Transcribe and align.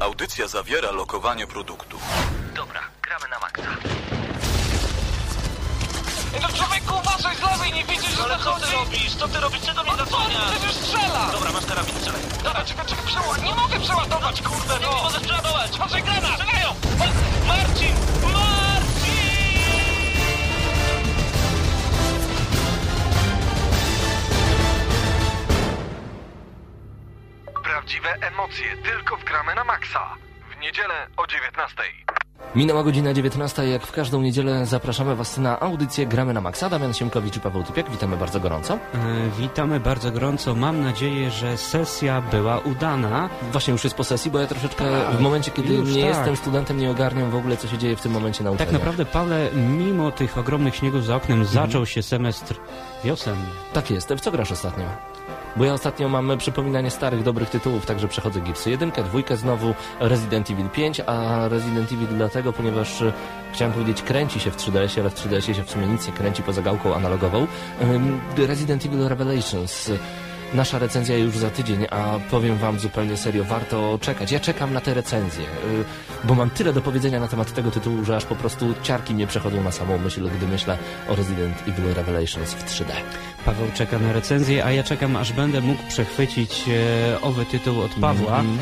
Audycja 0.00 0.48
zawiera 0.48 0.90
lokowanie 0.90 1.46
produktu. 1.46 1.98
Dobra, 2.54 2.80
gramy 3.02 3.28
na 3.28 3.38
maksa. 3.38 3.62
No 6.42 6.48
człowieku, 6.48 6.94
uważaj 7.04 7.36
z 7.36 7.40
lewej, 7.42 7.72
nie 7.72 7.84
widzisz, 7.84 8.10
że 8.16 8.22
Ale 8.24 8.36
co 8.38 8.44
zachodzi? 8.44 8.66
ty 8.66 8.72
robisz? 8.72 9.14
Co 9.16 9.28
ty 9.28 9.40
robisz? 9.40 9.60
Czego 9.62 9.82
mnie 9.82 9.92
On 9.92 9.98
zasłaniasz? 9.98 10.50
przecież 10.50 10.72
strzela! 10.76 11.28
Dobra, 11.32 11.52
masz 11.52 11.66
karabin, 11.66 11.94
strzelaj. 11.94 12.20
Dobra, 12.44 12.64
czekaj, 12.64 12.86
czekaj, 12.86 13.04
przeładuj. 13.06 13.44
Nie 13.44 13.54
mogę 13.54 13.80
przeładować, 13.80 14.42
kurde, 14.42 14.74
Nie 14.78 14.86
no! 14.86 15.02
możesz 15.02 15.20
przeładować! 15.22 15.78
Może 15.78 16.00
granat! 16.02 16.32
Strzelają! 16.40 16.74
Ma- 16.98 17.46
Marcin! 17.48 17.94
Marcin! 18.22 18.47
Prawdziwe 27.88 28.26
emocje 28.26 28.76
tylko 28.84 29.16
w 29.16 29.24
Gramy 29.24 29.54
na 29.54 29.64
Maxa. 29.64 30.14
W 30.58 30.60
niedzielę 30.62 30.94
o 31.16 31.26
19. 31.26 31.76
Minęła 32.54 32.82
godzina 32.82 33.12
19, 33.14 33.68
jak 33.68 33.86
w 33.86 33.92
każdą 33.92 34.20
niedzielę 34.20 34.66
zapraszamy 34.66 35.16
Was 35.16 35.38
na 35.38 35.60
audycję 35.60 36.06
Gramy 36.06 36.32
na 36.32 36.40
Maxa. 36.40 36.68
Damian 36.70 36.94
Siemkowicz 36.94 37.36
i 37.36 37.40
Paweł 37.40 37.62
Typiak, 37.64 37.90
witamy 37.90 38.16
bardzo 38.16 38.40
gorąco. 38.40 38.74
E, 38.74 38.78
Witamy 39.38 39.80
bardzo 39.80 40.10
gorąco. 40.10 40.54
Mam 40.54 40.82
nadzieję, 40.84 41.30
że 41.30 41.56
sesja 41.56 42.20
była 42.20 42.58
udana. 42.58 43.28
Właśnie 43.52 43.72
już 43.72 43.84
jest 43.84 43.96
po 43.96 44.04
sesji, 44.04 44.30
bo 44.30 44.38
ja 44.38 44.46
troszeczkę 44.46 44.84
Tak, 44.84 45.16
w 45.16 45.20
momencie, 45.20 45.50
kiedy 45.50 45.74
już 45.74 45.94
nie 45.94 46.02
tak. 46.02 46.16
jestem 46.16 46.36
studentem, 46.36 46.78
nie 46.78 46.90
ogarniam 46.90 47.30
w 47.30 47.34
ogóle, 47.36 47.56
co 47.56 47.68
się 47.68 47.78
dzieje 47.78 47.96
w 47.96 48.00
tym 48.00 48.12
momencie 48.12 48.44
na 48.44 48.50
Tak 48.50 48.54
uczelni. 48.60 48.72
naprawdę, 48.72 49.04
Pawle, 49.04 49.48
mimo 49.54 50.10
tych 50.12 50.38
ogromnych 50.38 50.76
śniegów 50.76 51.04
za 51.04 51.16
oknem, 51.16 51.44
zaczął 51.44 51.86
się 51.86 52.02
semestr 52.02 52.54
wiosenny. 53.04 53.46
Tak 53.72 53.90
jest. 53.90 54.08
W 54.14 54.20
co 54.20 54.30
grasz 54.32 54.52
ostatnio? 54.52 54.84
Bo 55.56 55.64
ja 55.64 55.72
ostatnio 55.72 56.08
mam 56.08 56.38
przypominanie 56.38 56.90
starych, 56.90 57.22
dobrych 57.22 57.50
tytułów, 57.50 57.86
także 57.86 58.08
przechodzę 58.08 58.40
Gipsy 58.40 58.70
1, 58.70 58.90
dwójkę 58.90 59.36
znowu, 59.36 59.74
Resident 60.00 60.50
Evil 60.50 60.68
5, 60.68 61.00
a 61.06 61.48
Resident 61.48 61.92
Evil 61.92 62.08
dlatego, 62.08 62.52
ponieważ 62.52 63.02
e, 63.02 63.12
chciałem 63.52 63.72
powiedzieć 63.72 64.02
kręci 64.02 64.40
się 64.40 64.50
w 64.50 64.56
3DS, 64.56 65.00
ale 65.00 65.10
w 65.10 65.14
3DS 65.14 65.54
się 65.54 65.64
w 65.64 65.70
sumie 65.70 65.86
nic 65.86 66.06
nie 66.06 66.12
kręci 66.12 66.42
poza 66.42 66.62
gałką 66.62 66.94
analogową. 66.94 67.46
Resident 68.36 68.86
Evil 68.86 69.08
Revelations. 69.08 69.90
Nasza 70.54 70.78
recenzja 70.78 71.16
już 71.16 71.38
za 71.38 71.50
tydzień, 71.50 71.86
a 71.90 72.18
powiem 72.30 72.56
wam 72.56 72.78
zupełnie 72.78 73.16
serio, 73.16 73.44
warto 73.44 73.98
czekać. 74.00 74.32
Ja 74.32 74.40
czekam 74.40 74.72
na 74.72 74.80
te 74.80 74.94
recenzje, 74.94 75.44
y, 75.44 75.46
bo 76.24 76.34
mam 76.34 76.50
tyle 76.50 76.72
do 76.72 76.80
powiedzenia 76.80 77.20
na 77.20 77.28
temat 77.28 77.52
tego 77.52 77.70
tytułu, 77.70 78.04
że 78.04 78.16
aż 78.16 78.24
po 78.24 78.34
prostu 78.34 78.74
ciarki 78.82 79.14
mnie 79.14 79.26
przechodzą 79.26 79.62
na 79.62 79.72
samą 79.72 79.98
myśl, 79.98 80.28
gdy 80.36 80.46
myślę 80.46 80.78
o 81.08 81.14
Resident 81.14 81.62
Evil 81.68 81.94
Revelations 81.94 82.54
w 82.54 82.64
3D. 82.64 82.92
Paweł 83.48 83.70
czeka 83.74 83.98
na 83.98 84.12
recenzję, 84.12 84.64
a 84.64 84.72
ja 84.72 84.82
czekam, 84.82 85.16
aż 85.16 85.32
będę 85.32 85.60
mógł 85.60 85.82
przechwycić 85.88 86.64
e, 86.68 87.20
owy 87.20 87.46
tytuł 87.46 87.80
od 87.82 87.90
Pawła. 87.94 88.38
Mhm. 88.38 88.58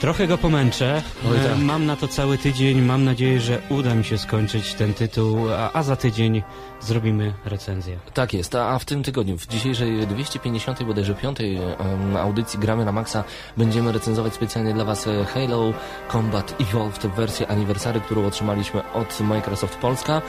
Trochę 0.00 0.26
go 0.26 0.38
pomęczę. 0.38 1.02
E, 1.36 1.48
tak. 1.48 1.58
Mam 1.58 1.86
na 1.86 1.96
to 1.96 2.08
cały 2.08 2.38
tydzień. 2.38 2.82
Mam 2.82 3.04
nadzieję, 3.04 3.40
że 3.40 3.62
uda 3.68 3.94
mi 3.94 4.04
się 4.04 4.18
skończyć 4.18 4.74
ten 4.74 4.94
tytuł, 4.94 5.50
a, 5.50 5.72
a 5.72 5.82
za 5.82 5.96
tydzień 5.96 6.42
zrobimy 6.80 7.34
recenzję. 7.44 7.98
Tak 8.14 8.34
jest, 8.34 8.54
a 8.54 8.68
a 8.68 8.78
w 8.78 8.84
tym 8.84 9.02
tygodniu, 9.02 9.38
w 9.38 9.46
dzisiejszej 9.46 10.06
250 10.06 10.82
bodajże 10.82 11.14
5 11.14 11.40
em, 11.40 12.16
audycji 12.16 12.58
Gramy 12.58 12.84
na 12.84 12.92
Maxa 12.92 13.24
będziemy 13.56 13.92
recenzować 13.92 14.34
specjalnie 14.34 14.74
dla 14.74 14.84
Was 14.84 15.06
e, 15.06 15.24
Halo 15.24 15.72
Combat 16.12 16.54
Evolved 16.60 17.06
wersję 17.06 17.48
aniversary, 17.48 18.00
którą 18.00 18.26
otrzymaliśmy 18.26 18.92
od 18.92 19.20
Microsoft 19.20 19.76
Polska. 19.76 20.22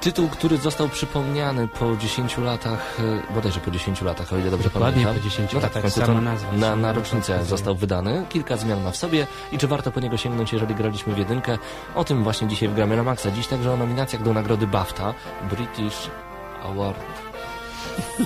Tytuł, 0.00 0.28
który 0.28 0.56
został 0.56 0.88
przypomniany 0.88 1.68
po 1.68 1.96
10 1.96 2.38
latach, 2.38 2.98
e, 3.30 3.34
bodajże 3.34 3.60
po 3.60 3.70
10 3.70 4.02
latach, 4.02 4.32
o 4.32 4.38
ile 4.38 4.50
dobrze 4.50 4.70
Dokładnie 4.70 5.04
pamiętam. 5.04 5.22
po 5.24 5.30
10 5.30 5.52
no 5.52 5.60
tak, 5.60 5.70
latach, 5.70 5.82
końcu 5.82 6.00
sama 6.00 6.20
nazwa, 6.20 6.52
Na, 6.52 6.76
na 6.76 6.92
rocznicę 6.92 7.44
został 7.44 7.74
wydany, 7.74 8.26
kilka 8.28 8.56
zmian 8.56 8.82
ma 8.82 8.90
w 8.90 8.96
sobie 8.96 9.26
i 9.52 9.58
czy 9.58 9.66
warto 9.66 9.90
po 9.92 10.00
niego 10.00 10.16
sięgnąć, 10.16 10.52
jeżeli 10.52 10.74
graliśmy 10.74 11.14
w 11.14 11.18
jedynkę? 11.18 11.58
O 11.94 12.04
tym 12.04 12.24
właśnie 12.24 12.48
dzisiaj 12.48 12.68
w 12.68 12.74
Gramy 12.74 12.96
na 12.96 13.02
Maxa. 13.02 13.30
Dziś 13.30 13.46
także 13.46 13.72
o 13.72 13.76
nominacjach 13.76 14.22
do 14.22 14.32
nagrody 14.32 14.66
BAFTA, 14.66 15.14
British 15.50 16.10
Award 16.64 17.29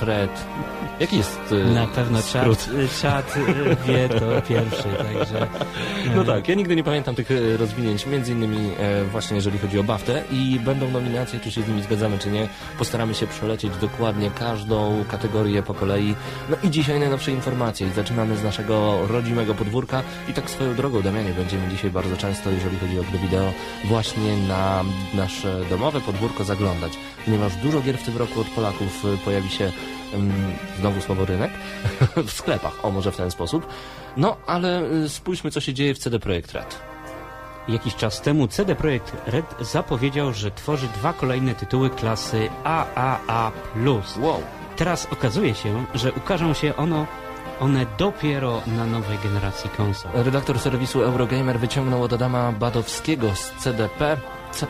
Fred. 0.00 0.44
Jaki 1.00 1.16
jest 1.16 1.40
e, 1.52 1.70
Na 1.70 1.86
pewno 1.86 2.22
skrót? 2.22 2.58
czat, 2.58 3.00
czat 3.02 3.36
e, 3.36 3.76
wie 3.86 4.08
to 4.08 4.42
pierwszy, 4.48 4.82
także... 4.82 5.46
No 6.16 6.24
tak, 6.24 6.48
ja 6.48 6.54
nigdy 6.54 6.76
nie 6.76 6.84
pamiętam 6.84 7.14
tych 7.14 7.28
rozwinięć, 7.58 8.06
między 8.06 8.32
innymi 8.32 8.70
e, 8.78 9.04
właśnie 9.04 9.36
jeżeli 9.36 9.58
chodzi 9.58 9.78
o 9.78 9.82
BAFTę 9.84 10.22
i 10.30 10.60
będą 10.60 10.90
nominacje, 10.90 11.40
czy 11.40 11.50
się 11.50 11.62
z 11.62 11.68
nimi 11.68 11.82
zgadzamy, 11.82 12.18
czy 12.18 12.30
nie. 12.30 12.48
Postaramy 12.78 13.14
się 13.14 13.26
przelecieć 13.26 13.76
dokładnie 13.76 14.30
każdą 14.30 15.04
kategorię 15.10 15.62
po 15.62 15.74
kolei. 15.74 16.14
No 16.50 16.56
i 16.62 16.70
dzisiaj 16.70 17.00
najnowsze 17.00 17.30
informacje 17.32 17.90
zaczynamy 17.90 18.36
z 18.36 18.44
naszego 18.44 19.06
rodzimego 19.06 19.54
podwórka 19.54 20.02
i 20.28 20.32
tak 20.32 20.50
swoją 20.50 20.74
drogą, 20.74 21.02
Damianie, 21.02 21.32
będziemy 21.32 21.68
dzisiaj 21.68 21.90
bardzo 21.90 22.16
często, 22.16 22.50
jeżeli 22.50 22.78
chodzi 22.78 23.00
o 23.00 23.02
gry 23.02 23.18
wideo, 23.18 23.52
właśnie 23.84 24.36
na 24.48 24.84
nasze 25.14 25.60
domowe 25.70 26.00
podwórko 26.00 26.44
zaglądać, 26.44 26.92
ponieważ 27.24 27.56
dużo 27.56 27.80
gier 27.80 27.98
w 27.98 28.04
tym 28.04 28.16
roku 28.16 28.40
od 28.40 28.46
Polaków 28.46 29.04
e, 29.04 29.24
pojawi 29.44 29.50
się 29.50 29.72
znowu 30.78 31.00
słowo 31.00 31.24
rynek 31.24 31.50
w 32.26 32.30
sklepach, 32.30 32.84
o 32.84 32.90
może 32.90 33.12
w 33.12 33.16
ten 33.16 33.30
sposób. 33.30 33.66
No, 34.16 34.36
ale 34.46 34.82
y, 34.82 35.08
spójrzmy, 35.08 35.50
co 35.50 35.60
się 35.60 35.74
dzieje 35.74 35.94
w 35.94 35.98
CD 35.98 36.18
Projekt 36.18 36.52
Red. 36.52 36.80
Jakiś 37.68 37.94
czas 37.94 38.20
temu 38.20 38.48
CD 38.48 38.74
Projekt 38.74 39.16
Red 39.26 39.54
zapowiedział, 39.60 40.32
że 40.32 40.50
tworzy 40.50 40.88
dwa 40.88 41.12
kolejne 41.12 41.54
tytuły 41.54 41.90
klasy 41.90 42.48
AAA+. 42.64 43.52
Wow. 44.20 44.42
Teraz 44.76 45.06
okazuje 45.12 45.54
się, 45.54 45.84
że 45.94 46.12
ukażą 46.12 46.54
się 46.54 46.76
ono, 46.76 47.06
one 47.60 47.86
dopiero 47.98 48.62
na 48.66 48.86
nowej 48.86 49.18
generacji 49.18 49.70
konsol. 49.70 50.10
Redaktor 50.14 50.58
serwisu 50.58 51.02
Eurogamer 51.02 51.60
wyciągnął 51.60 52.02
od 52.02 52.12
Adama 52.12 52.52
Badowskiego 52.52 53.34
z 53.34 53.52
CDP 53.58 54.16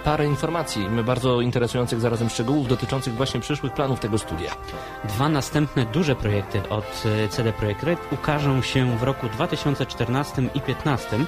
parę 0.05 0.27
informacji, 0.27 0.89
bardzo 1.05 1.41
interesujących 1.41 2.01
zarazem 2.01 2.31
szczegółów 2.31 2.69
dotyczących 2.69 3.15
właśnie 3.15 3.41
przyszłych 3.41 3.73
planów 3.73 4.01
tego 4.01 4.19
studia. 4.19 4.51
Dwa 5.05 5.29
następne 5.29 5.87
duże 5.87 6.17
projekty 6.17 6.69
od 6.69 7.03
e, 7.25 7.29
CD 7.29 7.53
Projekt 7.53 7.83
Red 7.83 7.99
ukażą 8.13 8.63
się 8.63 8.99
w 8.99 9.03
roku 9.03 9.29
2014 9.29 10.43
i 10.43 10.61
2015. 10.61 11.19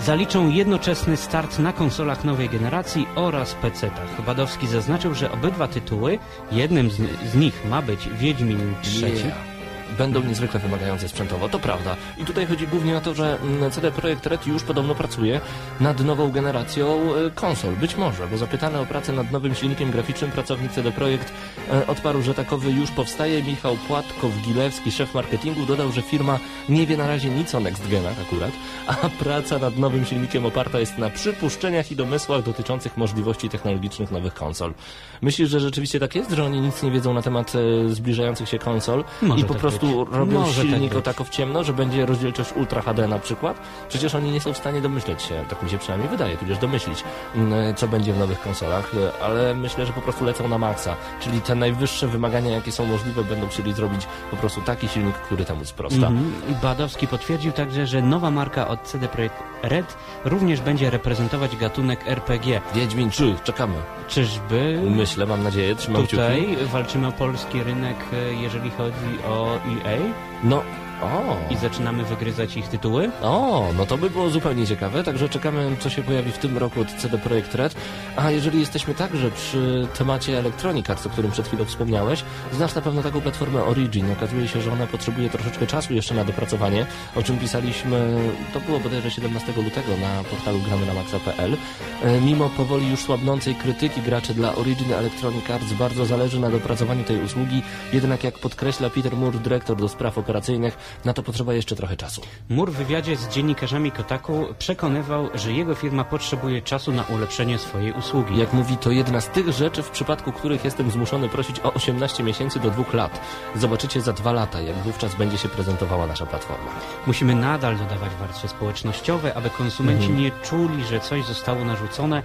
Zaliczą 0.00 0.50
jednoczesny 0.50 1.16
start 1.16 1.58
na 1.58 1.72
konsolach 1.72 2.24
nowej 2.24 2.48
generacji 2.48 3.06
oraz 3.14 3.54
PC-tach. 3.54 4.24
Badowski 4.26 4.66
zaznaczył, 4.66 5.14
że 5.14 5.32
obydwa 5.32 5.68
tytuły, 5.68 6.18
jednym 6.52 6.90
z, 6.90 6.96
z 7.32 7.34
nich 7.34 7.64
ma 7.70 7.82
być 7.82 8.08
Wiedźmin 8.08 8.74
III, 8.84 9.14
Yeah. 9.14 9.53
Będą 9.98 10.22
niezwykle 10.22 10.60
wymagające 10.60 11.08
sprzętowo, 11.08 11.48
to 11.48 11.58
prawda. 11.58 11.96
I 12.18 12.24
tutaj 12.24 12.46
chodzi 12.46 12.66
głównie 12.66 12.96
o 12.96 13.00
to, 13.00 13.14
że 13.14 13.38
mm, 13.40 13.70
CD 13.70 13.90
Projekt 13.90 14.26
Red 14.26 14.46
już 14.46 14.62
podobno 14.62 14.94
pracuje 14.94 15.40
nad 15.80 16.00
nową 16.00 16.30
generacją 16.30 16.86
e, 16.86 17.30
konsol. 17.30 17.76
Być 17.76 17.96
może, 17.96 18.26
bo 18.26 18.38
zapytany 18.38 18.78
o 18.78 18.86
pracę 18.86 19.12
nad 19.12 19.32
nowym 19.32 19.54
silnikiem 19.54 19.90
graficznym 19.90 20.30
pracownik 20.30 20.72
CD 20.72 20.92
Projekt 20.92 21.32
e, 21.72 21.86
odparł, 21.86 22.22
że 22.22 22.34
takowy 22.34 22.70
już 22.70 22.90
powstaje. 22.90 23.42
Michał 23.42 23.76
Płatkow-Gilewski, 23.88 24.90
szef 24.90 25.14
marketingu, 25.14 25.66
dodał, 25.66 25.92
że 25.92 26.02
firma 26.02 26.38
nie 26.68 26.86
wie 26.86 26.96
na 26.96 27.06
razie 27.06 27.30
nic 27.30 27.54
o 27.54 27.60
Next 27.60 27.88
Genach 27.88 28.20
akurat, 28.20 28.52
a 28.86 29.08
praca 29.24 29.58
nad 29.58 29.78
nowym 29.78 30.04
silnikiem 30.04 30.46
oparta 30.46 30.80
jest 30.80 30.98
na 30.98 31.10
przypuszczeniach 31.10 31.92
i 31.92 31.96
domysłach 31.96 32.42
dotyczących 32.42 32.96
możliwości 32.96 33.48
technologicznych 33.48 34.10
nowych 34.10 34.34
konsol. 34.34 34.74
Myślisz, 35.22 35.50
że 35.50 35.60
rzeczywiście 35.60 36.00
tak 36.00 36.14
jest, 36.14 36.30
że 36.30 36.44
oni 36.44 36.60
nic 36.60 36.82
nie 36.82 36.90
wiedzą 36.90 37.14
na 37.14 37.22
temat 37.22 37.52
e, 37.54 37.88
zbliżających 37.88 38.48
się 38.48 38.58
konsol 38.58 39.04
Może 39.22 39.40
i 39.40 39.44
po 39.44 39.52
tak 39.52 39.60
prostu 39.60 39.83
być. 39.86 40.08
robią 40.10 40.40
Może 40.40 40.62
tak 40.62 40.70
silnik 40.70 40.92
o 40.92 40.96
być. 40.96 41.04
tako 41.04 41.24
w 41.24 41.30
ciemno, 41.30 41.64
że 41.64 41.72
będzie 41.72 42.06
rozdzielczość 42.06 42.52
Ultra 42.56 42.82
HD 42.82 43.08
na 43.08 43.18
przykład? 43.18 43.60
Przecież 43.88 44.14
oni 44.14 44.30
nie 44.30 44.40
są 44.40 44.52
w 44.52 44.56
stanie 44.58 44.80
domyśleć 44.80 45.22
się, 45.22 45.44
tak 45.48 45.62
mi 45.62 45.70
się 45.70 45.78
przynajmniej 45.78 46.10
wydaje, 46.10 46.36
tudzież 46.36 46.58
domyślić, 46.58 47.04
mm, 47.34 47.74
co 47.74 47.88
będzie 47.88 48.12
w 48.12 48.18
nowych 48.18 48.40
konsolach, 48.40 48.92
e, 48.94 49.24
ale 49.24 49.54
myślę, 49.54 49.86
że 49.86 49.92
po 49.92 50.00
prostu 50.00 50.24
lecą 50.24 50.48
na 50.48 50.58
maksa, 50.58 50.96
czyli 51.20 51.40
te 51.40 51.54
najwyższe 51.54 52.08
wymagania, 52.08 52.50
jakie 52.50 52.72
są 52.72 52.86
możliwe, 52.86 53.24
będą 53.24 53.48
chcieli 53.48 53.72
zrobić 53.72 54.06
po 54.30 54.36
prostu 54.36 54.60
taki 54.60 54.88
silnik, 54.88 55.14
który 55.14 55.44
temu 55.44 55.64
sprosta. 55.64 56.06
Mhm. 56.06 56.32
Badowski 56.62 57.06
potwierdził 57.08 57.52
także, 57.52 57.86
że 57.86 58.02
nowa 58.02 58.30
marka 58.30 58.68
od 58.68 58.82
CD 58.82 59.08
Projekt 59.08 59.36
Red 59.62 59.96
również 60.24 60.60
będzie 60.60 60.90
reprezentować 60.90 61.56
gatunek 61.56 62.08
RPG. 62.08 62.60
Wiedźmin 62.74 63.10
3, 63.10 63.34
czekamy. 63.44 63.74
Czyżby 64.08 64.80
Myślę, 64.90 65.26
mam 65.26 65.42
nadzieję, 65.42 65.74
trzymam 65.76 66.02
kciuki. 66.02 66.16
tutaj 66.16 66.56
walczymy 66.72 67.06
o 67.06 67.12
polski 67.12 67.62
rynek, 67.62 67.96
e, 68.12 68.34
jeżeli 68.34 68.70
chodzi 68.70 69.22
o 69.28 69.58
EA 69.74 70.14
No, 70.42 70.62
o, 71.02 71.36
i 71.50 71.56
zaczynamy 71.56 72.04
wygryzać 72.04 72.56
ich 72.56 72.68
tytuły? 72.68 73.10
O, 73.22 73.64
no 73.76 73.86
to 73.86 73.98
by 73.98 74.10
było 74.10 74.30
zupełnie 74.30 74.66
ciekawe, 74.66 75.04
także 75.04 75.28
czekamy, 75.28 75.76
co 75.80 75.90
się 75.90 76.02
pojawi 76.02 76.32
w 76.32 76.38
tym 76.38 76.58
roku 76.58 76.80
od 76.80 76.88
CD 76.88 77.18
Projekt 77.18 77.54
Red. 77.54 77.74
A 78.16 78.30
jeżeli 78.30 78.60
jesteśmy 78.60 78.94
także 78.94 79.30
przy 79.30 79.88
temacie 79.98 80.38
Electronic 80.38 80.90
Arts, 80.90 81.06
o 81.06 81.10
którym 81.10 81.30
przed 81.30 81.48
chwilą 81.48 81.64
wspomniałeś, 81.64 82.24
znasz 82.52 82.74
na 82.74 82.80
pewno 82.80 83.02
taką 83.02 83.20
platformę 83.20 83.64
Origin. 83.64 84.12
Okazuje 84.12 84.48
się, 84.48 84.60
że 84.60 84.72
ona 84.72 84.86
potrzebuje 84.86 85.30
troszeczkę 85.30 85.66
czasu 85.66 85.94
jeszcze 85.94 86.14
na 86.14 86.24
dopracowanie, 86.24 86.86
o 87.16 87.22
czym 87.22 87.38
pisaliśmy, 87.38 88.16
to 88.54 88.60
było 88.60 88.80
bodajże 88.80 89.10
17 89.10 89.52
lutego 89.56 89.96
na 89.96 90.24
portalu 90.30 90.58
gramy 90.58 90.86
na 90.86 90.94
maxa.pl. 90.94 91.56
E, 92.02 92.20
Mimo 92.20 92.48
powoli 92.48 92.90
już 92.90 93.00
słabnącej 93.00 93.54
krytyki 93.54 94.02
graczy 94.02 94.34
dla 94.34 94.54
Origin 94.54 94.92
Electronic 94.92 95.50
Arts 95.50 95.72
bardzo 95.72 96.06
zależy 96.06 96.40
na 96.40 96.50
dopracowaniu 96.50 97.04
tej 97.04 97.22
usługi, 97.22 97.62
jednak 97.92 98.24
jak 98.24 98.38
podkreśla 98.38 98.90
Peter 98.90 99.16
Moore, 99.16 99.38
dyrektor 99.38 99.76
do 99.76 99.88
spraw 99.88 100.18
operacyjnych, 100.18 100.76
Na 101.04 101.12
to 101.12 101.22
potrzeba 101.22 101.54
jeszcze 101.54 101.76
trochę 101.76 101.96
czasu. 101.96 102.20
Mur 102.48 102.72
w 102.72 102.76
wywiadzie 102.76 103.16
z 103.16 103.28
dziennikarzami 103.28 103.92
Kotaku 103.92 104.46
przekonywał, 104.58 105.28
że 105.34 105.52
jego 105.52 105.74
firma 105.74 106.04
potrzebuje 106.04 106.62
czasu 106.62 106.92
na 106.92 107.02
ulepszenie 107.02 107.58
swojej 107.58 107.92
usługi. 107.92 108.38
Jak 108.38 108.52
mówi, 108.52 108.76
to 108.76 108.90
jedna 108.90 109.20
z 109.20 109.28
tych 109.28 109.48
rzeczy, 109.52 109.82
w 109.82 109.90
przypadku 109.90 110.32
których 110.32 110.64
jestem 110.64 110.90
zmuszony 110.90 111.28
prosić 111.28 111.60
o 111.60 111.72
18 111.72 112.22
miesięcy 112.22 112.60
do 112.60 112.70
dwóch 112.70 112.94
lat. 112.94 113.20
Zobaczycie 113.56 114.00
za 114.00 114.12
dwa 114.12 114.32
lata, 114.32 114.60
jak 114.60 114.76
wówczas 114.76 115.14
będzie 115.14 115.38
się 115.38 115.48
prezentowała 115.48 116.06
nasza 116.06 116.26
platforma. 116.26 116.70
Musimy 117.06 117.34
nadal 117.34 117.76
dodawać 117.76 118.10
warstwy 118.20 118.48
społecznościowe, 118.48 119.34
aby 119.34 119.50
konsumenci 119.50 120.10
nie 120.10 120.30
czuli, 120.30 120.84
że 120.84 121.00
coś 121.00 121.24
zostało 121.24 121.64
narzucone, 121.64 122.22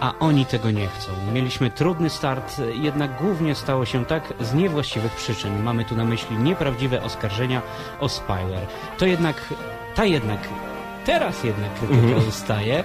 a 0.00 0.14
oni 0.18 0.46
tego 0.46 0.70
nie 0.70 0.86
chcą. 0.86 1.12
Mieliśmy 1.32 1.70
trudny 1.70 2.10
start, 2.10 2.60
jednak 2.74 3.16
głównie 3.16 3.54
stało 3.54 3.84
się 3.84 4.04
tak 4.04 4.34
z 4.40 4.54
niewłaściwych 4.54 5.12
przyczyn. 5.12 5.62
Mamy 5.62 5.84
tu 5.84 5.96
na 5.96 6.04
myśli 6.04 6.38
nieprawdziwe 6.38 7.02
oskarżenia 7.02 7.62
o 8.00 8.08
spyware. 8.08 8.66
To 8.98 9.06
jednak, 9.06 9.54
ta 9.94 10.04
jednak, 10.04 10.48
teraz 11.04 11.44
jednak 11.44 11.74
krytyka 11.74 12.16
ustaje. 12.28 12.84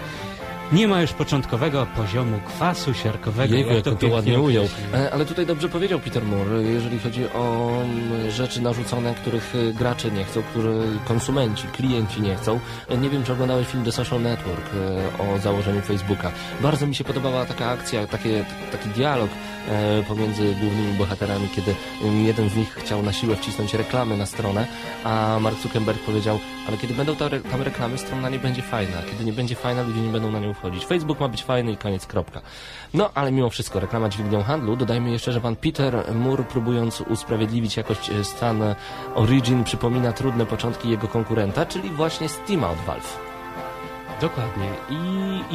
Nie 0.72 0.88
ma 0.88 1.02
już 1.02 1.14
początkowego 1.14 1.86
poziomu 1.96 2.40
kwasu 2.48 2.94
siarkowego. 2.94 3.56
Jejku, 3.56 3.70
jak 3.74 3.84
to 3.84 3.92
on 3.92 3.98
to 3.98 4.08
ładnie 4.08 4.40
ujął. 4.40 4.66
E, 4.94 5.14
Ale 5.14 5.26
tutaj 5.26 5.46
dobrze 5.46 5.70
powiedział 5.70 6.00
Peter 6.00 6.26
Moore, 6.26 6.64
jeżeli 6.64 7.00
chodzi 7.00 7.26
o 7.34 7.72
mm, 7.84 8.32
rzeczy 8.32 8.62
narzucone, 8.62 9.16
których 9.16 9.54
e, 9.70 9.74
gracze 9.74 10.12
nie 10.12 10.24
chcą, 10.24 10.42
które 10.44 10.72
konsumenci, 11.08 11.68
klienci 11.68 12.22
nie 12.22 12.36
chcą. 12.36 12.60
E, 12.90 12.98
Nie 12.98 13.10
wiem, 13.10 13.24
czy 13.24 13.34
oglądałeś 13.34 13.68
film 13.68 13.84
The 13.84 13.92
Social 13.92 14.22
Network 14.22 14.66
o 15.20 15.40
założeniu 15.40 15.82
Facebooka. 15.82 16.32
Bardzo 16.62 16.88
mi 16.88 16.96
się 16.96 17.04
podobała 17.04 17.46
taka 17.46 17.70
akcja, 17.70 18.08
takie, 18.08 18.46
taki 18.72 18.90
dialog 18.90 19.30
pomiędzy 20.08 20.56
głównymi 20.62 20.94
bohaterami, 20.98 21.48
kiedy 21.56 21.76
mm, 22.04 22.26
jeden 22.26 22.50
z 22.50 22.56
nich 22.56 22.74
chciał 22.76 23.04
na 23.04 23.14
siłę 23.14 23.36
wcisnąć 23.36 23.74
reklamy 23.74 24.18
na 24.18 24.26
stronę, 24.26 24.68
a 25.04 25.38
Mark 25.42 25.60
Zuckerberg 25.60 26.00
powiedział, 26.00 26.40
ale 26.68 26.78
kiedy 26.78 26.94
będą 26.94 27.16
tam 27.52 27.62
reklamy, 27.62 27.98
strona 27.98 28.30
nie 28.30 28.40
będzie 28.40 28.62
fajna. 28.62 28.98
Kiedy 29.12 29.26
nie 29.26 29.34
będzie 29.34 29.56
fajna, 29.56 29.82
ludzie 29.82 30.02
nie 30.02 30.10
będą 30.12 30.32
na 30.32 30.40
nią 30.40 30.54
Facebook 30.86 31.19
ma 31.19 31.28
być 31.28 31.44
fajny 31.44 31.72
i 31.72 31.78
koniec, 31.78 32.06
kropka. 32.06 32.42
No, 32.94 33.10
ale 33.16 33.31
mimo 33.31 33.50
wszystko, 33.50 33.80
reklama 33.80 34.10
dźwignią 34.10 34.44
handlu. 34.44 34.75
Dodajmy 34.75 35.12
jeszcze, 35.12 35.31
że 35.31 35.42
pan 35.42 35.56
Peter 35.56 36.13
Moore, 36.16 36.44
próbując 36.44 37.02
usprawiedliwić 37.02 37.78
jakoś 37.78 38.10
e, 38.10 38.24
stan 38.24 38.62
e, 38.62 38.75
Origin, 39.16 39.63
przypomina 39.63 40.13
trudne 40.13 40.46
początki 40.46 40.90
jego 40.90 41.08
konkurenta, 41.08 41.66
czyli 41.66 41.90
właśnie 41.90 42.30
Steama 42.30 42.69
od 42.69 42.78
Valve. 42.78 43.31
Dokładnie. 44.22 44.70
I, 44.90 44.96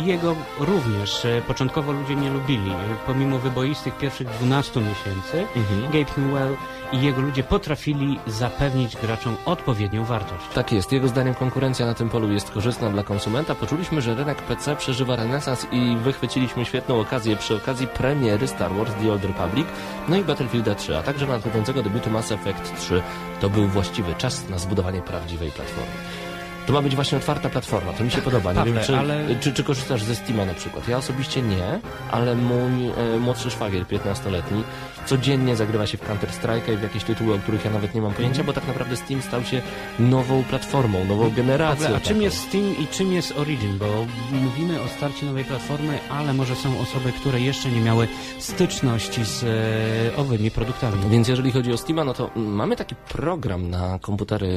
I 0.01 0.07
jego 0.07 0.35
również 0.61 1.25
e, 1.25 1.43
początkowo 1.43 1.93
ludzie 1.93 2.15
nie 2.17 2.31
lubili. 2.31 2.71
E, 2.71 2.77
Pomimo 3.07 3.39
wyboistych 3.39 3.97
pierwszych 3.99 4.29
12 4.29 4.81
miesięcy, 4.81 5.47
Mhm. 5.57 5.83
Gabe 5.93 6.21
Newell 6.23 6.57
i 6.93 7.03
jego 7.03 7.21
ludzie 7.21 7.43
potrafili 7.43 8.19
zapewnić 8.27 8.97
graczom 8.97 9.37
odpowiednią 9.45 10.05
wartość. 10.05 10.45
Tak 10.55 10.73
jest. 10.73 10.93
Jego 10.93 11.09
zdaniem 11.09 11.35
konkurencja 11.35 11.87
na 11.87 11.95
tym 11.95 12.09
polu 12.09 12.33
jest 12.33 12.51
korzystna 12.51 12.91
dla 12.91 13.03
konsumenta. 13.03 13.55
Poczuliśmy, 13.55 14.03
że 14.03 14.15
rynek 14.15 14.43
PC 14.43 14.77
przeżywa 14.77 15.17
renesans 15.17 15.67
i 15.73 15.97
wychwyciliśmy 16.03 16.65
świetną 16.65 17.01
okazję 17.01 17.37
przy 17.37 17.57
okazji 17.57 17.87
premiery 17.87 18.47
Star 18.49 18.73
Wars 18.75 18.91
The 19.03 19.13
Old 19.13 19.25
Republic, 19.25 19.67
no 20.09 20.17
i 20.17 20.25
Battlefielda 20.25 20.75
3, 20.75 20.97
a 20.99 21.03
także 21.03 21.27
nadchodzącego 21.27 21.83
debiutu 21.83 22.11
Mass 22.11 22.33
Effect 22.33 22.81
3. 22.81 23.03
To 23.41 23.51
był 23.51 23.69
właściwy 23.69 24.15
czas 24.15 24.49
na 24.49 24.59
zbudowanie 24.59 25.03
prawdziwej 25.03 25.51
platformy. 25.51 26.26
To 26.67 26.73
ma 26.73 26.83
być 26.83 26.95
właśnie 26.95 27.19
otwarta 27.19 27.49
platforma, 27.51 27.93
to 27.93 28.05
mi 28.05 28.11
się 28.11 28.23
podoba. 28.23 28.51
Nie 28.53 28.57
Pawle, 28.57 28.73
wiem, 28.73 28.83
czy, 28.85 28.97
ale- 28.99 29.25
czy, 29.41 29.53
czy 29.53 29.65
korzystasz 29.65 30.03
ze 30.03 30.15
Steama 30.15 30.45
na 30.45 30.55
przykład. 30.55 30.89
Ja 30.89 30.97
osobiście 30.97 31.43
nie, 31.43 31.81
ale 32.11 32.35
mój 32.35 32.89
e, 33.15 33.19
młodszy 33.19 33.51
szwagier, 33.51 33.85
15-letni, 33.87 34.65
codziennie 35.07 35.57
zagrywa 35.57 35.87
się 35.87 35.99
w 35.99 36.03
Counter-Strike'a 36.03 36.75
i 36.75 36.77
w 36.77 36.83
jakieś 36.83 37.05
tytuły, 37.05 37.35
o 37.35 37.39
których 37.39 37.65
ja 37.65 37.71
nawet 37.71 37.95
nie 37.95 38.01
mam 38.01 38.15
pojęcia, 38.15 38.45
bo 38.45 38.53
tak 38.53 38.67
naprawdę 38.67 38.97
Steam 38.97 39.23
stał 39.23 39.45
się 39.45 39.63
nową 39.99 40.45
platformą, 40.45 41.05
nową 41.05 41.31
generacją. 41.31 41.97
A 41.97 42.01
czym 42.01 42.23
jest 42.23 42.39
Steam 42.39 42.65
i 42.79 42.87
czym 42.87 43.13
jest 43.13 43.39
Origin? 43.39 43.79
Bo 43.79 43.87
mówimy 44.33 44.83
o 44.83 44.89
starcie 44.89 45.27
nowej 45.27 45.45
platformy, 45.45 45.99
ale 46.11 46.35
może 46.35 46.57
są 46.57 46.81
osoby, 46.81 47.13
które 47.13 47.41
jeszcze 47.41 47.71
nie 47.71 47.81
miały 47.81 48.09
styczności 48.39 49.25
z 49.25 49.45
e, 49.45 50.17
owymi 50.17 50.51
produktami. 50.51 50.97
Więc 51.11 51.29
jeżeli 51.29 51.53
chodzi 51.53 51.73
o 51.73 51.77
Steama, 51.77 52.05
no 52.05 52.15
to 52.15 52.31
mamy 52.37 52.77
taki 52.77 52.95
program 52.95 53.71
na 53.71 53.99
komputery 53.99 54.49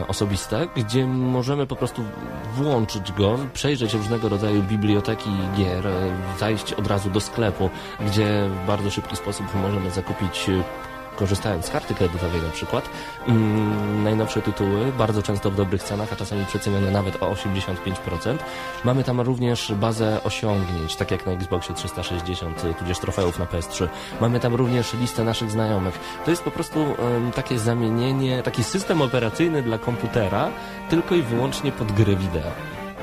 e, 0.00 0.06
osobiste, 0.08 0.68
gdzie 0.76 1.06
możemy 1.06 1.66
po 1.66 1.76
prostu 1.76 2.02
włączyć 2.56 3.12
go, 3.12 3.38
przejrzeć 3.52 3.94
różnego 3.94 4.28
rodzaju 4.28 4.62
biblioteki 4.62 5.30
gier, 5.56 5.86
e, 5.86 5.92
zajść 6.38 6.72
od 6.72 6.86
razu 6.86 7.10
do 7.10 7.20
sklepu, 7.20 7.70
gdzie 8.06 8.48
w 8.62 8.66
bardzo 8.66 8.90
szybki 8.90 9.16
sposób 9.16 9.46
możemy 9.54 9.89
zakupić 9.90 10.48
e, 10.48 10.62
korzystając 11.20 11.66
z 11.66 11.70
karty 11.70 11.94
kredytowej 11.94 12.42
na 12.42 12.50
przykład, 12.50 12.90
mm, 13.26 14.04
najnowsze 14.04 14.42
tytuły, 14.42 14.92
bardzo 14.98 15.22
często 15.22 15.50
w 15.50 15.56
dobrych 15.56 15.82
cenach, 15.82 16.12
a 16.12 16.16
czasami 16.16 16.46
przecenione 16.46 16.90
nawet 16.90 17.22
o 17.22 17.30
85%. 17.30 18.38
Mamy 18.84 19.04
tam 19.04 19.20
również 19.20 19.72
bazę 19.72 20.20
osiągnięć, 20.24 20.96
tak 20.96 21.10
jak 21.10 21.26
na 21.26 21.32
Xboxie 21.32 21.74
360, 21.74 22.64
y, 22.64 22.74
tudzież 22.74 22.98
trofeów 22.98 23.38
na 23.38 23.44
PS3. 23.44 23.88
Mamy 24.20 24.40
tam 24.40 24.54
również 24.54 24.94
listę 24.94 25.24
naszych 25.24 25.50
znajomych. 25.50 25.98
To 26.24 26.30
jest 26.30 26.42
po 26.42 26.50
prostu 26.50 26.80
em, 26.80 27.32
takie 27.32 27.58
zamienienie, 27.58 28.42
taki 28.42 28.64
system 28.64 29.02
operacyjny 29.02 29.62
dla 29.62 29.78
komputera, 29.78 30.48
tylko 30.90 31.14
i 31.14 31.22
wyłącznie 31.22 31.72
pod 31.72 31.92
gry 31.92 32.16
wideo. 32.16 32.52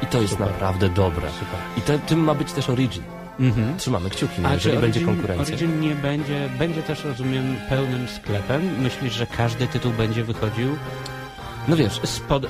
I 0.03 0.05
to 0.05 0.21
jest 0.21 0.33
Super. 0.33 0.47
naprawdę 0.47 0.89
dobre. 0.89 1.29
Super. 1.29 1.59
I 1.77 1.81
te, 1.81 1.99
tym 1.99 2.19
ma 2.19 2.33
być 2.33 2.51
też 2.51 2.69
Origin. 2.69 3.03
Mhm. 3.39 3.77
Trzymamy 3.77 4.09
kciuki, 4.09 4.41
A 4.45 4.53
jeżeli 4.53 4.77
będzie 4.77 4.99
Origin- 4.99 5.05
konkurencja. 5.05 5.55
Origin 5.55 5.81
nie 5.81 5.95
będzie, 5.95 6.49
będzie 6.59 6.83
też, 6.83 7.03
rozumiem, 7.03 7.55
pełnym 7.69 8.07
sklepem. 8.07 8.81
Myślisz, 8.81 9.13
że 9.13 9.27
każdy 9.27 9.67
tytuł 9.67 9.91
będzie 9.91 10.23
wychodził 10.23 10.77
No 11.67 11.75
wiesz, 11.75 11.99
spod 12.03 12.45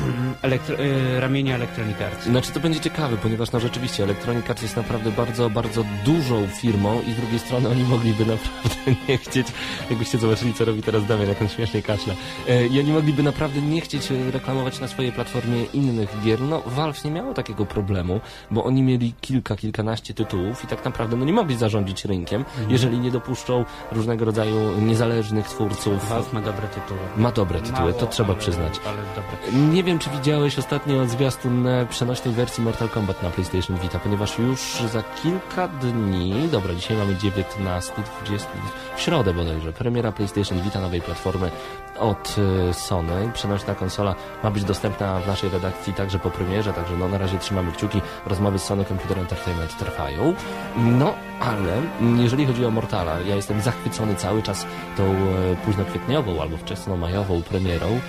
elektro, 0.42 0.76
e, 0.78 1.20
ramienia 1.20 1.54
Electronic 1.54 2.00
Arts? 2.00 2.24
Znaczy 2.24 2.52
to 2.52 2.60
będzie 2.60 2.80
ciekawe, 2.80 3.16
ponieważ 3.16 3.52
no 3.52 3.60
rzeczywiście 3.60 4.02
Electronic 4.02 4.50
Arts 4.50 4.62
jest 4.62 4.76
naprawdę 4.76 5.10
bardzo, 5.10 5.50
bardzo 5.50 5.84
dużą 6.04 6.46
firmą 6.46 7.02
i 7.08 7.12
z 7.12 7.16
drugiej 7.16 7.38
strony 7.38 7.68
oni 7.68 7.84
mogliby 7.84 8.26
naprawdę 8.26 9.00
nie 9.08 9.18
chcieć, 9.18 9.46
jakbyście 9.90 10.18
zobaczyli 10.18 10.54
co 10.54 10.64
robi 10.64 10.82
teraz 10.82 11.06
Damian, 11.06 11.28
jak 11.28 11.42
on 11.42 11.48
śmiesznie 11.48 11.82
kaszle, 11.82 12.14
e, 12.48 12.66
i 12.66 12.80
oni 12.80 12.92
mogliby 12.92 13.22
naprawdę 13.22 13.60
nie 13.60 13.80
chcieć 13.80 14.12
e, 14.12 14.30
reklamować 14.30 14.80
na 14.80 14.88
swojej 14.88 15.12
platformie 15.12 15.64
innych 15.64 16.16
gier. 16.24 16.40
No 16.40 16.62
Valve 16.66 17.04
nie 17.04 17.10
miało 17.10 17.34
takiego 17.34 17.66
problemu, 17.66 18.20
bo 18.50 18.64
oni 18.64 18.82
mieli 18.82 19.14
kilka, 19.20 19.56
kilkanaście 19.56 20.14
tytułów 20.14 20.64
i 20.64 20.66
tak 20.66 20.84
naprawdę 20.84 21.16
no 21.16 21.24
nie 21.24 21.32
mogli 21.32 21.56
zarządzić 21.56 22.04
rynkiem, 22.04 22.44
jeżeli 22.68 22.98
nie 22.98 23.10
dopuszczą 23.10 23.64
różnego 23.92 24.24
rodzaju 24.24 24.80
niezależnych 24.80 25.46
twórców. 25.46 26.08
Valve 26.08 26.32
ma 26.32 26.40
dobre 26.40 26.68
tytuły. 26.68 27.00
Ma 27.16 27.32
dobre 27.32 27.60
tytuły, 27.60 27.80
Mało, 27.80 27.92
to 27.92 28.06
trzeba 28.06 28.28
ale, 28.28 28.38
przyznać. 28.38 28.80
Ale 28.86 28.96
dobre. 28.96 29.58
Nie 29.72 29.81
wiem, 29.82 29.98
czy 29.98 30.10
widziałeś 30.10 30.58
ostatnio 30.58 31.06
zwiastun 31.06 31.66
e, 31.66 31.86
przenośnej 31.86 32.34
wersji 32.34 32.64
Mortal 32.64 32.88
Kombat 32.88 33.22
na 33.22 33.30
PlayStation 33.30 33.76
Vita, 33.78 33.98
ponieważ 33.98 34.38
już 34.38 34.82
za 34.92 35.02
kilka 35.02 35.68
dni, 35.68 36.48
dobra, 36.52 36.74
dzisiaj 36.74 36.96
mamy 36.96 37.16
19, 37.16 37.92
20, 38.24 38.48
w 38.96 39.00
środę 39.00 39.34
bodajże, 39.34 39.72
premiera 39.72 40.12
PlayStation 40.12 40.62
Vita 40.62 40.80
nowej 40.80 41.00
platformy 41.00 41.50
od 41.98 42.36
e, 42.68 42.74
Sony. 42.74 43.30
Przenośna 43.34 43.74
konsola 43.74 44.14
ma 44.42 44.50
być 44.50 44.64
dostępna 44.64 45.20
w 45.20 45.26
naszej 45.26 45.50
redakcji 45.50 45.94
także 45.94 46.18
po 46.18 46.30
premierze, 46.30 46.72
także 46.72 46.96
no 46.96 47.08
na 47.08 47.18
razie 47.18 47.38
trzymamy 47.38 47.72
kciuki. 47.72 48.00
Rozmowy 48.26 48.58
z 48.58 48.62
Sony 48.62 48.84
Computer 48.84 49.18
Entertainment 49.18 49.78
trwają. 49.78 50.34
No, 50.76 51.14
ale 51.40 51.82
jeżeli 52.16 52.46
chodzi 52.46 52.64
o 52.64 52.70
Mortala, 52.70 53.20
ja 53.20 53.36
jestem 53.36 53.60
zachwycony 53.60 54.14
cały 54.14 54.42
czas 54.42 54.66
tą 54.96 55.04
e, 55.04 55.16
późnokwietniową 55.64 56.42
albo 56.42 56.56
wczesnomajową 56.56 57.42
premierą. 57.42 58.00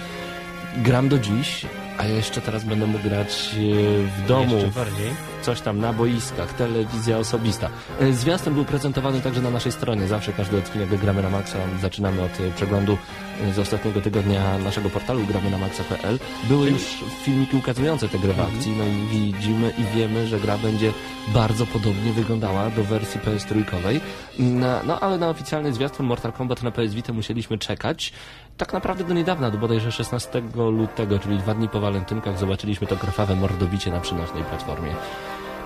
Gram 0.77 1.09
do 1.09 1.19
dziś, 1.19 1.65
a 1.97 2.05
jeszcze 2.05 2.41
teraz 2.41 2.63
będę 2.63 2.87
mógł 2.87 3.03
grać 3.03 3.55
e, 3.55 4.23
w 4.23 4.27
domu, 4.27 4.55
Jeszcze 4.55 4.71
bardziej. 4.71 5.32
Coś 5.43 5.61
tam 5.61 5.79
na 5.79 5.93
boiskach, 5.93 6.53
telewizja 6.53 7.17
osobista. 7.17 7.69
E, 7.99 8.13
Zwiastun 8.13 8.53
był 8.53 8.65
prezentowany 8.65 9.21
także 9.21 9.41
na 9.41 9.49
naszej 9.49 9.71
stronie. 9.71 10.07
Zawsze 10.07 10.33
każdy 10.33 10.57
odcinek 10.57 10.89
Gramy 10.89 11.21
na 11.21 11.29
Maxa 11.29 11.57
zaczynamy 11.81 12.21
od 12.21 12.39
e, 12.39 12.51
przeglądu 12.55 12.97
e, 13.41 13.53
z 13.53 13.59
ostatniego 13.59 14.01
tygodnia 14.01 14.57
naszego 14.57 14.89
portalu 14.89 15.25
gramy 15.25 15.51
na 15.51 15.57
maxa.pl. 15.57 16.19
Były 16.43 16.69
już 16.69 17.03
filmiki 17.23 17.57
ukazujące 17.57 18.09
te 18.09 18.19
gry 18.19 18.33
w 18.33 18.39
akcji, 18.39 18.75
no 18.77 18.85
i 18.85 19.07
widzimy 19.07 19.73
i 19.77 19.97
wiemy, 19.97 20.27
że 20.27 20.39
gra 20.39 20.57
będzie 20.57 20.93
bardzo 21.27 21.65
podobnie 21.65 22.13
wyglądała 22.13 22.69
do 22.69 22.83
wersji 22.83 23.19
PS 23.19 23.45
trójkowej. 23.45 24.01
Na, 24.39 24.83
no 24.83 24.99
ale 24.99 25.17
na 25.17 25.29
oficjalny 25.29 25.73
zwiastun 25.73 26.05
Mortal 26.05 26.33
Kombat 26.33 26.63
na 26.63 26.71
PS 26.71 26.93
Vita 26.93 27.13
musieliśmy 27.13 27.57
czekać. 27.57 28.13
Tak 28.57 28.73
naprawdę 28.73 29.03
do 29.03 29.13
niedawna, 29.13 29.51
do 29.51 29.57
bodajże 29.57 29.91
16 29.91 30.41
lutego, 30.55 31.19
czyli 31.19 31.37
dwa 31.37 31.53
dni 31.53 31.69
po 31.69 31.79
walentynkach, 31.79 32.39
zobaczyliśmy 32.39 32.87
to 32.87 32.95
krwawe 32.95 33.35
mordobicie 33.35 33.91
na 33.91 33.99
przynośnej 33.99 34.43
platformie. 34.43 34.95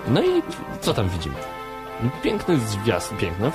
No 0.08 0.22
i 0.22 0.44
co 0.82 0.94
tam 0.94 1.10
widzimy? 1.10 1.36
Piękny 2.24 2.60
zwiastun, 2.60 3.18
piękny. 3.18 3.52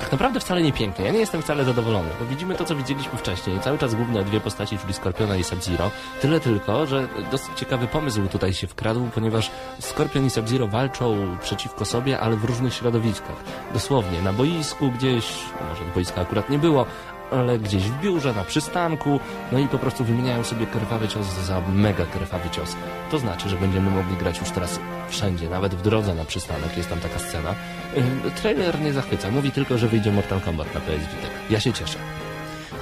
Tak 0.00 0.12
naprawdę 0.12 0.40
wcale 0.40 0.62
nie 0.62 0.72
piękny. 0.72 1.04
Ja 1.04 1.12
nie 1.12 1.18
jestem 1.18 1.42
wcale 1.42 1.64
zadowolony, 1.64 2.08
bo 2.20 2.26
widzimy 2.26 2.54
to, 2.54 2.64
co 2.64 2.76
widzieliśmy 2.76 3.18
wcześniej. 3.18 3.60
Cały 3.60 3.78
czas 3.78 3.94
główne 3.94 4.24
dwie 4.24 4.40
postaci, 4.40 4.78
czyli 4.78 4.94
Skorpiona 4.94 5.36
i 5.36 5.44
Sub-Zero. 5.44 5.90
Tyle 6.20 6.40
tylko, 6.40 6.86
że 6.86 7.08
dosyć 7.30 7.50
ciekawy 7.56 7.86
pomysł 7.86 8.26
tutaj 8.26 8.54
się 8.54 8.66
wkradł, 8.66 9.08
ponieważ 9.14 9.50
Skorpion 9.78 10.26
i 10.26 10.30
Sub-Zero 10.30 10.66
walczą 10.66 11.36
przeciwko 11.42 11.84
sobie, 11.84 12.20
ale 12.20 12.36
w 12.36 12.44
różnych 12.44 12.74
środowiskach. 12.74 13.36
Dosłownie, 13.72 14.22
na 14.22 14.32
boisku 14.32 14.90
gdzieś, 14.90 15.32
może 15.68 15.82
boiska 15.94 16.20
akurat 16.20 16.50
nie 16.50 16.58
było, 16.58 16.86
ale 17.30 17.58
gdzieś 17.58 17.82
w 17.82 18.00
biurze, 18.00 18.34
na 18.34 18.44
przystanku, 18.44 19.20
no 19.52 19.58
i 19.58 19.68
po 19.68 19.78
prostu 19.78 20.04
wymieniają 20.04 20.44
sobie 20.44 20.66
krwawy 20.66 21.08
cios 21.08 21.26
za 21.26 21.60
mega 21.60 22.06
krwawy 22.06 22.50
cios. 22.50 22.76
To 23.10 23.18
znaczy, 23.18 23.48
że 23.48 23.56
będziemy 23.56 23.90
mogli 23.90 24.16
grać 24.16 24.38
już 24.40 24.50
teraz 24.50 24.80
wszędzie, 25.08 25.50
nawet 25.50 25.74
w 25.74 25.82
drodze 25.82 26.14
na 26.14 26.24
przystanek 26.24 26.76
jest 26.76 26.88
tam 26.88 27.00
taka 27.00 27.18
scena. 27.18 27.54
Yy, 27.96 28.30
trailer 28.30 28.80
nie 28.80 28.92
zachwyca, 28.92 29.30
mówi 29.30 29.50
tylko, 29.50 29.78
że 29.78 29.88
wyjdzie 29.88 30.12
Mortal 30.12 30.40
Kombat 30.40 30.74
na 30.74 30.80
PS 30.80 31.00
Vita. 31.00 31.28
Ja 31.50 31.60
się 31.60 31.72
cieszę. 31.72 31.98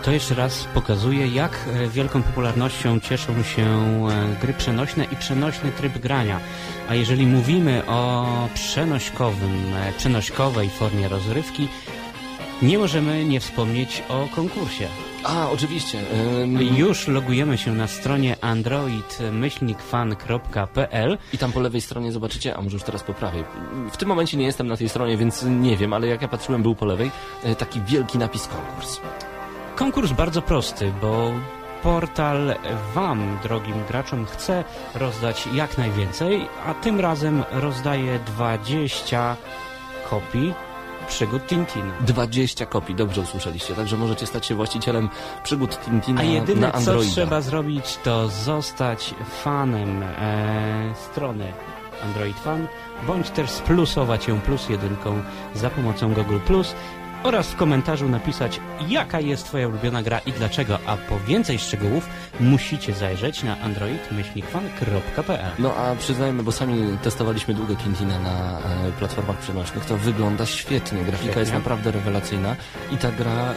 To 0.04 0.10
jeszcze 0.10 0.34
raz 0.34 0.64
pokazuje, 0.74 1.26
jak 1.28 1.68
e, 1.68 1.88
wielką 1.88 2.22
popularnością 2.22 3.00
cieszą 3.00 3.42
się 3.42 3.64
e, 3.64 4.40
gry 4.40 4.52
przenośne 4.52 5.04
i 5.04 5.16
przenośny 5.16 5.72
tryb 5.72 5.98
grania. 5.98 6.40
A 6.88 6.94
jeżeli 6.94 7.26
mówimy 7.26 7.82
o 7.86 8.26
przenośkowym, 8.54 9.74
e, 9.74 9.92
przenośkowej 9.92 10.70
formie 10.70 11.08
rozrywki, 11.08 11.68
nie 12.62 12.78
możemy 12.78 13.24
nie 13.24 13.40
wspomnieć 13.40 14.02
o 14.08 14.28
konkursie. 14.34 14.88
A, 15.24 15.50
oczywiście. 15.50 16.00
ym, 16.42 16.62
Już 16.76 17.08
logujemy 17.08 17.58
się 17.58 17.74
na 17.74 17.86
stronie 17.86 18.36
android-fan.pl 18.40 21.18
I 21.32 21.38
tam 21.38 21.52
po 21.52 21.60
lewej 21.60 21.80
stronie 21.80 22.12
zobaczycie, 22.12 22.56
a 22.56 22.62
może 22.62 22.76
już 22.76 22.82
teraz 22.82 23.02
po 23.02 23.14
prawej. 23.14 23.44
W 23.92 23.96
tym 23.96 24.08
momencie 24.08 24.36
nie 24.36 24.44
jestem 24.44 24.66
na 24.66 24.76
tej 24.76 24.88
stronie, 24.88 25.16
więc 25.16 25.42
nie 25.42 25.76
wiem, 25.76 25.92
ale 25.92 26.06
jak 26.06 26.22
ja 26.22 26.28
patrzyłem, 26.28 26.62
był 26.62 26.74
po 26.74 26.86
lewej 26.86 27.10
e, 27.44 27.54
taki 27.54 27.80
wielki 27.80 28.18
napis 28.18 28.48
konkurs. 28.48 29.00
Konkurs 29.76 30.12
bardzo 30.12 30.42
prosty, 30.42 30.92
bo 31.00 31.32
portal 31.82 32.54
Wam, 32.94 33.38
drogim 33.42 33.74
graczom, 33.88 34.26
chce 34.26 34.64
rozdać 34.94 35.48
jak 35.54 35.78
najwięcej, 35.78 36.48
a 36.66 36.74
tym 36.74 37.00
razem 37.00 37.44
rozdaje 37.52 38.18
20 38.18 39.36
kopii 40.10 40.54
przygód 41.04 41.46
Tintina. 41.46 41.94
20 42.00 42.66
kopii, 42.66 42.94
dobrze 42.94 43.20
usłyszeliście, 43.20 43.74
także 43.74 43.96
możecie 43.96 44.26
stać 44.26 44.46
się 44.46 44.54
właścicielem 44.54 45.08
przygód 45.44 45.78
Tintina 45.84 46.20
A 46.20 46.24
jedyne 46.24 46.72
co 46.84 46.98
trzeba 46.98 47.40
zrobić 47.40 47.98
to 48.04 48.28
zostać 48.28 49.14
fanem 49.42 50.02
e, 50.02 50.94
strony 51.10 51.52
Android 52.02 52.36
Fan, 52.36 52.66
bądź 53.06 53.30
też 53.30 53.50
splusować 53.50 54.28
ją 54.28 54.40
plus 54.40 54.68
jedynką 54.68 55.22
za 55.54 55.70
pomocą 55.70 56.14
Google 56.14 56.38
Plus 56.46 56.74
oraz 57.24 57.48
w 57.48 57.56
komentarzu 57.56 58.08
napisać 58.08 58.60
jaka 58.88 59.20
jest 59.20 59.44
Twoja 59.44 59.68
ulubiona 59.68 60.02
gra 60.02 60.18
i 60.18 60.32
dlaczego, 60.32 60.78
a 60.86 60.96
po 60.96 61.20
więcej 61.20 61.58
szczegółów 61.58 62.08
musicie 62.40 62.92
zajrzeć 62.94 63.42
na 63.42 63.56
android-fan.pl 63.60 65.50
No 65.58 65.74
a 65.74 65.94
przyznajmy, 65.96 66.42
bo 66.42 66.52
sami 66.52 66.98
testowaliśmy 67.02 67.54
długo 67.54 67.76
Tintina 67.76 68.18
na 68.18 68.58
e, 68.58 68.92
platformach 68.98 69.38
przenośnych, 69.38 69.84
to 69.84 69.96
wygląda 69.96 70.46
świetnie, 70.46 70.98
grafika 70.98 71.22
Świetnie. 71.22 71.40
jest 71.40 71.52
naprawdę 71.52 71.90
rewelacyjna 71.90 72.56
i 72.92 72.96
ta 72.96 73.12
gra, 73.12 73.50
e, 73.50 73.54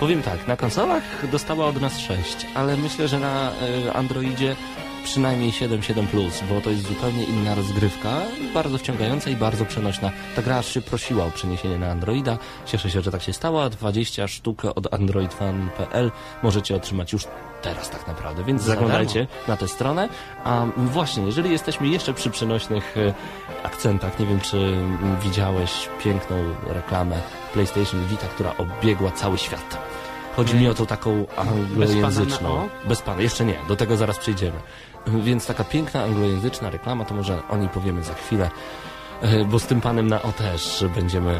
powiem 0.00 0.22
tak, 0.22 0.48
na 0.48 0.56
konsolach 0.56 1.30
dostała 1.30 1.66
od 1.66 1.80
nas 1.80 1.98
6, 1.98 2.46
ale 2.54 2.76
myślę, 2.76 3.08
że 3.08 3.20
na 3.20 3.50
e, 3.50 3.92
Androidzie 3.92 4.56
przynajmniej 5.04 5.50
7-7+, 5.52 6.06
plus, 6.06 6.42
bo 6.48 6.60
to 6.60 6.70
jest 6.70 6.88
zupełnie 6.88 7.24
inna 7.24 7.54
rozgrywka, 7.54 8.20
bardzo 8.54 8.78
wciągająca 8.78 9.30
i 9.30 9.36
bardzo 9.36 9.64
przenośna. 9.64 10.10
Ta 10.36 10.42
gra 10.42 10.58
aż 10.58 10.74
się 10.74 10.82
prosiła 10.82 11.24
o 11.24 11.30
przeniesienie 11.30 11.78
na 11.78 11.90
Androida, 11.90 12.38
cieszę 12.66 12.90
się, 12.90 13.00
że 13.00 13.12
tak 13.12 13.22
się 13.22 13.32
stało, 13.32 13.64
a 13.64 13.70
20 13.70 14.28
sztuk 14.28 14.64
od 14.64 14.94
androidfan.pl 14.94 16.10
możecie 16.42 16.76
otrzymać 16.76 17.12
już 17.12 17.24
teraz 17.62 17.90
tak 17.90 18.06
naprawdę, 18.06 18.44
więc 18.44 18.62
Za 18.62 18.68
zaglądajcie 18.68 19.26
na 19.48 19.56
tę 19.56 19.68
stronę. 19.68 20.08
A 20.44 20.66
właśnie, 20.76 21.24
jeżeli 21.26 21.50
jesteśmy 21.50 21.88
jeszcze 21.88 22.14
przy 22.14 22.30
przenośnych 22.30 22.96
e, 22.96 23.14
akcentach, 23.62 24.18
nie 24.18 24.26
wiem 24.26 24.40
czy 24.40 24.76
widziałeś 25.22 25.88
piękną 26.04 26.36
reklamę 26.66 27.16
PlayStation 27.52 28.06
Vita, 28.06 28.26
która 28.26 28.54
obiegła 28.56 29.10
cały 29.10 29.38
świat. 29.38 29.78
Chodzi 30.36 30.54
mi 30.54 30.68
o 30.68 30.74
tą 30.74 30.86
taką 30.86 31.26
anglojęzyczną. 31.36 32.08
Bez 32.18 32.38
pana 32.38 32.54
na 32.54 32.88
Bez 32.88 33.02
pana, 33.02 33.22
jeszcze 33.22 33.44
nie, 33.44 33.54
do 33.68 33.76
tego 33.76 33.96
zaraz 33.96 34.18
przejdziemy. 34.18 34.58
Więc 35.06 35.46
taka 35.46 35.64
piękna 35.64 36.02
anglojęzyczna 36.04 36.70
reklama, 36.70 37.04
to 37.04 37.14
może 37.14 37.42
o 37.48 37.56
niej 37.56 37.68
powiemy 37.68 38.04
za 38.04 38.14
chwilę. 38.14 38.50
E, 39.22 39.44
Bo 39.44 39.58
z 39.58 39.66
tym 39.66 39.80
panem 39.80 40.06
na 40.06 40.22
O 40.22 40.32
też 40.32 40.84
będziemy 40.94 41.30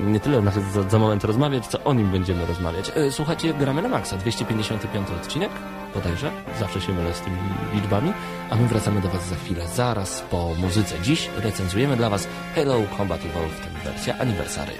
e, 0.00 0.02
nie 0.10 0.20
tyle 0.20 0.42
nawet 0.42 0.64
za, 0.72 0.82
za 0.82 0.98
moment 0.98 1.24
rozmawiać, 1.24 1.66
co 1.66 1.84
o 1.84 1.94
nim 1.94 2.10
będziemy 2.10 2.46
rozmawiać. 2.46 2.92
E, 2.94 3.10
Słuchajcie, 3.10 3.54
gramy 3.54 3.82
na 3.82 3.88
maksa, 3.88 4.16
255 4.16 5.08
odcinek, 5.10 5.50
bodajże, 5.94 6.30
zawsze 6.60 6.80
się 6.80 6.92
mylę 6.92 7.14
z 7.14 7.20
tymi 7.20 7.36
liczbami, 7.74 8.12
a 8.50 8.56
my 8.56 8.68
wracamy 8.68 9.00
do 9.00 9.08
Was 9.08 9.26
za 9.28 9.36
chwilę, 9.36 9.66
zaraz 9.74 10.20
po 10.30 10.54
muzyce. 10.58 11.00
Dziś 11.02 11.30
recenzujemy 11.36 11.96
dla 11.96 12.10
Was 12.10 12.28
Halo 12.54 12.74
Combat 12.96 13.20
Evolved, 13.26 13.68
wersja 13.84 14.18
Anniversary. 14.18 14.72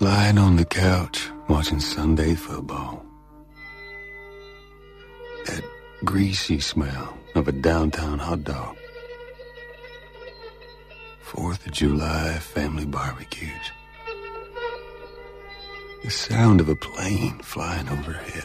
Lying 0.00 0.38
on 0.38 0.56
the 0.56 0.64
couch, 0.64 1.32
watching 1.48 1.82
Sunday 1.82 2.36
football. 2.36 2.96
That 5.46 5.62
greasy 6.02 6.60
smell 6.60 7.08
of 7.36 7.48
a 7.48 7.52
downtown 7.52 8.18
hot 8.18 8.44
dog. 8.44 8.76
Fourth 11.20 11.66
of 11.66 11.72
July 11.72 12.38
family 12.38 12.86
barbecues. 12.86 13.72
The 16.02 16.10
sound 16.10 16.60
of 16.60 16.68
a 16.68 16.76
plane 16.76 17.38
flying 17.40 17.88
overhead. 17.88 18.44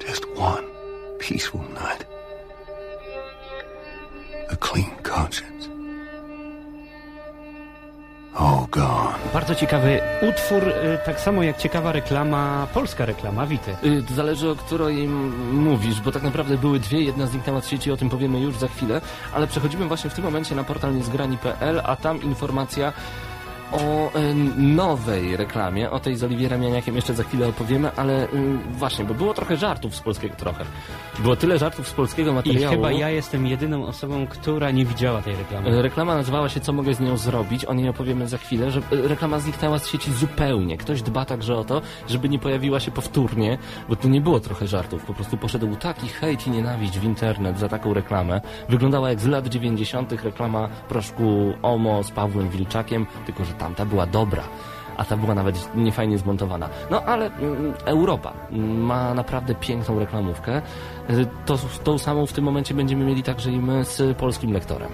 Just 0.00 0.28
one 0.30 0.66
peaceful 1.18 1.62
night. 1.70 2.04
A 4.50 4.56
clean 4.56 4.94
conscience. 5.02 5.68
All 8.34 8.66
gone. 8.70 9.14
Bardzo 9.32 9.54
ciekawy 9.54 10.00
utwór, 10.28 10.68
y, 10.68 10.98
tak 11.06 11.20
samo 11.20 11.42
jak 11.42 11.56
ciekawa 11.56 11.92
reklama, 11.92 12.66
polska 12.74 13.06
reklama, 13.06 13.46
Wity. 13.46 13.76
Y, 13.84 14.02
to 14.08 14.14
Zależy 14.14 14.50
o 14.50 14.56
której 14.56 15.08
mówisz, 15.52 16.00
bo 16.00 16.12
tak 16.12 16.22
naprawdę 16.22 16.58
były 16.58 16.80
dwie, 16.80 17.02
jedna 17.02 17.26
zniknęła 17.26 17.60
z 17.60 17.68
sieci, 17.68 17.92
o 17.92 17.96
tym 17.96 18.10
powiemy 18.10 18.40
już 18.40 18.58
za 18.58 18.68
chwilę, 18.68 19.00
ale 19.34 19.46
przechodzimy 19.46 19.86
właśnie 19.86 20.10
w 20.10 20.14
tym 20.14 20.24
momencie 20.24 20.54
na 20.54 20.64
portal 20.64 20.96
niezgrani.pl, 20.96 21.80
a 21.84 21.96
tam 21.96 22.22
informacja 22.22 22.92
o 23.72 24.10
y, 24.18 24.34
nowej 24.56 25.36
reklamie, 25.36 25.90
o 25.90 26.00
tej 26.00 26.16
z 26.16 26.24
Oliwierem 26.24 26.62
Janiakiem 26.62 26.96
jeszcze 26.96 27.14
za 27.14 27.24
chwilę 27.24 27.48
opowiemy, 27.48 27.90
ale 27.96 28.24
y, 28.24 28.28
właśnie, 28.70 29.04
bo 29.04 29.14
było 29.14 29.34
trochę 29.34 29.56
żartów 29.56 29.96
z 29.96 30.00
polskiego, 30.00 30.34
trochę. 30.36 30.64
Było 31.18 31.36
tyle 31.36 31.58
żartów 31.58 31.88
z 31.88 31.92
polskiego 31.92 32.30
I 32.30 32.34
materiału. 32.34 32.74
chyba 32.74 32.92
ja 32.92 33.10
jestem 33.10 33.46
jedyną 33.46 33.86
osobą, 33.86 34.26
która 34.26 34.70
nie 34.70 34.84
widziała 34.84 35.22
tej 35.22 35.36
reklamy. 35.36 35.70
E, 35.70 35.82
Reklama 35.82 36.14
nazywała 36.14 36.48
się 36.48 36.60
Co 36.60 36.72
mogę 36.72 36.94
z 36.94 37.00
nią 37.00 37.16
zrobić? 37.16 37.64
O 37.64 37.74
niej 37.74 37.88
opowiemy 37.88 38.28
za 38.28 38.38
chwilę, 38.38 38.70
że 38.70 38.80
e, 38.80 39.08
reklama 39.08 39.38
zniknęła 39.38 39.78
z 39.78 39.88
sieci 39.88 40.12
zupełnie. 40.12 40.76
Ktoś 40.78 41.02
dba 41.02 41.24
także 41.24 41.56
o 41.56 41.64
to, 41.64 41.82
żeby 42.08 42.28
nie 42.28 42.38
pojawiła 42.38 42.80
się 42.80 42.90
powtórnie, 42.90 43.58
bo 43.88 43.96
tu 43.96 44.08
nie 44.08 44.20
było 44.20 44.40
trochę 44.40 44.66
żartów. 44.66 45.04
Po 45.04 45.14
prostu 45.14 45.36
poszedł 45.36 45.76
taki 45.76 46.08
hejt 46.08 46.46
i 46.46 46.50
nienawiść 46.50 46.98
w 46.98 47.04
internet 47.04 47.58
za 47.58 47.68
taką 47.68 47.94
reklamę. 47.94 48.40
Wyglądała 48.68 49.08
jak 49.08 49.20
z 49.20 49.26
lat 49.26 49.46
90. 49.48 50.12
reklama 50.12 50.68
proszku 50.88 51.52
Omo 51.62 52.02
z 52.02 52.10
Pawłem 52.10 52.48
Wilczakiem, 52.48 53.06
tylko 53.26 53.44
że 53.44 53.54
tamta 53.58 53.84
była 53.84 54.06
dobra. 54.06 54.42
A 54.96 55.04
ta 55.04 55.16
była 55.16 55.34
nawet 55.34 55.70
niefajnie 55.74 56.18
zmontowana. 56.18 56.68
No 56.90 57.02
ale 57.02 57.26
mm, 57.26 57.74
Europa 57.84 58.32
ma 58.78 59.14
naprawdę 59.14 59.54
piękną 59.54 59.98
reklamówkę. 59.98 60.62
To, 61.46 61.58
tą 61.84 61.98
samą 61.98 62.26
w 62.26 62.32
tym 62.32 62.44
momencie 62.44 62.74
będziemy 62.74 63.04
mieli 63.04 63.22
także 63.22 63.50
i 63.50 63.58
my 63.58 63.84
z 63.84 64.16
polskim 64.18 64.52
lektorem. 64.52 64.88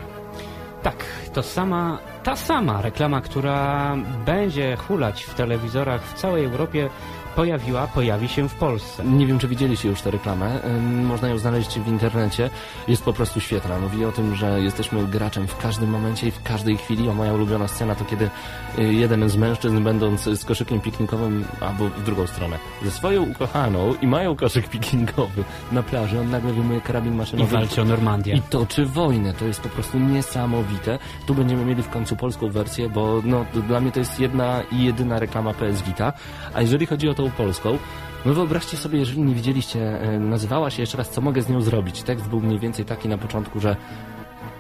Tak, 0.83 1.05
to 1.33 1.43
sama, 1.43 1.99
ta 2.23 2.37
sama 2.37 2.83
reklama, 2.83 3.21
która 3.21 3.97
będzie 4.27 4.77
hulać 4.77 5.25
w 5.25 5.35
telewizorach 5.35 6.03
w 6.03 6.15
całej 6.15 6.45
Europie, 6.45 6.91
pojawiła, 7.37 7.87
pojawi 7.87 8.29
się 8.29 8.49
w 8.49 8.55
Polsce. 8.55 9.05
Nie 9.05 9.27
wiem, 9.27 9.39
czy 9.39 9.49
widzieliście 9.49 9.89
już 9.89 10.03
tę 10.03 10.11
reklamę. 10.11 10.61
Można 11.05 11.29
ją 11.29 11.39
znaleźć 11.39 11.79
w 11.79 11.89
internecie. 11.89 12.51
Jest 12.89 13.05
po 13.05 13.13
prostu 13.13 13.41
świetna. 13.41 13.79
Mówi 13.79 14.05
o 14.05 14.13
tym, 14.13 14.35
że 14.35 14.61
jesteśmy 14.61 15.07
graczem 15.07 15.47
w 15.47 15.57
każdym 15.57 15.91
momencie 15.91 16.29
i 16.29 16.31
w 16.31 16.43
każdej 16.43 16.77
chwili. 16.77 17.09
A 17.11 17.13
moja 17.13 17.33
ulubiona 17.33 17.69
scena 17.69 17.95
to 17.95 18.05
kiedy 18.05 18.31
y, 18.79 18.83
jeden 18.95 19.29
z 19.29 19.37
mężczyzn, 19.37 19.85
będąc 19.85 20.23
z 20.23 20.45
koszykiem 20.45 20.81
piknikowym, 20.81 21.45
albo 21.61 21.85
w 21.85 22.05
drugą 22.05 22.27
stronę, 22.27 22.59
ze 22.85 22.91
swoją 22.91 23.23
ukochaną 23.23 23.95
i 24.03 24.07
mają 24.07 24.37
koszyk 24.37 24.69
piknikowy 24.69 25.45
na 25.73 25.83
plaży, 25.83 26.21
on 26.21 26.31
nagle 26.31 26.53
wyjmuje 26.53 26.81
karabin 26.81 27.13
I 27.15 27.17
maszynowy. 27.17 27.53
walczy 27.53 27.83
o 27.83 27.85
Normandię. 27.85 28.35
I 28.35 28.43
toczy 28.43 28.87
wojnę. 28.87 29.35
To 29.35 29.45
jest 29.45 29.61
po 29.61 29.69
prostu 29.69 29.99
niesamowite. 29.99 30.99
Tu 31.27 31.35
będziemy 31.35 31.65
mieli 31.65 31.83
w 31.83 31.89
końcu 31.89 32.17
polską 32.17 32.49
wersję, 32.51 32.89
bo 32.89 33.23
no, 33.25 33.45
to 33.55 33.61
dla 33.61 33.81
mnie 33.81 33.93
to 33.93 33.99
jest 33.99 34.21
jedna 34.21 34.63
i 34.73 34.85
jedyna 34.85 35.19
reklama 35.19 35.55
PS 35.55 35.83
Vita. 35.83 36.13
A 36.55 36.61
jeżeli 36.61 36.87
chodzi 36.87 37.09
o 37.09 37.15
tą 37.25 37.31
polską, 37.31 37.79
no 38.27 38.35
wyobraźcie 38.35 38.77
sobie, 38.77 38.99
jeżeli 38.99 39.23
nie 39.23 39.35
widzieliście, 39.35 40.01
e, 40.01 40.19
nazywała 40.19 40.71
się 40.71 40.83
jeszcze 40.83 40.99
raz, 40.99 41.11
co 41.11 41.21
mogę 41.21 41.43
z 41.43 41.49
nią 41.49 41.61
zrobić. 41.61 42.03
Tekst 42.03 42.29
był 42.29 42.41
mniej 42.41 42.59
więcej 42.59 42.85
taki 42.85 43.09
na 43.09 43.19
początku, 43.19 43.61
że 43.61 43.77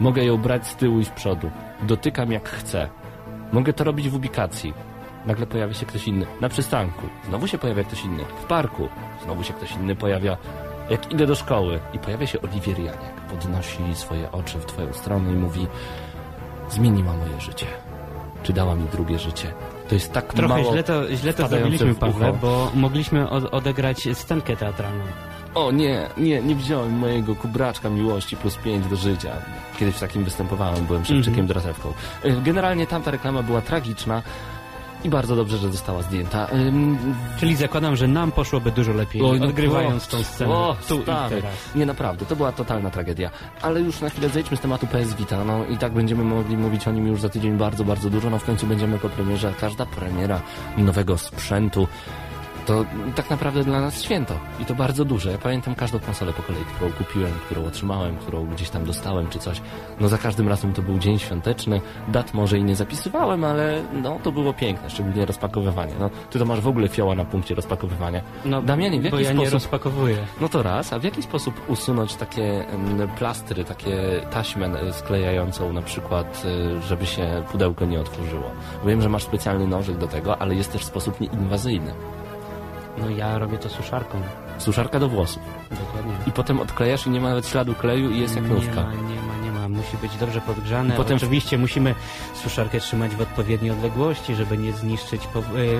mogę 0.00 0.25
ją 0.25 0.37
brać 0.37 0.66
z 0.66 0.76
tyłu 0.76 1.00
i 1.00 1.04
z 1.04 1.11
przodu. 1.11 1.50
Dotykam 1.83 2.33
jak 2.33 2.49
chcę. 2.49 2.88
Mogę 3.52 3.73
to 3.73 3.85
robić 3.85 4.09
w 4.09 4.14
ubikacji. 4.14 4.75
Nagle 5.26 5.47
pojawia 5.47 5.75
się 5.75 5.87
ktoś 5.87 6.09
inny. 6.09 6.26
Na 6.40 6.49
przystanku. 6.49 7.06
Znowu 7.28 7.47
się 7.47 7.59
pojawia 7.59 7.85
ktoś 7.85 8.04
inny. 8.04 8.25
W 8.42 8.44
parku. 8.44 8.88
Znowu 9.25 9.44
się 9.44 9.52
ktoś 9.52 9.73
inny 9.73 9.97
pojawia. 9.97 10.37
Jak 10.90 11.12
idę 11.12 11.26
do 11.26 11.35
szkoły 11.35 11.80
i 11.92 11.99
pojawia 11.99 12.26
się 12.26 12.42
Oliwier 12.42 12.78
Janiak, 12.78 13.21
podnosi 13.30 13.94
swoje 13.94 14.33
oczy 14.33 14.59
w 14.59 14.66
twoją 14.66 14.92
stronę 14.92 15.33
i 15.33 15.37
mówi 15.37 15.66
zmieniła 16.71 17.12
moje 17.12 17.40
życie. 17.40 17.66
Czy 18.42 18.52
dała 18.52 18.75
mi 18.75 18.85
drugie 18.85 19.18
życie? 19.18 19.52
To 19.88 19.95
jest 19.95 20.12
tak 20.12 20.35
Trochę 20.35 20.49
mało... 20.55 20.73
źle 20.73 20.83
to, 20.83 21.17
źle 21.17 21.35
to 21.35 21.49
zrobiliśmy, 21.49 21.95
Pawle, 21.95 22.33
bo 22.43 22.71
mogliśmy 22.75 23.31
od, 23.31 23.55
odegrać 23.55 24.09
scenkę 24.12 24.57
teatralną. 24.57 25.05
O 25.55 25.71
nie, 25.71 26.09
nie, 26.17 26.43
nie 26.43 26.55
wziąłem 26.55 26.93
mojego 26.93 27.35
kubraczka 27.35 27.91
miłości 27.91 28.37
plus 28.37 28.57
5 28.57 28.87
do 28.87 28.97
życia. 28.97 29.33
Kiedyś 29.79 29.95
w 29.95 30.00
takim 30.00 30.25
występowałem, 30.25 30.87
byłem 30.87 31.05
Szewczykiem. 31.05 31.47
Drasewką. 31.47 31.93
Y, 32.25 32.43
Generalnie 32.43 32.87
tamta 32.87 33.11
reklama 33.11 33.43
była 33.43 33.61
tragiczna 33.61 34.23
i 35.05 35.09
bardzo 35.11 35.37
dobrze, 35.37 35.59
że 35.59 35.73
została 35.73 36.03
zdjęta. 36.03 36.49
Ym, 36.53 36.99
Czyli 37.39 37.57
zakładam, 37.57 37.97
że 37.97 38.09
nam 38.09 38.33
poszłoby 38.33 38.71
dużo 38.71 38.93
lepiej, 38.93 39.23
Oj, 39.23 39.41
no 39.41 39.47
odgrywając 39.47 40.09
o, 40.09 40.11
tą 40.11 40.25
scenę 40.25 40.51
o, 40.55 40.77
tu 40.89 41.03
stary. 41.03 41.37
i 41.39 41.41
teraz. 41.43 41.55
Nie, 41.75 41.87
naprawdę, 41.87 42.27
to 42.27 42.37
była 42.37 42.53
totalna 42.53 42.91
tragedia. 42.91 43.31
Ale 43.63 43.81
już 43.81 44.01
na 44.01 44.11
chwilę 44.11 44.29
zejdźmy 44.29 44.57
z 44.57 44.61
tematu 44.61 44.87
PS 44.87 45.15
Vita, 45.15 45.45
no 45.45 45.65
i 45.67 45.79
tak 45.79 45.93
będziemy 45.93 46.25
mogli 46.25 46.57
mówić 46.57 46.89
o 46.89 46.93
nim 46.93 47.07
już 47.07 47.21
za 47.21 47.29
tydzień 47.29 47.57
bardzo, 47.57 47.85
bardzo 47.85 48.11
dużo. 48.11 48.31
No 48.31 48.39
w 48.39 48.45
końcu 48.45 48.67
będziemy 48.67 48.99
po 48.99 49.09
premierze, 49.09 49.55
każda 49.61 49.87
premiera 49.87 50.41
nowego 50.77 51.19
sprzętu 51.19 51.89
to 52.66 52.85
tak 53.14 53.30
naprawdę 53.30 53.64
dla 53.64 53.80
nas 53.80 54.02
święto. 54.02 54.35
I 54.61 54.64
to 54.64 54.75
bardzo 54.75 55.04
duże. 55.04 55.33
Ja 55.33 55.38
pamiętam 55.38 55.75
każdą 55.75 55.99
konsolę 55.99 56.33
po 56.33 56.42
kolei, 56.42 56.64
którą 56.64 56.92
kupiłem, 56.92 57.33
którą 57.47 57.64
otrzymałem, 57.64 58.16
którą 58.16 58.47
gdzieś 58.47 58.71
tam 58.71 58.85
dostałem 58.85 59.28
czy 59.28 59.38
coś. 59.38 59.61
No 60.00 60.09
za 60.09 60.18
każdym 60.18 60.49
razem 60.49 60.73
to 60.73 60.83
był 60.83 60.99
dzień 60.99 61.18
świąteczny. 61.18 61.80
Dat 62.09 62.35
może 62.35 62.59
i 62.59 62.64
nie 62.64 62.76
zapisywałem, 62.76 63.44
ale 63.44 63.83
no 64.02 64.18
to 64.23 64.33
było 64.33 64.52
piękne, 64.52 64.90
szczególnie 64.90 65.26
rozpakowywanie. 65.26 65.92
No 66.00 66.11
ty 66.30 66.38
to 66.38 66.44
masz 66.44 66.61
w 66.61 66.68
ogóle 66.68 66.88
fioła 66.88 67.14
na 67.14 67.25
punkcie 67.25 67.54
rozpakowywania. 67.54 68.21
No, 68.44 68.62
Damianie, 68.62 69.00
w 69.00 69.11
bo 69.11 69.16
jaki 69.16 69.25
ja 69.25 69.33
nie 69.33 69.37
sposób 69.38 69.52
rozpakowuję. 69.54 70.16
no 70.40 70.49
to 70.49 70.62
raz, 70.62 70.92
a 70.92 70.99
w 70.99 71.04
jaki 71.04 71.23
sposób 71.23 71.54
usunąć 71.68 72.14
takie 72.14 72.68
em, 72.68 73.09
plastry, 73.18 73.64
takie 73.64 74.21
taśmę 74.30 74.66
e, 74.66 74.92
sklejającą 74.92 75.73
na 75.73 75.83
przykład, 75.83 76.42
e, 76.78 76.83
żeby 76.83 77.06
się 77.06 77.42
pudełko 77.52 77.85
nie 77.85 78.00
otworzyło? 78.00 78.50
Wiem, 78.87 79.02
że 79.02 79.09
masz 79.09 79.23
specjalny 79.23 79.66
nożyk 79.66 79.97
do 79.97 80.06
tego, 80.06 80.38
ale 80.42 80.54
jest 80.54 80.73
też 80.73 80.85
sposób 80.85 81.21
nieinwazyjny. 81.21 81.94
No 82.99 83.11
ja 83.11 83.39
robię 83.39 83.59
to 83.59 83.69
suszarką. 83.69 84.21
Suszarka 84.59 85.01
do 85.01 85.09
włosów. 85.09 85.43
Dokładnie. 85.71 86.13
I 86.27 86.33
potem 86.33 86.61
odklejasz 86.61 87.07
i 87.07 87.11
nie 87.11 87.21
ma 87.21 87.29
nawet 87.29 87.47
śladu 87.49 87.75
kleju 87.75 88.11
i 88.11 88.21
jest 88.21 88.37
jak 88.37 88.45
Nie 88.49 88.55
nówka. 88.55 88.75
ma, 88.83 88.93
nie 88.95 89.21
ma, 89.23 89.45
nie 89.45 89.51
ma. 89.51 89.69
Musi 89.69 89.97
być 89.97 90.17
dobrze 90.17 90.41
podgrzane. 90.41 90.95
I 90.95 90.97
potem- 90.97 91.17
Oczywiście 91.17 91.59
musimy 91.59 91.95
suszarkę 92.35 92.81
trzymać 92.81 93.15
w 93.17 93.21
odpowiedniej 93.21 93.71
odległości, 93.71 94.35
żeby 94.35 94.59
nie 94.59 94.73
zniszczyć 94.73 95.23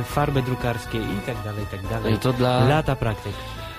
e, 0.01 0.03
farby 0.05 0.43
drukarskiej 0.43 1.01
i 1.03 1.21
tak 1.27 1.37
dalej, 1.45 1.65
i 1.65 1.67
tak 1.67 1.87
dalej. 1.89 2.15
E, 2.15 2.19
To 2.19 2.33
dla, 2.33 2.65
Lata 2.65 2.97
praktyk. 2.97 3.33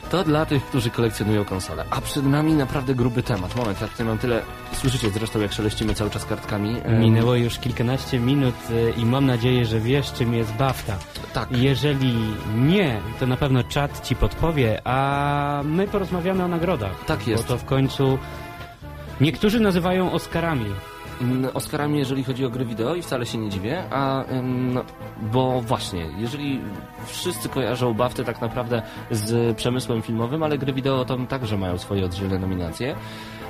To 0.09 0.23
dla 0.23 0.45
tych, 0.45 0.65
którzy 0.65 0.89
kolekcjonują 0.89 1.45
konsole. 1.45 1.85
A 1.89 2.01
przed 2.01 2.25
nami 2.25 2.53
naprawdę 2.53 2.95
gruby 2.95 3.23
temat. 3.23 3.55
Moment, 3.55 3.81
ja 3.81 3.87
tutaj 3.87 4.05
mam 4.05 4.17
tyle... 4.17 4.41
Słyszycie 4.73 5.09
zresztą, 5.09 5.39
jak 5.39 5.53
szeleścimy 5.53 5.93
cały 5.93 6.09
czas 6.09 6.25
kartkami. 6.25 6.75
Minęło 6.99 7.35
już 7.35 7.59
kilkanaście 7.59 8.19
minut 8.19 8.55
e, 8.71 8.99
i 8.99 9.05
mam 9.05 9.25
nadzieję, 9.25 9.65
że 9.65 9.79
wiesz, 9.79 10.13
czym 10.13 10.33
jest 10.33 10.53
BAFTA. 10.53 10.97
Tak. 11.33 11.51
Jeżeli 11.51 12.15
nie, 12.55 13.01
to 13.19 13.27
na 13.27 13.37
pewno 13.37 13.63
czat 13.63 14.07
ci 14.07 14.15
podpowie, 14.15 14.81
a 14.87 15.61
my 15.65 15.87
porozmawiamy 15.87 16.43
o 16.43 16.47
nagrodach. 16.47 17.05
Tak 17.05 17.27
jest. 17.27 17.43
Bo 17.43 17.49
to 17.49 17.57
w 17.57 17.65
końcu 17.65 18.17
niektórzy 19.21 19.59
nazywają 19.59 20.11
Oscarami. 20.11 20.65
Mm, 21.21 21.49
Oscarami, 21.53 21.99
jeżeli 21.99 22.23
chodzi 22.23 22.45
o 22.45 22.49
gry 22.49 22.65
wideo 22.65 22.95
i 22.95 23.01
wcale 23.01 23.25
się 23.25 23.37
nie 23.37 23.49
dziwię, 23.49 23.83
a 23.91 24.23
no, 24.43 24.83
bo 25.21 25.61
właśnie, 25.61 26.05
jeżeli 26.17 26.61
wszyscy 27.05 27.49
kojarzą 27.49 27.93
BAFTę 27.93 28.23
tak 28.23 28.41
naprawdę 28.41 28.81
z 29.11 29.57
przemysłem 29.57 30.01
filmowym, 30.01 30.43
ale 30.43 30.57
gry 30.57 30.73
wideo 30.73 31.05
tam 31.05 31.27
także 31.27 31.57
mają 31.57 31.77
swoje 31.77 32.05
oddzielne 32.05 32.39
nominacje. 32.39 32.95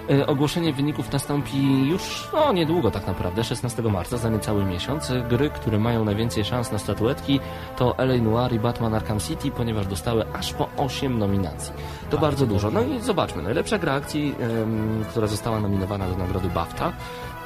Y, 0.09 0.25
Ogłoszenie 0.25 0.73
wyników 0.73 1.11
nastąpi 1.11 1.87
już 1.87 2.27
no, 2.33 2.53
niedługo 2.53 2.91
tak 2.91 3.07
naprawdę, 3.07 3.43
16 3.43 3.81
marca, 3.81 4.17
za 4.17 4.29
niecały 4.29 4.65
miesiąc. 4.65 5.09
Y, 5.09 5.23
Gry, 5.29 5.49
które 5.49 5.79
mają 5.79 6.05
najwięcej 6.05 6.45
szans 6.45 6.71
na 6.71 6.79
statuetki 6.79 7.39
to 7.77 7.95
LA 7.97 8.17
Noir 8.17 8.53
i 8.53 8.59
Batman 8.59 8.93
Arkham 8.93 9.19
City, 9.19 9.51
ponieważ 9.51 9.87
dostały 9.87 10.25
aż 10.33 10.53
po 10.53 10.69
8 10.77 11.19
nominacji. 11.19 11.73
To 12.09 12.17
bardzo 12.17 12.45
dużo. 12.45 12.71
No 12.71 12.81
i 12.81 13.01
zobaczmy, 13.01 13.43
najlepsza 13.43 13.77
gra 13.77 13.93
akcji, 13.93 14.35
ym, 14.61 15.05
która 15.09 15.27
została 15.27 15.59
nominowana 15.59 16.07
do 16.07 16.17
nagrody 16.17 16.49
BAFTA 16.49 16.93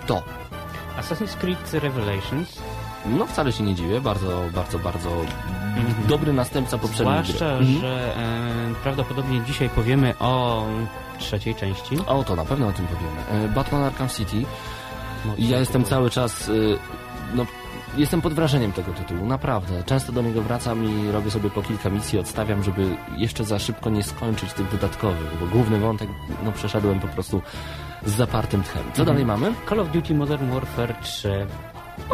to 0.07 0.23
Assassin's 0.98 1.35
Creed 1.37 1.74
Revelations, 1.74 2.61
no 3.05 3.25
wcale 3.25 3.51
się 3.51 3.64
nie 3.64 3.75
dziwię, 3.75 4.01
bardzo, 4.01 4.44
bardzo, 4.55 4.79
bardzo 4.79 5.09
dobry 6.07 6.33
następca 6.33 6.77
poprzedniej 6.77 7.24
zwłaszcza, 7.24 7.46
gry. 7.57 7.66
Mhm. 7.68 7.79
że 7.81 8.16
e, 8.18 8.75
prawdopodobnie 8.83 9.42
dzisiaj 9.42 9.70
powiemy 9.70 10.14
o 10.20 10.64
trzeciej 11.20 11.55
części. 11.55 11.98
O, 12.07 12.24
to 12.24 12.35
na 12.35 12.46
pewno 12.46 12.68
o 12.68 12.72
tym 12.72 12.85
powiemy. 12.88 13.46
E, 13.46 13.50
Batman 13.55 13.83
Arkham 13.83 14.09
City. 14.09 14.46
Mocno 15.25 15.46
Ja 15.48 15.59
jestem 15.59 15.83
tytuł. 15.83 15.98
cały 15.98 16.09
czas, 16.09 16.50
y, 16.50 16.77
no, 17.33 17.46
jestem 17.98 18.22
pod 18.22 18.33
wrażeniem 18.33 18.72
tego 18.72 18.92
tytułu, 18.94 19.25
naprawdę. 19.25 19.83
Często 19.83 20.12
do 20.12 20.22
niego 20.22 20.42
wracam 20.42 20.85
i 20.85 21.12
robię 21.12 21.31
sobie 21.31 21.50
po 21.50 21.62
kilka 21.62 21.90
misji, 21.90 22.20
odstawiam, 22.20 22.64
żeby 22.64 22.98
jeszcze 23.18 23.44
za 23.44 23.59
szybko 23.59 23.90
nie 23.90 24.03
skończyć 24.03 24.53
tych 24.53 24.72
dodatkowych, 24.72 25.40
bo 25.40 25.48
główny 25.48 25.79
wątek, 25.79 26.09
no, 26.46 26.51
przeszedłem 26.51 27.00
po 27.00 27.07
prostu 27.07 27.42
z 28.05 28.16
zapartym 28.16 28.64
tchem. 28.64 28.83
Co 28.94 29.05
dalej 29.05 29.25
mamy? 29.25 29.53
Call 29.70 29.79
of 29.79 29.92
Duty 29.92 30.16
Modern 30.16 30.51
Warfare 30.51 30.96
3. 31.01 31.48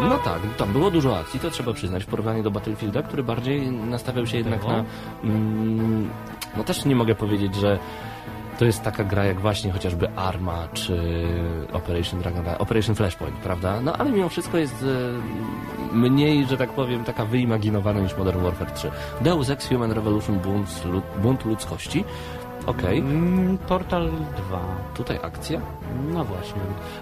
No 0.00 0.18
tak, 0.18 0.40
tam 0.56 0.72
było 0.72 0.90
dużo 0.90 1.18
akcji, 1.18 1.40
to 1.40 1.50
trzeba 1.50 1.72
przyznać, 1.72 2.04
w 2.04 2.06
porównaniu 2.06 2.42
do 2.42 2.50
Battlefielda, 2.50 3.02
który 3.02 3.22
bardziej 3.22 3.70
nastawiał 3.70 4.26
się 4.26 4.36
jednak 4.36 4.60
Było? 4.60 4.72
na... 4.72 4.84
Mm, 5.24 6.10
no 6.56 6.64
też 6.64 6.84
nie 6.84 6.96
mogę 6.96 7.14
powiedzieć, 7.14 7.54
że 7.54 7.78
to 8.58 8.64
jest 8.64 8.82
taka 8.82 9.04
gra 9.04 9.24
jak 9.24 9.40
właśnie 9.40 9.72
chociażby 9.72 10.08
Arma 10.16 10.68
czy 10.72 11.24
Operation 11.72 12.20
Dragon 12.20 12.44
Operation 12.58 12.94
Flashpoint, 12.94 13.36
prawda? 13.36 13.80
No 13.80 13.92
ale 13.92 14.10
mimo 14.10 14.28
wszystko 14.28 14.58
jest 14.58 14.84
e, 15.92 15.96
mniej, 15.96 16.46
że 16.46 16.56
tak 16.56 16.70
powiem, 16.70 17.04
taka 17.04 17.24
wyimaginowana 17.24 18.00
niż 18.00 18.16
Modern 18.16 18.42
Warfare 18.42 18.70
3. 18.70 18.90
Deus 19.20 19.50
Ex 19.50 19.68
Human 19.68 19.92
Revolution 19.92 20.38
Bunt, 20.38 20.82
bunt 21.22 21.44
ludzkości. 21.44 22.04
Okej, 22.66 22.98
Mm, 22.98 23.58
Portal 23.58 24.10
2. 24.48 24.60
tutaj 24.94 25.18
akcja. 25.22 25.60
No 26.12 26.24
właśnie. 26.24 26.60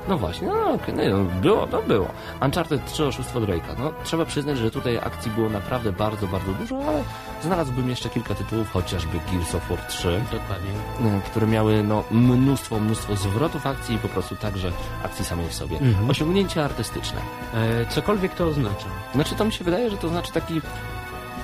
No 0.09 0.19
właśnie, 0.19 0.49
no 0.49 0.71
okej, 0.73 0.95
no, 0.95 1.19
no, 1.19 1.25
było, 1.41 1.67
no 1.73 1.83
było. 1.83 2.07
Uncharted 2.43 2.85
3 2.87 3.05
oszustwo 3.07 3.41
Drake'a. 3.41 3.79
No 3.79 3.93
trzeba 4.05 4.25
przyznać, 4.25 4.59
że 4.59 4.71
tutaj 4.71 4.99
akcji 4.99 5.31
było 5.31 5.49
naprawdę 5.49 5.93
bardzo, 5.93 6.27
bardzo 6.27 6.53
dużo, 6.53 6.79
ale 6.89 7.03
znalazłbym 7.43 7.89
jeszcze 7.91 8.09
kilka 8.09 8.35
tytułów, 8.35 8.71
chociażby 8.73 9.19
Gears 9.33 9.55
of 9.55 9.69
War 9.69 9.79
3, 9.89 10.21
Dokładnie. 10.33 11.19
y, 11.19 11.21
które 11.21 11.47
miały 11.47 11.83
no, 11.83 12.05
mnóstwo, 12.11 12.81
mnóstwo 12.81 13.17
zwrotów 13.17 13.67
akcji 13.67 13.95
i 13.95 13.99
po 13.99 14.09
prostu 14.09 14.37
także 14.37 14.73
akcji 15.05 15.25
samej 15.25 15.49
w 15.49 15.55
sobie. 15.55 15.79
Mhm. 15.79 16.11
Osiągnięcia 16.11 16.65
artystyczne. 16.65 17.21
E, 17.55 17.87
cokolwiek 17.87 18.35
to 18.35 18.47
oznacza. 18.47 18.87
Znaczy 19.15 19.35
to 19.35 19.45
mi 19.45 19.53
się 19.53 19.65
wydaje, 19.65 19.91
że 19.91 19.97
to 19.97 20.09
znaczy 20.09 20.33
taki 20.33 20.61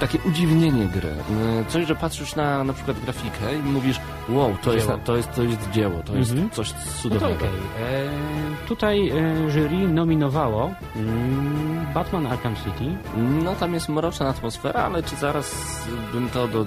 takie 0.00 0.18
udziwnienie 0.28 0.84
gry. 0.86 1.08
Y, 1.08 1.64
Coś, 1.68 1.86
że 1.86 1.94
patrzysz 1.96 2.34
na 2.36 2.64
na 2.64 2.72
przykład 2.72 3.00
grafikę 3.00 3.54
i 3.56 3.58
mówisz, 3.62 4.00
wow, 4.28 4.56
to, 4.62 4.72
jest, 4.72 4.88
to, 5.04 5.16
jest, 5.16 5.32
to 5.34 5.42
jest 5.42 5.70
dzieło, 5.70 6.02
to 6.02 6.16
jest 6.16 6.30
Mhm. 6.30 6.50
coś 6.50 6.72
No 6.72 6.78
cudownego. 7.02 7.34
okej. 7.34 7.48
E, 7.48 8.66
Tutaj 8.68 9.08
e, 9.08 9.50
jury 9.50 9.88
nominowało 9.88 10.70
mm, 10.96 11.86
Batman 11.94 12.26
Arkham 12.26 12.56
City. 12.56 12.84
No 13.44 13.54
tam 13.54 13.74
jest 13.74 13.88
mroczna 13.88 14.28
atmosfera, 14.28 14.80
ale 14.80 15.02
czy 15.02 15.16
zaraz 15.16 15.54
bym 16.12 16.28
to 16.28 16.48
do... 16.48 16.66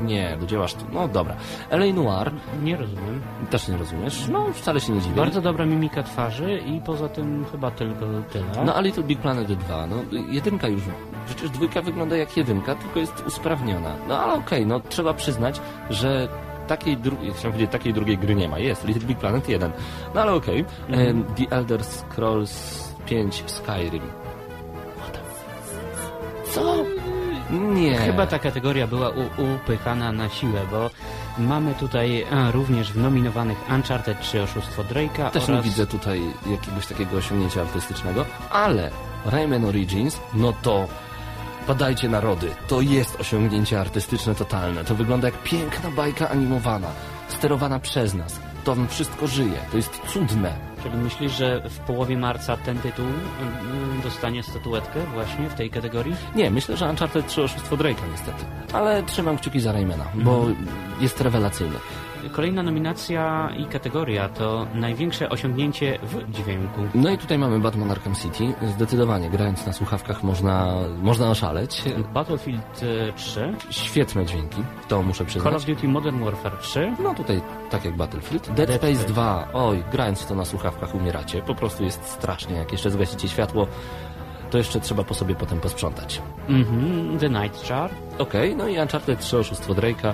Nie, 0.00 0.38
dzieła 0.46 0.68
sztuki. 0.68 0.86
No 0.92 1.08
dobra. 1.08 1.34
L.A. 1.70 1.92
Noir, 1.94 2.32
Nie 2.62 2.76
rozumiem. 2.76 3.20
też 3.50 3.68
nie 3.68 3.76
rozumiesz? 3.76 4.28
No 4.32 4.46
wcale 4.52 4.80
się 4.80 4.92
nie 4.92 5.00
dziwię. 5.00 5.16
Bardzo 5.16 5.40
dobra 5.40 5.66
mimika 5.66 6.02
twarzy 6.02 6.58
i 6.58 6.80
poza 6.80 7.08
tym 7.08 7.44
chyba 7.52 7.70
tylko 7.70 8.00
tyle. 8.32 8.44
No 8.64 8.74
a 8.74 8.80
Little 8.80 9.02
Big 9.02 9.18
Planet 9.20 9.52
2, 9.52 9.86
no 9.86 9.96
jedynka 10.30 10.68
już, 10.68 10.82
przecież 11.26 11.50
dwójka 11.50 11.82
wygląda 11.82 12.16
jak 12.16 12.36
jedynka, 12.36 12.74
tylko 12.74 12.98
jest 13.00 13.24
usprawniona. 13.26 13.94
No 14.08 14.18
ale 14.18 14.34
okej, 14.34 14.66
no 14.66 14.80
trzeba 14.80 15.14
przyznać, 15.14 15.60
że 15.90 16.28
takiej 16.66 16.96
drugiej, 16.96 17.32
chciałem 17.32 17.52
powiedzieć, 17.52 17.72
takiej 17.72 17.92
drugiej 17.94 18.18
gry 18.18 18.34
nie 18.34 18.48
ma. 18.48 18.58
Jest 18.58 18.84
Little 18.84 19.06
Big 19.06 19.18
Planet 19.18 19.48
1. 19.48 19.70
No 20.14 20.20
ale 20.22 20.32
okej. 20.32 20.64
Em, 20.90 21.24
The 21.24 21.56
Elder 21.56 21.84
Scrolls 21.84 22.84
5 23.06 23.44
Skyrim. 23.46 24.02
Nie. 27.50 27.98
Chyba 27.98 28.26
ta 28.26 28.38
kategoria 28.38 28.86
była 28.86 29.10
upychana 29.54 30.12
na 30.12 30.28
siłę, 30.28 30.60
bo 30.70 30.90
mamy 31.38 31.74
tutaj 31.74 32.26
a, 32.30 32.50
również 32.50 32.92
w 32.92 32.96
nominowanych 32.96 33.58
Uncharted 33.74 34.20
3 34.20 34.42
Oszustwo 34.42 34.82
Drake'a 34.82 35.30
Też 35.30 35.48
oraz 35.48 35.48
nie 35.48 35.70
widzę 35.70 35.86
tutaj 35.86 36.22
jakiegoś 36.50 36.86
takiego 36.86 37.16
osiągnięcia 37.16 37.60
artystycznego, 37.60 38.24
ale 38.50 38.90
Rayman 39.24 39.64
Origins, 39.64 40.20
no 40.34 40.52
to 40.62 40.88
badajcie 41.68 42.08
narody, 42.08 42.50
to 42.68 42.80
jest 42.80 43.20
osiągnięcie 43.20 43.80
artystyczne 43.80 44.34
totalne. 44.34 44.84
To 44.84 44.94
wygląda 44.94 45.28
jak 45.28 45.42
piękna 45.42 45.90
bajka 45.90 46.28
animowana, 46.28 46.88
sterowana 47.28 47.78
przez 47.78 48.14
nas. 48.14 48.40
To 48.64 48.76
wszystko 48.88 49.26
żyje, 49.26 49.58
to 49.70 49.76
jest 49.76 50.00
cudne. 50.08 50.75
Czyli 50.86 50.98
myślisz, 50.98 51.32
że 51.32 51.60
w 51.70 51.78
połowie 51.78 52.16
marca 52.16 52.56
ten 52.56 52.78
tytuł 52.78 53.06
dostanie 54.02 54.42
statuetkę 54.42 55.00
właśnie 55.14 55.48
w 55.48 55.54
tej 55.54 55.70
kategorii? 55.70 56.16
Nie, 56.34 56.50
myślę, 56.50 56.76
że 56.76 56.88
Uncharted 56.90 57.26
3 57.26 57.42
oszustwo 57.42 57.76
Drake'a 57.76 58.10
niestety. 58.12 58.44
Ale 58.72 59.02
trzymam 59.02 59.38
kciuki 59.38 59.60
za 59.60 59.72
Raymana, 59.72 60.04
bo 60.14 60.46
jest 61.00 61.20
rewelacyjny. 61.20 61.76
Kolejna 62.36 62.62
nominacja 62.62 63.50
i 63.58 63.64
kategoria 63.64 64.28
to 64.28 64.66
największe 64.74 65.28
osiągnięcie 65.28 65.98
w 66.02 66.30
dźwięku. 66.32 66.80
No 66.94 67.10
i 67.10 67.18
tutaj 67.18 67.38
mamy 67.38 67.58
Batman 67.60 67.90
Arkham 67.90 68.14
City. 68.14 68.54
Zdecydowanie, 68.74 69.30
grając 69.30 69.66
na 69.66 69.72
słuchawkach 69.72 70.22
można, 70.22 70.74
można 71.02 71.30
oszaleć. 71.30 71.82
Battlefield 72.14 72.80
e, 73.08 73.12
3, 73.12 73.54
Świetne 73.70 74.26
dźwięki, 74.26 74.62
to 74.88 75.02
muszę 75.02 75.18
Call 75.18 75.26
przyznać. 75.26 75.54
of 75.54 75.64
Duty 75.64 75.88
Modern 75.88 76.24
Warfare 76.24 76.58
3, 76.60 76.92
No 77.02 77.14
tutaj 77.14 77.40
tak 77.70 77.84
jak 77.84 77.96
Battlefield. 77.96 78.46
Dead, 78.46 78.56
Dead 78.56 78.70
Space 78.70 78.94
Space. 78.94 79.12
2. 79.12 79.48
Oj, 79.52 79.84
grając 79.92 80.20
w 80.22 80.26
to 80.26 80.34
na 80.34 80.44
słuchawkach 80.44 80.94
umieracie. 80.94 81.42
Po 81.42 81.54
prostu 81.54 81.84
jest 81.84 82.04
strasznie. 82.04 82.56
Jak 82.56 82.72
jeszcze 82.72 82.90
zgasicie 82.90 83.28
światło, 83.28 83.66
to 84.50 84.58
jeszcze 84.58 84.80
trzeba 84.80 85.04
po 85.04 85.14
sobie 85.14 85.34
potem 85.34 85.60
posprzątać. 85.60 86.22
mhm, 86.48 87.18
The 87.18 87.30
Night 87.30 87.70
Jar. 87.70 87.90
Okej, 88.18 88.56
no 88.56 88.68
i 88.68 88.78
Uncharted 88.78 89.20
3 89.20 89.38
oszustwo 89.38 89.72
Drake'a. 89.74 90.12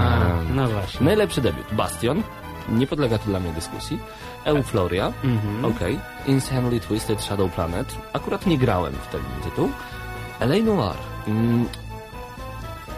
A, 0.00 0.52
no 0.54 0.68
właśnie. 0.68 1.06
Najlepszy 1.06 1.40
debiut. 1.40 1.66
Bastion. 1.72 2.22
Nie 2.68 2.86
podlega 2.86 3.18
to 3.18 3.24
dla 3.24 3.40
mnie 3.40 3.52
dyskusji. 3.52 3.98
Euphoria. 4.44 5.12
Mhm. 5.24 5.64
Okej. 5.64 5.98
Insanely 6.26 6.80
Twisted 6.80 7.22
Shadow 7.22 7.54
Planet. 7.54 7.96
Akurat 8.12 8.46
nie 8.46 8.58
grałem 8.58 8.92
w 8.92 9.06
ten 9.12 9.20
tytuł. 9.44 9.70
LA 10.40 10.56
Noir. 10.64 10.96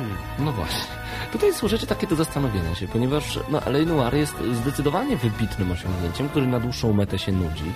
Mm. 0.01 0.17
Hmm. 0.17 0.45
No 0.45 0.53
właśnie. 0.53 1.01
Tutaj 1.33 1.53
są 1.53 1.69
rzeczy 1.69 1.87
takie 1.87 2.07
do 2.07 2.17
zastanowienia 2.17 2.75
się, 2.75 2.89
ponieważ 2.89 3.39
no, 3.49 3.61
LA 3.67 3.79
Noir 3.79 4.15
jest 4.15 4.35
zdecydowanie 4.53 5.17
wybitnym 5.17 5.73
osiągnięciem, 5.73 6.29
który 6.29 6.47
na 6.47 6.61
dłuższą 6.61 6.93
metę 6.93 7.19
się 7.19 7.33
nudzi, 7.33 7.73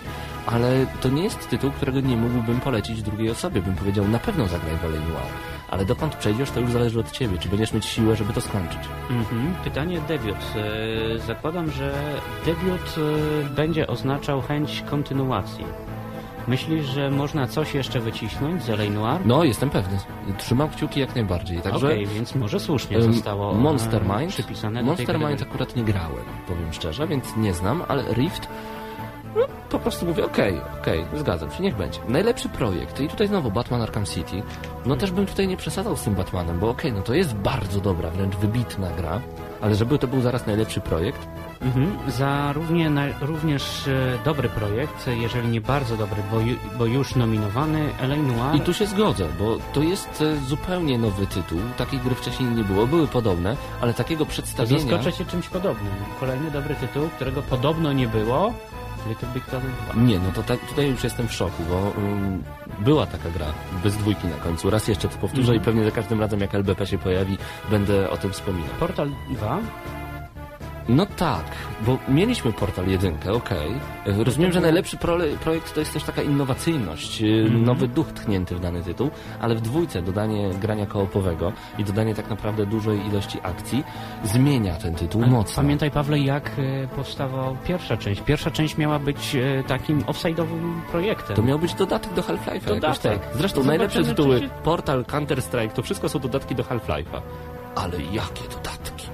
ale 0.47 0.87
to 1.01 1.09
nie 1.09 1.25
jest 1.25 1.49
tytuł, 1.49 1.71
którego 1.71 2.01
nie 2.01 2.17
mógłbym 2.17 2.61
polecić 2.61 3.03
drugiej 3.03 3.31
osobie. 3.31 3.63
Bym 3.63 3.75
powiedział, 3.75 4.09
na 4.09 4.19
pewno 4.19 4.49
zagraj 4.49 4.77
w 4.77 4.85
LA 4.85 4.91
Noir. 4.91 5.33
Ale 5.71 5.85
dokąd 5.85 6.17
przejdziesz, 6.17 6.51
to 6.51 6.61
już 6.61 6.71
zależy 6.71 7.01
od 7.01 7.11
ciebie. 7.11 7.39
Czy 7.39 7.49
będziesz 7.49 7.73
mieć 7.73 7.85
siłę, 7.85 8.17
żeby 8.17 8.33
to 8.33 8.41
skończyć? 8.41 8.81
Mhm. 9.11 9.55
Pytanie 9.65 10.01
debiut. 10.01 10.37
E, 10.57 11.19
Zakładam, 11.19 11.71
że 11.71 11.95
debiut 12.47 12.95
e, 12.99 13.49
będzie 13.49 13.87
oznaczał 13.87 14.43
chęć 14.43 14.85
kontynuacji. 14.91 15.65
Myślisz, 16.49 16.87
że 16.87 17.11
można 17.11 17.47
coś 17.47 17.75
jeszcze 17.75 18.01
wycisnąć 18.01 18.63
z 18.63 18.69
LA 18.71 18.91
Noir? 18.91 19.21
No, 19.27 19.45
jestem 19.45 19.71
pewny. 19.71 19.99
Trzymam 20.39 20.69
kciuki 20.69 21.01
jak 21.01 21.15
najbardziej. 21.15 21.61
Także 21.61 21.87
Okej, 21.87 22.07
więc 22.07 22.35
może 22.35 22.61
słusznie 22.61 23.03
zostało 23.03 23.53
e, 23.53 23.55
Monster 23.55 24.03
Mind. 24.19 24.33
przypisane 24.33 24.81
do 24.81 24.87
Monster 24.87 25.19
Mind 25.19 25.43
akurat 25.43 25.77
nie 25.77 25.85
grałem, 25.85 26.25
powiem 26.49 26.73
szczerze, 26.73 27.07
więc 27.07 27.37
nie 27.37 27.55
znam, 27.55 27.83
ale 27.89 28.03
Rift 28.13 28.49
no, 29.37 29.47
po 29.71 29.79
prostu 29.79 30.07
mówię, 30.07 30.25
okej, 30.25 30.61
okej, 30.81 31.05
zgadzam 31.15 31.51
się, 31.51 31.63
niech 31.63 31.77
będzie. 31.77 32.01
Najlepszy 32.09 32.49
projekt 32.49 33.01
i 33.01 33.09
tutaj 33.09 33.29
znowu 33.29 33.51
Batman 33.51 33.83
Arkham 33.83 34.05
City. 34.05 34.43
No 34.87 34.97
też 34.97 35.11
bym 35.11 35.27
tutaj 35.27 35.49
nie 35.49 35.57
przesadzał 35.57 35.97
z 35.97 36.03
tym 36.03 36.15
Batmanem, 36.15 36.59
bo 36.59 36.71
okej, 36.71 36.93
no 36.93 37.03
to 37.03 37.15
jest 37.15 37.35
bardzo 37.35 37.81
dobra, 37.81 38.11
wręcz 38.11 38.37
wybitna 38.37 38.91
gra, 38.91 39.21
ale 39.61 39.75
żeby 39.75 39.99
to 39.99 40.07
był 40.09 40.21
zaraz 40.21 40.47
najlepszy 40.47 40.81
projekt, 40.81 41.29
Mhm. 41.61 41.97
Za 42.09 42.53
równie, 42.53 42.91
na, 42.91 43.03
również 43.21 43.89
e, 43.89 44.19
dobry 44.25 44.49
projekt, 44.49 45.07
jeżeli 45.07 45.49
nie 45.49 45.61
bardzo 45.61 45.97
dobry, 45.97 46.23
bo, 46.31 46.41
ju, 46.41 46.57
bo 46.79 46.87
już 46.87 47.15
nominowany, 47.15 47.89
LA 48.03 48.17
Noir. 48.17 48.57
I 48.57 48.61
tu 48.61 48.75
się 48.75 48.87
zgodzę, 48.87 49.27
bo 49.39 49.59
to 49.73 49.83
jest 49.83 50.23
e, 50.23 50.47
zupełnie 50.47 50.99
nowy 50.99 51.27
tytuł. 51.27 51.59
Takiej 51.77 51.99
gry 52.01 52.15
wcześniej 52.15 52.49
nie 52.51 52.65
było. 52.65 52.87
Były 52.87 53.07
podobne, 53.09 53.57
ale 53.81 53.95
takiego 53.95 54.27
przedstawienia... 54.27 54.81
Zaskoczę 54.81 55.13
cię 55.13 55.25
czymś 55.25 55.49
podobnym. 55.49 55.93
Kolejny 56.21 56.51
dobry 56.51 56.75
tytuł, 56.75 57.09
którego 57.09 57.43
podobno 57.43 57.93
nie 57.93 58.09
było. 58.09 58.55
Little 59.09 59.29
Big 59.35 59.45
Planet 59.45 59.71
2. 59.93 60.03
Nie, 60.03 60.19
no 60.19 60.33
to 60.35 60.43
tak, 60.43 60.61
tutaj 60.61 60.89
już 60.91 61.05
jestem 61.05 61.29
w 61.29 61.33
szoku, 61.33 61.63
bo 61.69 61.75
um, 61.75 62.43
była 62.79 63.07
taka 63.07 63.31
gra 63.31 63.47
bez 63.83 63.97
dwójki 63.97 64.27
na 64.27 64.37
końcu. 64.37 64.71
Raz 64.71 64.89
jeszcze 64.89 65.09
to 65.09 65.19
powtórzę 65.19 65.53
Mhm. 65.53 65.63
i 65.63 65.65
pewnie 65.65 65.85
za 65.85 65.91
każdym 65.91 66.21
razem 66.21 66.41
jak 66.41 66.55
LBP 66.55 66.87
się 66.87 66.99
pojawi, 66.99 67.39
będę 67.71 68.11
o 68.11 68.17
tym 68.17 68.33
wspominał. 68.33 68.69
Portal 68.81 69.11
2. 69.31 69.59
No 70.89 71.07
tak, 71.07 71.45
bo 71.87 71.99
mieliśmy 72.09 72.53
Portal 72.53 72.87
1, 72.89 73.15
okej. 73.33 73.73
E, 74.21 74.25
Rozumiem, 74.25 74.53
że 74.53 74.61
najlepszy 74.61 74.97
projekt 75.41 75.75
to 75.75 75.81
jest 75.81 75.93
też 75.93 76.05
taka 76.05 76.23
innowacyjność, 76.23 77.23
e, 77.23 77.27
Mhm. 77.27 77.65
nowy 77.65 77.89
duch 77.89 78.13
tchnięty 78.13 78.55
w 78.57 78.61
dany 78.61 78.83
tytuł, 78.83 79.11
ale 79.41 79.55
w 79.55 79.61
dwójce 79.61 80.03
dodanie 80.03 80.51
grania 80.61 80.87
koopowego 80.87 81.53
i 81.79 81.85
dodanie 81.85 82.15
tak 82.15 82.31
naprawdę 82.31 82.67
dużej 82.67 83.07
ilości 83.07 83.39
akcji 83.43 83.85
zmienia 84.25 84.75
ten 84.75 84.95
tytuł 84.95 85.23
Ale 85.23 85.31
mocno. 85.31 85.63
Pamiętaj, 85.63 85.91
Pawle, 85.91 86.19
jak 86.19 86.51
e, 86.59 86.87
powstawała 86.97 87.55
pierwsza 87.67 87.97
część. 87.97 88.21
Pierwsza 88.21 88.51
część 88.51 88.77
miała 88.77 88.99
być 88.99 89.37
e, 89.37 89.65
takim 89.67 90.01
offside'owym 90.03 90.81
projektem. 90.91 91.37
To 91.37 91.43
miał 91.43 91.59
być 91.59 91.75
dodatek 91.75 92.15
do 92.15 92.23
Half-Life'a. 92.23 92.69
Dodatek. 92.69 93.21
Tak. 93.23 93.37
Zresztą 93.37 93.63
Zobaczymy, 93.63 93.67
najlepsze 93.67 94.05
tytuły 94.05 94.41
się- 94.41 94.49
Portal, 94.63 95.05
Counter-Strike, 95.05 95.73
to 95.73 95.83
wszystko 95.83 96.09
są 96.09 96.19
dodatki 96.19 96.55
do 96.55 96.63
Half-Life'a. 96.63 97.21
Ale 97.77 97.97
jakie 98.13 98.43
dodatki? 98.57 99.14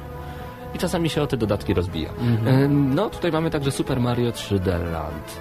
I 0.74 0.78
czasami 0.78 1.10
się 1.10 1.22
o 1.22 1.26
te 1.26 1.36
dodatki 1.36 1.74
rozbija. 1.74 2.10
Mhm. 2.10 2.62
Ym, 2.62 2.94
No, 2.94 3.10
tutaj 3.10 3.32
mamy 3.32 3.50
także 3.50 3.70
Super 3.70 4.00
Mario 4.00 4.30
3D 4.30 4.92
Land. 4.92 5.40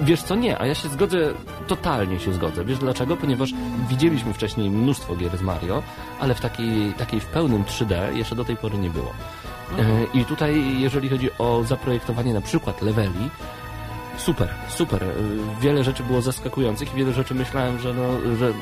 Wiesz 0.00 0.22
co, 0.22 0.34
nie, 0.34 0.58
a 0.58 0.66
ja 0.66 0.74
się 0.74 0.88
zgodzę, 0.88 1.18
totalnie 1.66 2.20
się 2.20 2.32
zgodzę. 2.32 2.64
Wiesz 2.64 2.78
dlaczego? 2.78 3.16
Ponieważ 3.16 3.50
widzieliśmy 3.88 4.32
wcześniej 4.34 4.70
mnóstwo 4.70 5.16
gier 5.16 5.36
z 5.38 5.42
Mario, 5.42 5.82
ale 6.20 6.34
w 6.34 6.40
takiej, 6.40 6.92
takiej 6.92 7.20
w 7.20 7.26
pełnym 7.26 7.64
3D 7.64 8.16
jeszcze 8.16 8.34
do 8.36 8.44
tej 8.44 8.56
pory 8.56 8.78
nie 8.78 8.90
było. 8.90 9.12
E, 9.78 9.82
I 10.18 10.24
tutaj, 10.24 10.80
jeżeli 10.80 11.08
chodzi 11.08 11.30
o 11.38 11.62
zaprojektowanie 11.64 12.34
na 12.34 12.40
przykład 12.40 12.82
leveli, 12.82 13.30
super, 14.16 14.48
super. 14.68 15.02
E, 15.04 15.06
Wiele 15.60 15.84
rzeczy 15.84 16.02
było 16.02 16.22
zaskakujących 16.22 16.94
i 16.94 16.96
wiele 16.96 17.12
rzeczy 17.12 17.34
myślałem, 17.34 17.78
że 17.78 17.94
no, 17.94 18.36
że 18.36 18.52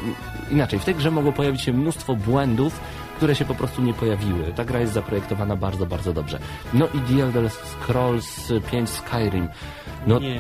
inaczej. 0.51 0.79
W 0.79 0.85
tej 0.85 0.95
grze 0.95 1.11
mogło 1.11 1.33
pojawić 1.33 1.63
się 1.63 1.73
mnóstwo 1.73 2.17
błędów, 2.17 2.81
które 3.23 3.35
się 3.35 3.45
po 3.45 3.55
prostu 3.55 3.83
nie 3.83 3.95
pojawiły. 3.95 4.53
Ta 4.57 4.65
gra 4.65 4.81
jest 4.81 4.93
zaprojektowana 4.93 5.57
bardzo, 5.57 5.87
bardzo 5.87 6.13
dobrze. 6.13 6.39
No 6.75 6.89
i 6.95 7.01
The 7.01 7.23
Elder 7.23 7.51
Scrolls 7.51 8.53
5 8.71 8.91
Skyrim. 8.91 9.49
No, 10.07 10.19
nie, 10.19 10.35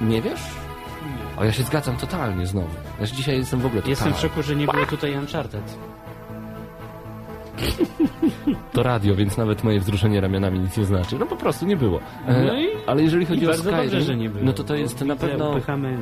Nie 0.00 0.22
wiem. 0.22 0.22
wiesz? 0.22 0.40
O, 1.36 1.44
ja 1.44 1.52
się 1.52 1.62
zgadzam 1.62 1.96
totalnie 1.96 2.46
znowu. 2.46 2.68
Się 3.04 3.16
dzisiaj 3.16 3.38
jestem 3.38 3.60
w 3.60 3.66
ogóle 3.66 3.82
totalnie. 3.82 3.90
Jestem 3.90 4.14
w 4.14 4.18
szoku, 4.18 4.42
że 4.42 4.56
nie 4.56 4.66
było 4.66 4.86
tutaj 4.86 5.18
Uncharted. 5.18 5.78
To 8.72 8.82
radio, 8.82 9.14
więc 9.16 9.36
nawet 9.36 9.64
moje 9.64 9.80
wzruszenie 9.80 10.20
ramionami 10.20 10.58
nic 10.58 10.76
nie 10.76 10.84
znaczy. 10.84 11.18
No 11.18 11.26
po 11.26 11.36
prostu 11.36 11.66
nie 11.66 11.76
było. 11.76 12.00
E, 12.26 12.44
No 12.46 12.54
i- 12.58 12.68
ale 12.86 13.02
jeżeli 13.02 13.26
chodzi 13.26 13.48
o 13.48 13.54
Skyrim, 13.54 13.76
dobrze, 13.80 14.02
że 14.02 14.16
nie 14.16 14.30
było. 14.30 14.44
no 14.44 14.52
to 14.52 14.64
to 14.64 14.74
jest 14.74 15.00
na 15.00 15.16
pewno... 15.16 15.50
Upychamy 15.50 15.96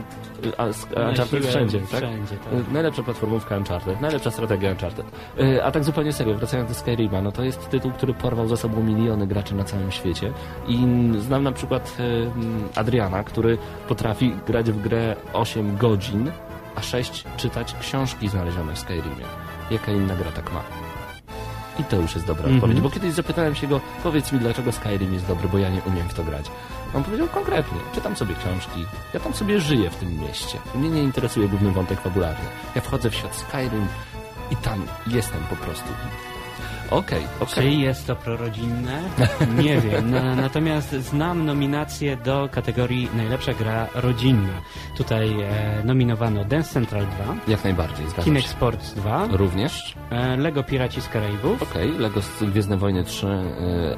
A, 0.58 0.66
na 1.00 1.08
Uncharted 1.08 1.46
wszędzie, 1.46 1.78
tak? 1.80 1.88
Wszędzie, 1.88 2.36
tak. 2.36 2.52
E, 2.70 2.72
Najlepsza 2.72 3.02
platformówka 3.02 3.56
Uncharted, 3.56 4.00
najlepsza 4.00 4.30
strategia 4.30 4.70
Uncharted. 4.70 5.06
E, 5.40 5.64
A 5.64 5.70
tak 5.70 5.84
zupełnie 5.84 6.12
serio, 6.12 6.34
wracając 6.34 6.68
do 6.68 6.74
Skyrima, 6.74 7.22
no 7.22 7.32
to 7.32 7.44
jest 7.44 7.70
tytuł, 7.70 7.90
który 7.90 8.14
porwał 8.14 8.48
za 8.48 8.56
sobą 8.56 8.82
miliony 8.82 9.26
graczy 9.26 9.54
na 9.54 9.64
całym 9.64 9.90
świecie. 9.90 10.32
I 10.68 10.78
znam 11.18 11.42
na 11.42 11.52
przykład 11.52 11.96
e, 12.00 12.02
mm, 12.04 12.68
Adriana, 12.74 13.24
który 13.24 13.58
potrafi 13.88 14.34
grać 14.46 14.70
w 14.72 14.82
grę 14.82 15.16
8 15.32 15.76
godzin, 15.76 16.30
a 16.76 16.82
6 16.82 17.24
czytać 17.36 17.74
książki 17.80 18.28
znalezione 18.28 18.72
w 18.74 18.78
Skyrimie. 18.78 19.24
Jaka 19.70 19.92
inna 19.92 20.14
gra 20.16 20.30
tak 20.32 20.52
ma? 20.52 20.60
I 21.78 21.85
to 21.85 21.96
już 21.96 22.14
jest 22.14 22.26
dobra 22.26 22.44
Mhm. 22.44 22.56
odpowiedź, 22.56 22.80
bo 22.80 22.90
kiedyś 22.90 23.12
zapytałem 23.12 23.54
się 23.54 23.66
go, 23.66 23.80
powiedz 24.02 24.32
mi, 24.32 24.38
dlaczego 24.38 24.72
Skyrim 24.72 25.14
jest 25.14 25.26
dobry, 25.26 25.48
bo 25.48 25.58
ja 25.58 25.68
nie 25.70 25.82
umiem 25.82 26.08
w 26.08 26.14
to 26.14 26.24
grać. 26.24 26.46
On 26.94 27.04
powiedział 27.04 27.28
konkretnie, 27.28 27.78
czytam 27.94 28.16
sobie 28.16 28.35
książki, 28.35 28.87
ja 29.14 29.20
tam 29.20 29.35
sobie 29.35 29.61
żyję 29.61 29.90
w 29.90 29.96
tym 29.96 30.20
mieście. 30.20 30.58
Mnie 30.74 30.88
nie 30.90 31.02
interesuje 31.02 31.48
główny 31.48 31.70
wątek 31.70 32.00
fabularny. 32.00 32.44
Ja 32.74 32.80
wchodzę 32.80 33.11
w 33.11 33.14
świat 33.14 33.37
Skyrim 33.37 33.87
i 34.50 34.56
tam 34.56 34.87
jestem 35.06 35.40
po 35.50 35.56
prostu. 35.56 35.88
Okej, 36.92 37.22
Czy 37.38 37.44
okej. 37.44 37.81
jest 37.81 38.07
to 38.07 38.16
prorodzinne? 38.16 39.02
Nie 39.62 39.81
wiem. 39.90 40.11
Na, 40.11 40.35
natomiast 40.37 40.90
znam 40.92 41.44
nominację 41.46 42.16
do 42.16 42.48
kategorii 42.52 43.09
najlepsza 43.16 43.52
gra 43.55 43.87
rodzinna. 43.94 44.52
Tutaj 44.96 45.40
e, 45.40 45.83
nominowano 45.85 46.44
Dance 46.44 46.72
Central 46.72 47.07
2, 47.07 47.35
Jak 47.48 47.64
najbardziej, 47.64 48.07
zgadzam 48.07 48.24
Kinect 48.24 48.46
się. 48.46 48.52
Sports 48.52 48.94
2, 48.94 49.26
Również. 49.33 49.94
e, 50.11 50.37
Lego 50.37 50.62
Piraci 50.62 51.00
z 51.00 51.09
Karaibów. 51.09 51.62
Okej, 51.62 51.92
Lego 51.98 52.20
Gwiezdne 52.42 52.76
Wojny 52.76 53.05
3, 53.05 53.26
y, 53.26 53.31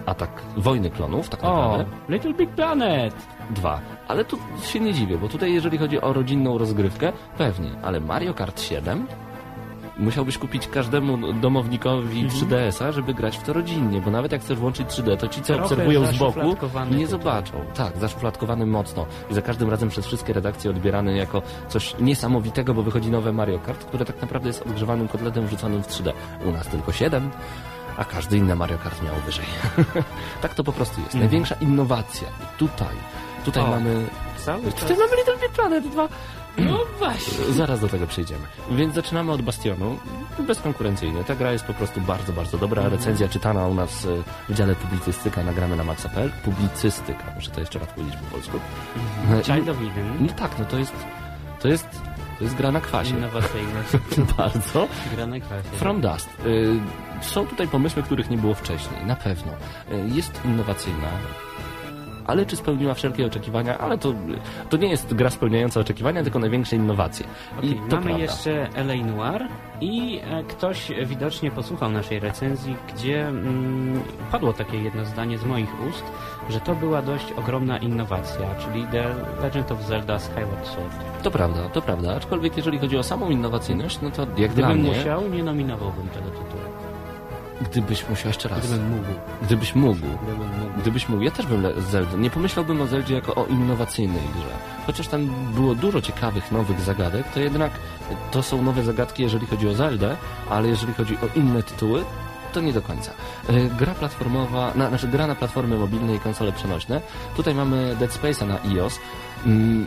atak 0.07 0.43
Wojny 0.57 0.91
Klonów, 0.91 1.29
tak 1.29 1.45
O, 1.45 1.47
naprawdę. 1.63 1.85
Little 2.09 2.35
Big 2.35 2.51
Planet! 2.51 3.15
Dwa. 3.51 3.81
Ale 4.09 4.25
tu 4.25 4.39
się 4.63 4.81
nie 4.81 4.93
dziwię, 4.95 5.19
bo 5.19 5.29
tutaj 5.29 5.53
jeżeli 5.55 5.79
chodzi 5.79 6.01
o 6.01 6.13
rodzinną 6.13 6.59
rozgrywkę, 6.59 7.13
pewnie, 7.39 7.71
ale 7.83 8.01
Mario 8.01 8.35
Kart 8.35 8.61
7 8.61 9.07
musiałbyś 9.99 10.39
kupić 10.39 10.69
każdemu 10.69 11.33
domownikowi 11.33 12.21
Mhm. 12.21 12.43
3DS-a, 12.43 12.93
żeby 12.93 13.15
grać 13.15 13.39
w 13.39 13.43
to 13.43 13.53
rodzinnie, 13.53 14.01
bo 14.01 14.11
nawet 14.11 14.33
jak 14.33 14.41
chcesz 14.41 14.59
włączyć 14.59 14.89
3D, 14.89 15.17
to 15.17 15.29
ci, 15.29 15.41
co 15.43 15.47
Trochę 15.55 15.63
obserwują 15.63 16.07
z 16.07 16.19
boku, 16.19 16.41
nie 16.41 16.55
tytuł. 16.91 17.07
zobaczą. 17.07 17.53
Tak, 17.75 17.97
zaszufladkowany 17.99 18.67
mocno. 18.67 19.07
I 19.31 19.35
za 19.35 19.43
każdym 19.43 19.71
razem 19.71 19.89
przez 19.89 20.07
wszystkie 20.07 20.33
redakcje 20.33 20.71
odbierany 20.71 21.17
jako 21.17 21.43
coś 21.69 21.95
niesamowitego, 22.01 22.75
bo 22.75 22.83
wychodzi 22.83 23.11
nowe 23.11 23.33
Mario 23.33 23.59
Kart, 23.59 23.85
które 23.85 24.05
tak 24.05 24.21
naprawdę 24.23 24.49
jest 24.49 24.63
odgrzewanym 24.63 25.09
kotletem 25.09 25.47
wrzuconym 25.47 25.83
w 25.83 25.89
3D. 25.89 26.13
U 26.45 26.51
nas 26.51 26.67
tylko 26.67 26.93
7, 26.93 27.31
a 27.97 28.05
każdy 28.05 28.37
inny 28.39 28.57
Mario 28.57 28.79
Kart 28.79 29.03
miał 29.03 29.15
wyżej. 29.27 29.45
tak 30.43 30.55
to 30.55 30.65
po 30.65 30.73
prostu 30.73 31.01
jest. 31.01 31.15
Największa 31.15 31.55
innowacja. 31.61 32.29
I 32.29 32.59
tutaj, 32.59 32.97
tutaj 33.45 33.63
O. 33.65 33.67
mamy 33.67 34.07
Cały 34.37 34.63
czas 34.73 34.75
Tutaj 34.75 34.97
mamy 34.97 35.17
Little 35.17 35.37
Big 35.37 35.51
Planet 35.53 35.89
2. 35.89 36.09
No 36.59 36.79
właśnie. 36.99 37.45
Zaraz 37.53 37.81
do 37.81 37.89
tego 37.89 38.07
przejdziemy. 38.07 38.47
Więc 38.71 38.95
zaczynamy 38.95 39.33
od 39.33 39.43
Bastionu. 39.43 39.99
Bezkonkurencyjnie. 40.47 41.25
Ta 41.25 41.35
gra 41.35 41.53
jest 41.53 41.65
po 41.65 41.75
prostu 41.75 42.01
bardzo, 42.01 42.33
bardzo 42.33 42.59
dobra. 42.59 42.89
Recenzja 42.89 43.29
czytana 43.29 43.67
u 43.67 43.75
nas 43.75 44.07
e, 44.07 44.09
w 44.53 44.55
dziale 44.57 44.75
publicystyka 44.75 45.43
nagramy 45.43 45.77
na 45.77 45.85
maxa.pl. 45.85 46.31
Publicystyka, 46.45 47.25
muszę 47.35 47.51
to 47.51 47.61
jeszcze 47.61 47.79
raz 47.79 47.89
powiedzieć 47.89 48.17
po 48.17 48.25
polsku. 48.37 48.59
E, 49.33 49.41
i- 49.41 49.45
Child 49.45 49.69
of 49.69 49.77
Eden. 49.77 50.17
No 50.21 50.33
tak, 50.33 50.59
no 50.59 50.65
to 50.65 50.79
jest, 50.79 50.93
to 51.61 51.69
jest, 51.69 51.89
to 52.39 52.45
jest 52.45 52.57
gra 52.57 52.73
na 52.73 52.81
kwasie. 52.81 53.11
Innowacyjne. 53.17 53.83
bardzo. 54.39 54.87
Gra 55.17 55.27
na 55.27 55.41
klasie. 55.41 55.69
From 55.73 56.01
Dust. 56.01 56.29
Y, 56.47 56.81
Są 57.21 57.47
tutaj 57.47 57.69
pomysły, 57.69 58.03
których 58.03 58.31
nie 58.31 58.37
było 58.39 58.55
wcześniej, 58.55 59.07
na 59.07 59.17
pewno. 59.17 59.53
Y, 59.93 60.09
Jest 60.15 60.41
innowacyjna, 60.45 61.09
ale 62.27 62.47
czy 62.47 62.57
spełniła 62.57 62.95
wszelkie 62.95 63.27
oczekiwania? 63.27 63.79
Ale 63.79 63.99
to, 63.99 64.15
to 64.71 64.77
nie 64.77 64.89
jest 64.89 65.15
gra 65.15 65.31
spełniająca 65.31 65.81
oczekiwania, 65.81 66.23
tylko 66.23 66.39
największe 66.39 66.77
innowacje. 66.77 67.27
Okej, 67.59 67.71
I 67.71 67.75
to 67.75 67.81
mamy 67.81 67.91
prawda. 67.91 68.19
jeszcze 68.19 68.69
LA 68.75 68.95
Noir 68.95 69.49
i 69.81 70.21
e, 70.25 70.45
ktoś 70.45 70.93
widocznie 71.07 71.51
posłuchał 71.51 71.91
naszej 71.91 72.21
recenzji, 72.21 72.77
gdzie 72.95 73.29
mm, 73.29 74.01
padło 74.33 74.53
takie 74.53 74.79
jedno 74.79 75.05
zdanie 75.05 75.39
z 75.39 75.45
moich 75.45 75.71
ust, 75.89 76.05
że 76.51 76.61
to 76.61 76.75
była 76.75 77.03
dość 77.03 77.33
ogromna 77.33 77.79
innowacja, 77.79 78.55
czyli 78.55 78.87
The 78.87 79.15
Legend 79.43 79.73
of 79.73 79.83
Zelda 79.83 80.19
Skyward 80.19 80.67
Sword. 80.67 81.23
To 81.23 81.31
prawda, 81.31 81.69
to 81.69 81.83
prawda. 81.83 82.17
Aczkolwiek 82.17 82.57
jeżeli 82.57 82.79
chodzi 82.79 82.99
o 82.99 83.03
samą 83.03 83.31
innowacyjność, 83.31 83.99
no 84.03 84.11
to 84.11 84.27
jak 84.37 84.53
dla 84.53 84.69
Gdybym 84.69 84.79
mnie, 84.79 84.99
musiał, 84.99 85.29
nie 85.29 85.45
nominowałbym 85.45 86.09
tego 86.09 86.31
tytułu. 86.31 86.54
Gdybyś 87.61 88.09
musiał 88.09 88.27
jeszcze 88.29 88.49
raz, 88.49 88.59
Gdybym 88.67 88.91
mógł. 88.91 89.05
gdybyś 89.43 89.75
mógł, 89.75 89.95
Gdybym 90.23 90.39
mógł. 90.39 90.81
Gdybyś 90.81 91.09
mógł, 91.09 91.23
ja 91.23 91.31
też 91.31 91.47
bym 91.47 91.83
Zeldę. 91.91 92.19
Nie 92.19 92.31
pomyślałbym 92.31 92.81
o 92.81 92.87
Zeldzie 92.87 93.15
jako 93.15 93.35
o 93.35 93.47
innowacyjnej 93.47 94.23
grze. 94.37 94.55
Chociaż 94.87 95.09
tam 95.09 95.27
było 95.55 95.75
dużo 95.75 96.01
ciekawych, 96.03 96.53
nowych 96.53 96.81
zagadek, 96.81 97.29
to 97.35 97.41
jednak 97.41 97.73
to 98.31 98.43
są 98.43 98.63
nowe 98.63 98.83
zagadki, 98.83 99.23
jeżeli 99.23 99.47
chodzi 99.47 99.69
o 99.69 99.75
Zeldę, 99.75 100.17
ale 100.51 100.69
jeżeli 100.69 100.95
chodzi 100.95 101.17
o 101.17 101.39
inne 101.39 101.63
tytuły, 101.63 102.05
to 102.53 102.61
nie 102.61 102.73
do 102.73 102.83
końca. 102.83 103.11
E, 103.49 103.53
Gra 103.79 103.95
platformowa, 103.95 104.73
na, 104.75 104.89
znaczy 104.89 105.09
gra 105.09 105.27
na 105.27 105.35
platformy 105.35 105.77
mobilne 105.79 106.15
i 106.15 106.21
konsole 106.21 106.53
przenośne. 106.53 107.01
Tutaj 107.37 107.55
mamy 107.55 107.97
Dead 107.99 108.11
Space'a 108.11 108.47
na 108.47 108.63
iOS. 108.63 108.99
Mm, 109.47 109.87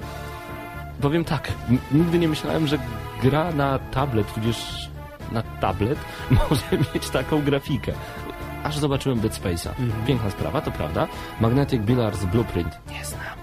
powiem 1.01 1.23
tak, 1.23 1.51
nigdy 1.91 2.19
nie 2.19 2.27
myślałem, 2.27 2.67
że 2.67 2.77
gra 3.23 3.51
na 3.51 3.80
tablet, 3.80 4.34
tudzież 4.34 4.87
na 5.32 5.42
tablet 5.42 5.98
może 6.50 6.84
mieć 6.94 7.10
taką 7.10 7.42
grafikę. 7.42 7.92
Aż 8.63 8.78
zobaczyłem 8.78 9.20
Dead 9.20 9.34
Space'a. 9.34 9.70
Piękna 10.08 10.30
sprawa, 10.30 10.62
to 10.62 10.72
prawda. 10.72 11.08
Magnetic 11.42 11.82
Billards 11.82 12.26
Blueprint. 12.26 12.80
Nie 12.92 13.06
znam. 13.06 13.38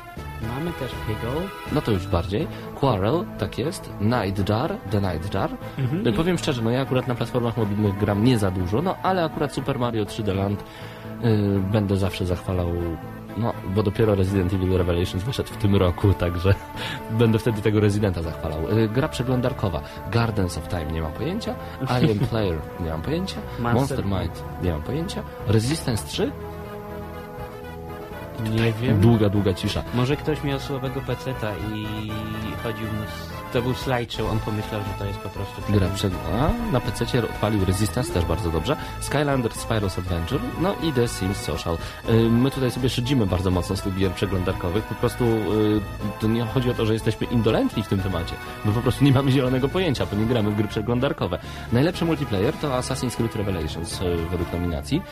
Mamy 0.57 0.73
też 0.73 0.93
Piggle. 1.07 1.49
No 1.73 1.81
to 1.83 1.91
już 1.93 2.07
bardziej. 2.07 2.47
Quarrel, 2.81 3.25
tak 3.39 3.59
jest. 3.59 3.91
Night 4.01 4.49
Jar, 4.49 4.77
The 4.91 5.01
Night 5.01 5.35
Jar. 5.35 5.51
Mhm. 5.79 6.07
Y, 6.07 6.13
Powiem 6.13 6.39
szczerze, 6.39 6.63
no 6.63 6.71
ja 6.71 6.81
akurat 6.81 7.09
na 7.09 7.15
platformach 7.15 7.57
mobilnych 7.57 7.99
gram 7.99 8.25
nie 8.25 8.39
za 8.39 8.51
dużo, 8.51 8.83
no 8.83 8.97
ale 9.03 9.25
akurat 9.25 9.55
Super 9.55 9.79
Mario 9.79 10.05
3D 10.05 10.35
Land 10.37 10.65
y, 11.25 11.61
będę 11.73 11.97
zawsze 11.97 12.27
zachwalał, 12.27 12.69
no 13.37 13.53
bo 13.75 13.83
dopiero 13.83 14.15
Resident 14.15 14.53
Evil 14.53 14.77
Revelations 14.79 15.25
wyszedł 15.25 15.49
w 15.53 15.57
tym 15.57 15.77
roku, 15.77 16.13
także 16.15 16.55
będę 17.11 17.39
wtedy 17.39 17.63
tego 17.63 17.81
Residenta 17.81 18.23
zachwalał. 18.23 18.79
Y, 18.79 18.89
gra 18.89 19.09
przeglądarkowa, 19.09 19.81
Gardens 20.11 20.59
of 20.59 20.69
Time, 20.69 20.85
nie 20.93 21.03
mam 21.03 21.13
pojęcia. 21.13 21.55
Alien 21.89 22.19
Player, 22.31 22.59
nie 22.81 22.91
mam 22.91 23.03
pojęcia. 23.03 23.37
Monster- 23.59 24.05
Might, 24.07 24.43
nie 24.63 24.73
mam 24.73 24.83
pojęcia. 24.83 25.23
Resistance 25.47 26.07
3, 26.07 26.31
Nie 28.51 28.73
wiem. 28.73 29.01
długa, 29.01 29.29
długa 29.29 29.55
cisza. 29.55 29.83
Może 29.95 30.17
ktoś 30.17 30.45
miał 30.45 30.61
słabego 30.61 31.01
peceta 31.01 31.53
i 31.75 31.87
chodził 32.63 32.87
mu... 32.87 33.03
z- 33.05 33.44
To 33.55 33.63
był 33.63 33.75
slideshow, 33.75 34.31
on 34.31 34.39
pomyślał, 34.39 34.81
że 34.81 34.99
to 34.99 35.05
jest 35.05 35.19
po 35.19 35.29
prostu... 35.29 35.63
Gra 35.69 35.89
przed... 35.89 36.13
A, 36.33 36.73
na 36.73 36.81
PC 36.81 37.25
odpalił 37.25 37.65
Resistance 37.65 38.13
też 38.13 38.25
bardzo 38.25 38.51
dobrze. 38.51 38.77
Skylander 39.01 39.53
Spyro's 39.53 39.99
Adventure, 39.99 40.41
no 40.61 40.75
i 40.83 40.93
The 40.93 41.09
Sims 41.09 41.37
Social. 41.37 41.79
Y, 42.09 42.13
My 42.31 42.51
tutaj 42.51 42.71
sobie 42.71 42.89
szydzimy 42.89 43.27
bardzo 43.27 43.51
mocno 43.51 43.77
z 43.77 43.83
tych 43.83 43.97
gier 43.97 44.13
przeglądarkowych. 44.13 44.85
Po 44.85 44.95
prostu 44.95 45.25
y, 45.25 45.81
to 46.21 46.27
nie 46.27 46.45
chodzi 46.45 46.71
o 46.71 46.75
to, 46.75 46.87
że 46.87 46.93
jesteśmy 46.93 47.27
indolentni 47.27 47.83
w 47.83 47.89
tym 47.89 48.01
temacie. 48.01 48.35
My 48.65 48.73
po 48.73 48.81
prostu 48.81 49.05
nie 49.05 49.13
mamy 49.13 49.31
zielonego 49.31 49.69
pojęcia, 49.69 50.07
bo 50.07 50.17
nie 50.17 50.27
gramy 50.27 50.51
w 50.51 50.57
gry 50.57 50.69
przeglądarkowe. 50.69 51.39
Najlepszy 51.73 52.05
multiplayer 52.05 52.55
to 52.55 52.69
Assassin's 52.69 53.17
Creed 53.17 53.37
Revelations 53.37 54.01
y, 54.01 54.17
według 54.31 54.53
nominacji. 54.53 55.03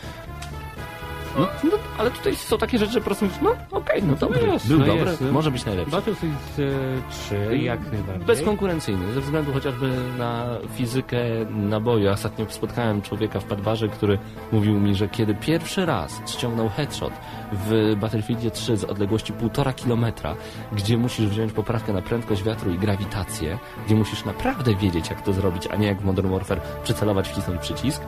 No, 1.39 1.47
no, 1.65 1.71
ale 1.99 2.11
tutaj 2.11 2.37
są 2.37 2.59
takie 2.59 2.79
rzeczy, 2.79 2.93
że 2.93 3.01
po 3.01 3.05
prostu 3.05 3.25
mówisz, 3.25 3.41
no 3.43 3.55
okej, 3.71 4.03
no 4.03 4.15
dobry, 4.15 4.47
jest, 4.47 4.69
był 4.69 4.79
no 4.79 4.87
dobry, 4.87 5.11
jest, 5.11 5.21
no. 5.21 5.33
może 5.33 5.51
być 5.51 5.65
najlepszy. 5.65 5.91
Battlefield 5.91 6.37
e, 6.59 7.11
3 7.11 7.59
jak 7.59 7.93
najbardziej. 7.93 8.27
Bezkonkurencyjny, 8.27 9.13
ze 9.13 9.21
względu 9.21 9.53
chociażby 9.53 9.91
na 10.19 10.47
fizykę 10.75 11.19
naboju. 11.51 12.11
Ostatnio 12.11 12.47
spotkałem 12.49 13.03
człowieka 13.03 13.41
w 13.41 13.45
Padbarze, 13.45 13.89
który 13.89 14.19
mówił 14.53 14.81
mi, 14.81 14.95
że 14.95 15.09
kiedy 15.09 15.35
pierwszy 15.35 15.87
raz 15.87 16.21
ściągnął 16.27 16.69
headshot 16.69 17.13
w 17.53 17.97
Battlefieldzie 18.01 18.51
3 18.51 18.77
z 18.77 18.85
odległości 18.85 19.33
1,5 19.33 19.75
kilometra, 19.75 20.37
gdzie 20.73 20.99
musisz 20.99 21.27
wziąć 21.27 21.53
poprawkę 21.53 21.93
na 21.93 22.03
prędkość 22.03 22.43
wiatru 22.43 22.71
i 22.71 22.79
grawitację, 22.79 23.59
gdzie 23.87 23.95
musisz 23.95 24.25
naprawdę 24.25 24.75
wiedzieć, 24.75 25.11
jak 25.11 25.23
to 25.23 25.33
zrobić, 25.33 25.67
a 25.67 25.77
nie 25.77 25.87
jak 25.87 26.01
w 26.01 26.05
Modern 26.05 26.31
Warfare 26.31 26.61
przycelować, 26.85 27.29
wcisnąć 27.29 27.61
przycisk, 27.61 28.03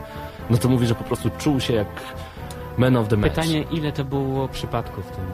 no 0.49 0.57
to 0.57 0.69
mówi, 0.69 0.87
że 0.87 0.95
po 0.95 1.03
prostu 1.03 1.29
czuł 1.37 1.59
się 1.59 1.73
jak 1.73 1.87
man 2.77 2.97
of 2.97 3.07
the 3.07 3.17
match. 3.17 3.35
Pytanie, 3.35 3.65
ile 3.71 3.91
to 3.91 4.05
było 4.05 4.47
przypadków 4.47 5.05
w 5.05 5.11
tym? 5.15 5.25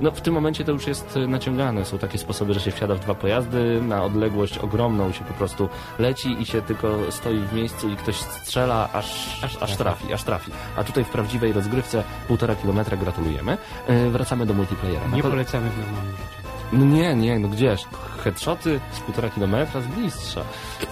No 0.00 0.10
w 0.10 0.20
tym 0.20 0.34
momencie 0.34 0.64
to 0.64 0.72
już 0.72 0.86
jest 0.86 1.16
y, 1.16 1.28
naciągane. 1.28 1.84
Są 1.84 1.98
takie 1.98 2.18
sposoby, 2.18 2.54
że 2.54 2.60
się 2.60 2.70
wsiada 2.70 2.94
w 2.94 3.00
dwa 3.00 3.14
pojazdy, 3.14 3.82
na 3.82 4.04
odległość 4.04 4.58
ogromną 4.58 5.12
się 5.12 5.24
po 5.24 5.34
prostu 5.34 5.68
leci 5.98 6.42
i 6.42 6.46
się 6.46 6.62
tylko 6.62 6.98
stoi 7.10 7.38
w 7.38 7.52
miejscu 7.52 7.88
i 7.88 7.96
ktoś 7.96 8.16
strzela, 8.16 8.88
aż, 8.92 9.38
aż, 9.44 9.62
aż 9.62 9.76
trafi, 9.76 10.12
aż 10.12 10.22
trafi. 10.22 10.50
A 10.76 10.84
tutaj 10.84 11.04
w 11.04 11.08
prawdziwej 11.08 11.52
rozgrywce 11.52 12.04
półtora 12.28 12.54
kilometra 12.54 12.96
gratulujemy. 12.96 13.58
Yy, 13.88 14.10
wracamy 14.10 14.46
do 14.46 14.54
multiplayera. 14.54 15.06
Nie 15.06 15.22
polecamy 15.22 15.70
w 15.70 15.78
normalnym 15.78 16.16
życiu. 16.16 16.35
No 16.72 16.84
nie, 16.84 17.14
nie, 17.14 17.38
no 17.38 17.48
gdzież? 17.48 17.84
Headshoty 18.24 18.80
z 18.92 19.00
półtora 19.00 19.30
kilometra, 19.30 19.80
z 19.80 19.86
bliższa. 19.86 20.42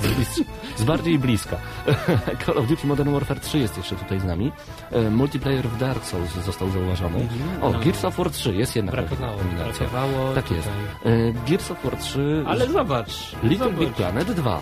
Z, 0.00 0.06
bliższa, 0.14 0.42
z 0.76 0.84
bardziej 0.84 1.18
bliska. 1.18 1.56
Call 2.46 2.58
of 2.58 2.66
Duty 2.66 2.86
Modern 2.86 3.12
Warfare 3.12 3.40
3 3.40 3.58
jest 3.58 3.76
jeszcze 3.76 3.96
tutaj 3.96 4.20
z 4.20 4.24
nami. 4.24 4.52
E, 4.90 5.10
Multiplayer 5.10 5.68
w 5.68 5.78
Dark 5.78 6.04
Souls 6.04 6.34
został 6.34 6.70
zauważony. 6.70 7.28
O, 7.62 7.70
no. 7.70 7.78
Gears 7.78 8.04
of 8.04 8.16
War 8.16 8.30
3 8.30 8.54
jest 8.54 8.76
jedna 8.76 8.92
Brakowało, 8.92 9.36
nominacja. 9.38 9.86
brakowało 9.88 10.34
Tak 10.34 10.50
jest. 10.50 10.68
E, 11.04 11.32
Gears 11.48 11.70
of 11.70 11.84
War 11.84 11.96
3, 11.96 12.44
Ale 12.46 12.68
zobacz. 12.68 13.32
Little 13.42 13.66
zobacz. 13.66 13.80
Big 13.80 13.92
Planet 13.92 14.32
2. 14.32 14.60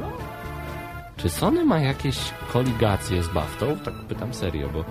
No. 0.00 0.06
Czy 1.16 1.28
Sony 1.30 1.64
ma 1.64 1.78
jakieś 1.78 2.18
koligacje 2.52 3.22
z 3.22 3.28
Baftą? 3.28 3.78
Tak 3.84 3.94
pytam 3.94 4.34
serio, 4.34 4.68
bo 4.68 4.84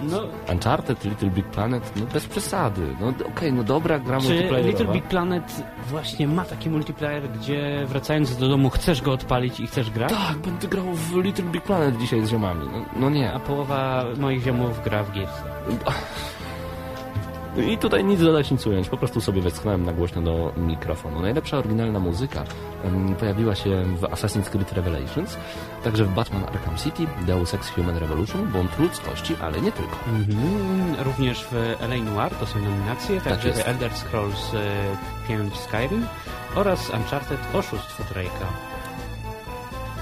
No, 0.00 0.20
Uncharted, 0.52 1.04
Little 1.04 1.30
Big 1.30 1.46
Planet, 1.46 1.92
no 1.96 2.06
bez 2.06 2.26
przesady. 2.26 2.96
No 3.00 3.12
okej, 3.28 3.52
no 3.52 3.64
dobra 3.64 3.98
gra 3.98 4.18
multiplayerowa. 4.20 4.68
Little 4.68 4.92
Big 4.92 5.04
Planet 5.04 5.62
właśnie 5.90 6.28
ma 6.28 6.44
taki 6.44 6.70
multiplayer, 6.70 7.30
gdzie 7.30 7.86
wracając 7.88 8.36
do 8.36 8.48
domu 8.48 8.70
chcesz 8.70 9.02
go 9.02 9.12
odpalić 9.12 9.60
i 9.60 9.66
chcesz 9.66 9.90
grać? 9.90 10.10
Tak, 10.12 10.36
będę 10.38 10.68
grał 10.68 10.84
w 10.94 11.16
Little 11.16 11.44
Big 11.44 11.62
Planet 11.62 11.98
dzisiaj 11.98 12.26
z 12.26 12.30
ziomami. 12.30 12.68
No, 12.72 12.84
no 12.96 13.10
nie. 13.10 13.32
A 13.32 13.38
połowa 13.38 14.04
moich 14.18 14.42
ziomów 14.42 14.84
gra 14.84 15.02
w 15.02 15.14
Gears. 15.14 15.32
I 17.66 17.78
tutaj 17.78 18.04
nic 18.04 18.20
dodać, 18.20 18.50
nic 18.50 18.66
ująć. 18.66 18.88
Po 18.88 18.96
prostu 18.96 19.20
sobie 19.20 19.42
westchnąłem 19.42 19.84
na 19.84 19.92
głośno 19.92 20.22
do 20.22 20.52
mikrofonu. 20.56 21.20
Najlepsza 21.20 21.58
oryginalna 21.58 22.00
muzyka 22.00 22.44
pojawiła 23.20 23.54
się 23.54 23.82
w 23.96 24.00
Assassin's 24.00 24.50
Creed 24.50 24.72
Revelations, 24.72 25.36
także 25.84 26.04
w 26.04 26.14
Batman 26.14 26.44
Arkham 26.44 26.76
City, 26.76 27.06
Deus 27.26 27.54
Ex 27.54 27.70
Human 27.70 27.96
Revolution, 27.96 28.46
Błąd 28.46 28.78
Ludzkości, 28.78 29.36
ale 29.42 29.60
nie 29.60 29.72
tylko. 29.72 29.96
Mhm. 30.08 31.04
Również 31.04 31.44
w 31.44 31.54
LA 31.80 31.96
Noir 31.96 32.30
to 32.40 32.46
są 32.46 32.58
nominacje, 32.58 33.20
także 33.20 33.48
jest. 33.48 33.60
The 33.64 33.66
Elder 33.66 33.92
Scrolls 33.92 34.54
e, 34.54 35.28
5 35.28 35.56
Skyrim 35.56 36.06
oraz 36.54 36.90
Uncharted 36.90 37.38
Oszustwo 37.54 38.02
Drake'a. 38.04 38.46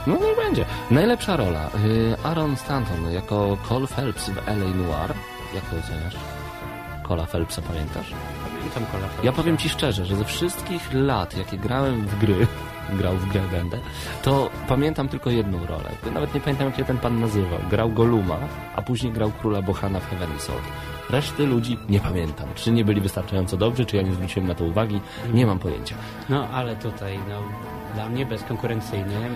No 0.06 0.14
niech 0.14 0.36
będzie. 0.36 0.64
Najlepsza 0.90 1.36
rola. 1.36 1.66
y, 1.66 2.16
Aaron 2.24 2.56
Stanton 2.56 3.12
jako 3.12 3.56
Cole 3.68 3.86
Phelps 3.86 4.30
w 4.30 4.38
L.A. 4.48 4.54
Noir. 4.76 5.14
Jak 5.54 5.64
to 5.64 5.76
oceniasz? 5.76 6.16
Cola 7.08 7.26
Phelpsa 7.26 7.62
pamiętasz? 7.62 8.12
Pamiętam 8.58 8.86
Cola 8.92 9.08
Ja 9.22 9.32
powiem 9.32 9.56
Ci 9.56 9.68
szczerze, 9.68 10.06
że 10.06 10.16
ze 10.16 10.24
wszystkich 10.24 10.94
lat, 10.94 11.36
jakie 11.36 11.58
grałem 11.58 12.06
w 12.06 12.18
gry, 12.18 12.46
grał 12.98 13.16
w 13.16 13.28
grę 13.28 13.40
będę, 13.50 13.78
to 14.22 14.50
pamiętam 14.68 15.08
tylko 15.08 15.30
jedną 15.30 15.66
rolę. 15.66 15.90
Nawet 16.14 16.34
nie 16.34 16.40
pamiętam, 16.40 16.66
jak 16.66 16.76
się 16.76 16.84
ten 16.84 16.98
pan 16.98 17.20
nazywał. 17.20 17.58
Grał 17.70 17.90
Goluma, 17.90 18.38
a 18.76 18.82
później 18.82 19.12
grał 19.12 19.32
króla 19.32 19.62
Bohana 19.62 20.00
w 20.00 20.10
Heavenly 20.10 20.40
Sword. 20.40 20.64
Reszty 21.10 21.46
ludzi 21.46 21.78
nie 21.88 22.00
pamiętam. 22.00 22.48
Czy 22.54 22.70
nie 22.70 22.84
byli 22.84 23.00
wystarczająco 23.00 23.56
dobrzy, 23.56 23.86
czy 23.86 23.96
ja 23.96 24.02
nie 24.02 24.12
zwróciłem 24.12 24.48
na 24.48 24.54
to 24.54 24.64
uwagi, 24.64 25.00
nie 25.32 25.46
mam 25.46 25.58
pojęcia. 25.58 25.94
No, 26.28 26.48
ale 26.48 26.76
tutaj, 26.76 27.18
no, 27.28 27.42
dla 27.94 28.08
mnie 28.08 28.26
bezkonkurencyjny. 28.26 29.30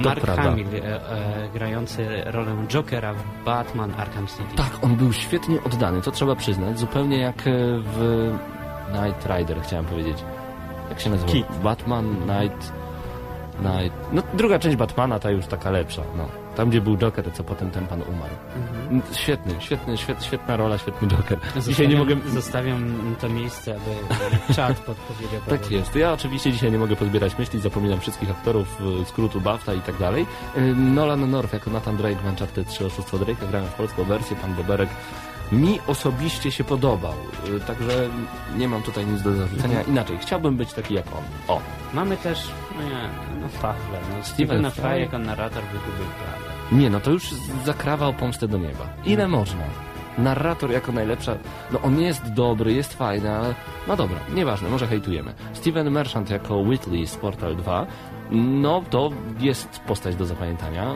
Mark. 0.00 0.26
Hamill, 0.26 0.66
e, 0.74 1.10
e, 1.10 1.48
grający 1.54 2.06
rolę 2.24 2.56
Jokera 2.68 3.14
w 3.14 3.44
Batman 3.44 3.94
Arkham 3.98 4.26
City. 4.26 4.56
Tak, 4.56 4.70
on 4.82 4.96
był 4.96 5.12
świetnie 5.12 5.64
oddany, 5.64 6.02
to 6.02 6.10
trzeba 6.10 6.36
przyznać. 6.36 6.78
Zupełnie 6.78 7.18
jak 7.18 7.46
e, 7.46 7.50
w 7.78 8.30
Night 8.92 9.26
Rider, 9.26 9.62
chciałem 9.62 9.84
powiedzieć. 9.84 10.24
Jak 10.90 11.00
się 11.00 11.10
nazywa? 11.10 11.32
Kit. 11.32 11.46
Batman 11.62 12.06
Night... 12.10 12.72
Night... 13.62 13.96
No 14.12 14.22
druga 14.34 14.58
część 14.58 14.76
Batmana, 14.76 15.18
ta 15.18 15.30
już 15.30 15.46
taka 15.46 15.70
lepsza, 15.70 16.02
no. 16.16 16.41
Tam, 16.56 16.70
gdzie 16.70 16.80
był 16.80 16.96
Joker, 16.96 17.32
co 17.32 17.44
potem 17.44 17.70
ten 17.70 17.86
pan 17.86 18.02
umarł. 18.02 18.34
Mhm. 18.56 19.02
Świetny, 19.14 19.54
świetny, 19.58 19.98
świet, 19.98 20.24
świetna 20.24 20.56
rola, 20.56 20.78
świetny 20.78 21.08
Joker. 21.08 21.38
Dzisiaj 21.66 21.88
nie 21.88 21.96
mogę... 21.96 22.16
Zostawiam 22.26 22.94
to 23.20 23.28
miejsce, 23.28 23.76
aby 23.76 23.90
czat 24.54 24.80
podpowiedział. 24.80 25.40
Tak 25.48 25.70
jest. 25.70 25.96
Ja 25.96 26.12
oczywiście 26.12 26.52
dzisiaj 26.52 26.72
nie 26.72 26.78
mogę 26.78 26.96
pozbierać 26.96 27.38
myśli, 27.38 27.60
zapominam 27.60 28.00
wszystkich 28.00 28.30
aktorów, 28.30 28.82
skrótu 29.06 29.40
BAFTA 29.40 29.74
i 29.74 29.80
tak 29.80 29.98
dalej. 29.98 30.26
Y, 30.56 30.60
Nolan 30.74 31.30
North 31.30 31.52
jako 31.52 31.70
Nathan 31.70 31.96
Drake 31.96 32.16
w 32.16 32.26
Uncharted 32.26 32.68
3 32.68 32.86
Oszustwo 32.86 33.16
Drake'a, 33.16 33.48
grałem 33.50 33.68
w 33.68 33.74
polską 33.74 34.04
wersję, 34.04 34.36
pan 34.36 34.54
Boberek 34.54 34.88
mi 35.52 35.78
osobiście 35.86 36.50
się 36.50 36.64
podobał, 36.64 37.14
y, 37.56 37.60
także 37.60 38.08
nie 38.56 38.68
mam 38.68 38.82
tutaj 38.82 39.06
nic 39.06 39.22
do 39.22 39.32
zarzucenia. 39.34 39.82
Inaczej, 39.82 40.18
chciałbym 40.20 40.56
być 40.56 40.72
taki 40.72 40.94
jak 40.94 41.06
on. 41.06 41.22
O, 41.56 41.60
Mamy 41.94 42.16
też, 42.16 42.48
no 42.76 42.82
nie, 42.82 43.08
no 43.40 43.48
Pawle, 43.62 43.98
no 44.18 44.24
Stevena 44.24 44.70
Fry 44.70 45.00
jako 45.00 45.18
narrator 45.18 45.62
wygubił 45.62 46.04
prawdę. 46.24 46.76
nie 46.82 46.90
no, 46.90 47.00
to 47.00 47.10
już 47.10 47.30
zakrawał 47.64 48.12
pomstę 48.14 48.48
do 48.48 48.58
nieba. 48.58 48.86
Ile 49.04 49.28
można? 49.28 49.64
Narrator 50.18 50.70
jako 50.70 50.92
najlepsza, 50.92 51.34
no 51.72 51.80
on 51.82 52.00
jest 52.00 52.32
dobry, 52.32 52.72
jest 52.72 52.94
fajny, 52.94 53.36
ale 53.36 53.54
no 53.88 53.96
dobra, 53.96 54.18
nieważne, 54.34 54.68
może 54.68 54.86
hejtujemy. 54.86 55.34
Steven 55.52 55.90
Merchant 55.90 56.30
jako 56.30 56.56
Whitley 56.56 57.06
z 57.06 57.16
Portal 57.16 57.56
2, 57.56 57.86
no 58.30 58.82
to 58.90 59.10
jest 59.40 59.80
postać 59.86 60.16
do 60.16 60.26
zapamiętania, 60.26 60.94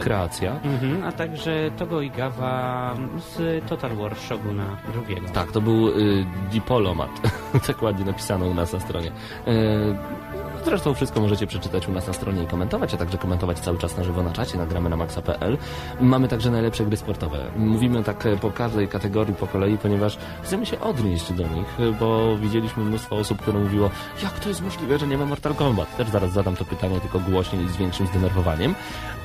kreacja. 0.00 0.60
Mhm, 0.64 1.04
a 1.04 1.12
także 1.12 1.70
Togo 1.76 2.00
Igawa 2.00 2.94
z 3.18 3.64
Total 3.64 3.96
War 3.96 4.16
Shoguna 4.16 4.76
drugiego. 4.92 5.28
Tak, 5.28 5.52
to 5.52 5.60
był 5.60 5.88
y, 5.88 6.26
Diplomat, 6.50 7.10
tak 7.66 7.82
ładnie 7.86 8.04
napisano 8.04 8.46
u 8.46 8.54
nas 8.54 8.72
na 8.72 8.80
stronie. 8.80 9.08
Y, 9.08 9.12
Zresztą 10.64 10.94
wszystko 10.94 11.20
możecie 11.20 11.46
przeczytać 11.46 11.88
u 11.88 11.92
nas 11.92 12.06
na 12.06 12.12
stronie 12.12 12.42
i 12.42 12.46
komentować, 12.46 12.94
a 12.94 12.96
także 12.96 13.18
komentować 13.18 13.58
cały 13.58 13.78
czas 13.78 13.96
na 13.96 14.04
żywo 14.04 14.22
na 14.22 14.30
czacie, 14.32 14.58
nagramy 14.58 14.88
na 14.90 14.96
maxa.pl. 14.96 15.58
Mamy 16.00 16.28
także 16.28 16.50
najlepsze 16.50 16.84
gry 16.84 16.96
sportowe. 16.96 17.38
Mówimy 17.56 18.04
tak 18.04 18.26
e, 18.26 18.36
po 18.36 18.50
każdej 18.50 18.88
kategorii 18.88 19.34
po 19.34 19.46
kolei, 19.46 19.78
ponieważ 19.78 20.18
chcemy 20.42 20.66
się 20.66 20.80
odnieść 20.80 21.32
do 21.32 21.42
nich, 21.42 21.66
e, 21.80 21.92
bo 21.92 22.36
widzieliśmy 22.36 22.84
mnóstwo 22.84 23.16
osób, 23.16 23.42
które 23.42 23.58
mówiło, 23.58 23.90
jak 24.22 24.38
to 24.40 24.48
jest 24.48 24.62
możliwe, 24.62 24.98
że 24.98 25.06
nie 25.06 25.18
ma 25.18 25.26
Mortal 25.26 25.54
Kombat. 25.54 25.96
Też 25.96 26.08
zaraz 26.08 26.32
zadam 26.32 26.56
to 26.56 26.64
pytanie, 26.64 27.00
tylko 27.00 27.20
głośniej 27.20 27.64
i 27.64 27.68
z 27.68 27.76
większym 27.76 28.06
zdenerwowaniem. 28.06 28.74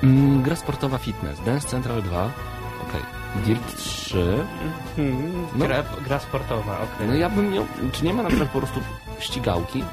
Mm, 0.04 0.41
Gra 0.43 0.56
sportowa 0.56 0.97
fitness, 0.97 1.39
Dance 1.45 1.67
Central 1.67 2.02
2, 2.04 2.30
okej, 2.89 3.02
Dirt 3.45 3.78
3, 3.78 4.38
Mhm, 4.97 5.47
No. 5.56 5.65
gra, 5.65 5.84
gra 6.06 6.19
sportowa, 6.19 6.73
okej. 6.80 7.08
no 7.08 7.15
ja 7.15 7.30
bym 7.30 7.52
miał, 7.54 7.65
czy 7.91 8.06
nie 8.06 8.13
ma 8.13 8.23
na 8.23 8.30
przykład 8.30 8.49
po 8.49 8.58
prostu 8.60 8.80
ścigałki? 9.19 9.84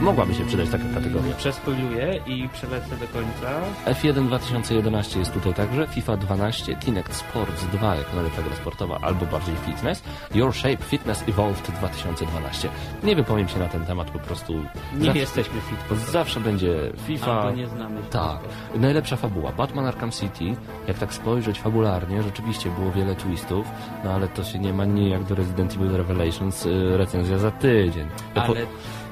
Mogłaby 0.00 0.34
się 0.34 0.44
przydać 0.44 0.68
taka 0.70 0.84
kategoria. 0.94 1.34
Przespoiluję 1.34 2.20
i 2.26 2.48
przelecę 2.48 2.96
do 2.96 3.06
końca. 3.08 3.60
F1 3.86 4.26
2011 4.26 5.18
jest 5.18 5.32
tutaj 5.32 5.54
także, 5.54 5.86
FIFA 5.86 6.16
12, 6.16 6.76
Kinect 6.76 7.14
Sports 7.14 7.64
2 7.72 7.96
jako 7.96 8.14
najlepsza 8.14 8.42
gra 8.42 8.56
sportowa, 8.56 8.98
albo 9.02 9.26
bardziej 9.26 9.54
fitness, 9.66 10.02
Your 10.34 10.54
Shape 10.54 10.76
Fitness 10.76 11.24
Evolved 11.28 11.70
2012. 11.78 12.68
Nie 13.02 13.16
wypowiem 13.16 13.48
się 13.48 13.58
na 13.58 13.68
ten 13.68 13.84
temat, 13.86 14.10
po 14.10 14.18
prostu 14.18 14.52
Nie 14.94 15.04
zawsze, 15.04 15.18
jesteśmy 15.20 15.60
fit 15.60 15.78
po 15.78 15.94
prostu. 15.94 16.12
zawsze 16.12 16.40
będzie 16.40 16.92
FIFA. 17.06 17.32
Albo 17.32 17.56
nie 17.56 17.66
znamy 17.66 18.00
się 18.02 18.08
Tak. 18.08 18.38
Najlepsza 18.74 19.16
fabuła. 19.16 19.52
Batman 19.52 19.86
Arkham 19.86 20.10
City, 20.10 20.44
jak 20.88 20.98
tak 20.98 21.14
spojrzeć 21.14 21.60
fabularnie, 21.60 22.22
rzeczywiście 22.22 22.70
było 22.70 22.92
wiele 22.92 23.14
twistów, 23.14 23.66
no 24.04 24.12
ale 24.12 24.28
to 24.28 24.44
się 24.44 24.58
nie 24.58 24.72
ma 24.72 24.84
nijak 24.84 25.24
do 25.24 25.34
Resident 25.34 25.74
Evil 25.74 25.96
Revelations, 25.96 26.66
y, 26.66 26.96
recenzja 26.96 27.38
za 27.38 27.50
tydzień. 27.50 28.08
Ale 28.34 28.66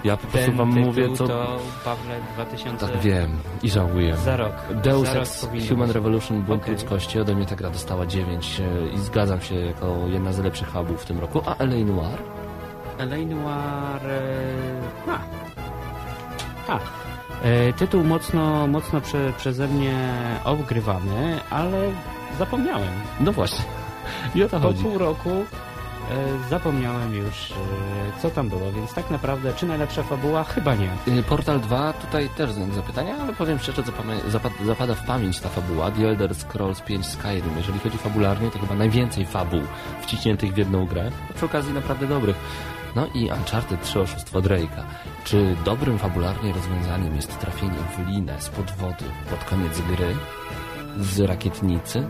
ja 0.04 0.16
po 0.16 0.26
prostu 0.26 0.52
wam 0.52 0.68
mówię, 0.68 1.08
co... 1.14 1.26
to 1.28 1.58
Pawle 1.84 2.14
2000... 2.34 2.86
Tak 2.88 3.00
wiem 3.00 3.30
i 3.62 3.70
żałuję. 3.70 4.16
Za 4.16 4.36
rok. 4.36 4.52
Deus 4.82 5.08
Za 5.08 5.18
Ex 5.20 5.46
Human. 5.68 5.90
Revolution 5.90 6.42
Bunt 6.42 6.62
Okej. 6.62 6.74
ludzkości 6.74 7.20
ode 7.20 7.34
mnie 7.34 7.46
ta 7.46 7.56
gra 7.56 7.70
dostała 7.70 8.06
9 8.06 8.60
e, 8.60 8.88
i 8.94 8.98
zgadzam 8.98 9.40
się 9.40 9.54
jako 9.54 9.96
jedna 10.08 10.32
z 10.32 10.38
lepszych 10.38 10.70
fabuł 10.70 10.96
w 10.96 11.04
tym 11.04 11.18
roku. 11.18 11.42
A 11.46 11.56
L.A. 11.56 11.84
Noir? 11.84 12.18
L.A. 12.98 13.16
Noir... 13.16 14.06
e, 15.08 15.12
A. 15.12 15.18
A. 16.72 16.78
E, 17.44 17.72
Tytuł 17.72 18.04
mocno, 18.04 18.66
mocno 18.66 19.00
prze, 19.00 19.32
przeze 19.36 19.68
mnie 19.68 19.94
obgrywany, 20.44 21.40
ale 21.50 21.78
zapomniałem. 22.38 22.88
No 23.20 23.32
właśnie. 23.32 23.64
I 24.34 24.42
o 24.42 24.48
to 24.48 24.60
Po 24.60 24.66
chodzi. 24.66 24.82
pół 24.82 24.98
roku 24.98 25.30
zapomniałem 26.50 27.14
już, 27.14 27.50
e, 27.50 28.20
co 28.22 28.30
tam 28.30 28.48
było, 28.48 28.72
więc 28.72 28.94
tak 28.94 29.10
naprawdę, 29.10 29.54
czy 29.54 29.66
najlepsza 29.66 30.02
fabuła? 30.02 30.44
Chyba 30.44 30.74
nie. 30.74 31.18
Y, 31.18 31.22
Portal 31.22 31.60
2, 31.60 31.92
tutaj 31.92 32.28
też 32.28 32.52
znak 32.52 32.72
zapytania, 32.74 33.16
ale 33.22 33.32
powiem 33.32 33.58
szczerze, 33.58 33.82
zapada 34.64 34.94
w 34.94 35.06
pamięć 35.06 35.40
ta 35.40 35.48
fabuła. 35.48 35.90
The 35.90 36.08
Elder 36.08 36.34
Scrolls 36.34 36.80
5 36.80 37.06
Skyrim. 37.06 37.56
Jeżeli 37.56 37.78
chodzi 37.78 37.98
fabularnie, 37.98 38.50
to 38.50 38.58
chyba 38.58 38.74
najwięcej 38.74 39.26
fabuł 39.26 39.60
wciśniętych 40.02 40.52
w 40.54 40.56
jedną 40.56 40.86
grę. 40.86 41.10
Przy 41.34 41.46
okazji 41.46 41.72
naprawdę 41.72 42.06
dobrych. 42.06 42.36
No 42.96 43.06
i 43.14 43.30
Uncharted 43.30 43.82
3 43.82 44.00
Oszustwo 44.00 44.40
Drake'a. 44.40 44.82
Czy 45.24 45.56
dobrym 45.64 45.98
fabularnie 45.98 46.52
rozwiązaniem 46.52 47.16
jest 47.16 47.38
trafienie 47.38 47.78
w 47.96 48.08
linę 48.08 48.40
spod 48.40 48.70
wody 48.70 49.04
pod 49.30 49.44
koniec 49.44 49.80
gry? 49.80 50.16
Z 51.00 51.20
rakietnicy? 51.20 52.06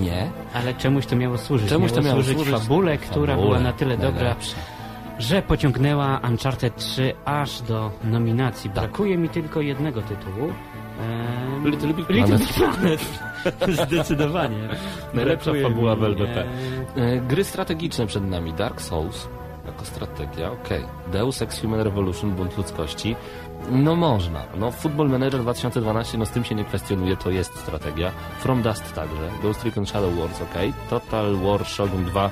Nie. 0.00 0.30
Ale 0.54 0.74
czemuś 0.74 1.06
to 1.06 1.16
miało 1.16 1.38
służyć. 1.38 1.68
Czemuś 1.68 1.92
to 1.92 2.02
miało 2.02 2.14
służyć 2.22 2.34
służyć? 2.36 2.54
fabule, 2.54 2.98
która 2.98 3.34
Fabule, 3.34 3.48
była 3.48 3.60
na 3.60 3.72
tyle 3.72 3.96
dobra, 3.96 4.10
najlepsza. 4.12 4.56
że 5.18 5.42
pociągnęła 5.42 6.20
Uncharted 6.28 6.76
3 6.76 7.12
aż 7.24 7.60
do 7.62 7.90
nominacji. 8.04 8.70
Brakuje 8.70 9.18
mi 9.18 9.28
tylko 9.28 9.60
jednego 9.60 10.02
tytułu. 10.02 10.48
Ehm, 11.00 11.66
Little 11.70 11.94
Big 11.94 12.08
Little 12.08 12.24
Planet. 12.26 12.40
Big 12.40 12.52
Planet. 12.54 13.00
Zdecydowanie. 13.86 14.68
Najlepsza 15.14 15.50
Brakuje 15.52 15.62
fabuła 15.74 15.96
w 15.96 16.04
eee, 16.04 16.16
E, 16.96 17.20
Gry 17.20 17.44
strategiczne 17.44 18.06
przed 18.06 18.24
nami. 18.30 18.52
Dark 18.52 18.80
Souls 18.80 19.28
jako 19.66 19.84
strategia, 19.84 20.52
okej. 20.52 20.84
Deus 21.12 21.42
Ex 21.42 21.60
Human 21.60 21.80
Revolution, 21.80 22.30
Bunt 22.30 22.56
Ludzkości. 22.56 23.16
No 23.70 23.96
można. 23.96 24.42
No 24.56 24.70
Football 24.70 25.08
Manager 25.08 25.40
2012, 25.40 26.18
no 26.18 26.26
z 26.26 26.30
tym 26.30 26.44
się 26.44 26.54
nie 26.54 26.64
kwestionuje, 26.64 27.16
to 27.16 27.30
jest 27.30 27.58
strategia. 27.58 28.10
From 28.38 28.62
Dust 28.62 28.94
także. 28.94 29.30
Ghost 29.42 29.64
Recon 29.64 29.86
Shadow 29.86 30.14
Wars, 30.18 30.42
okej. 30.42 30.72
Total 30.90 31.36
War 31.36 31.66
Shogun 31.66 32.04
2. 32.04 32.30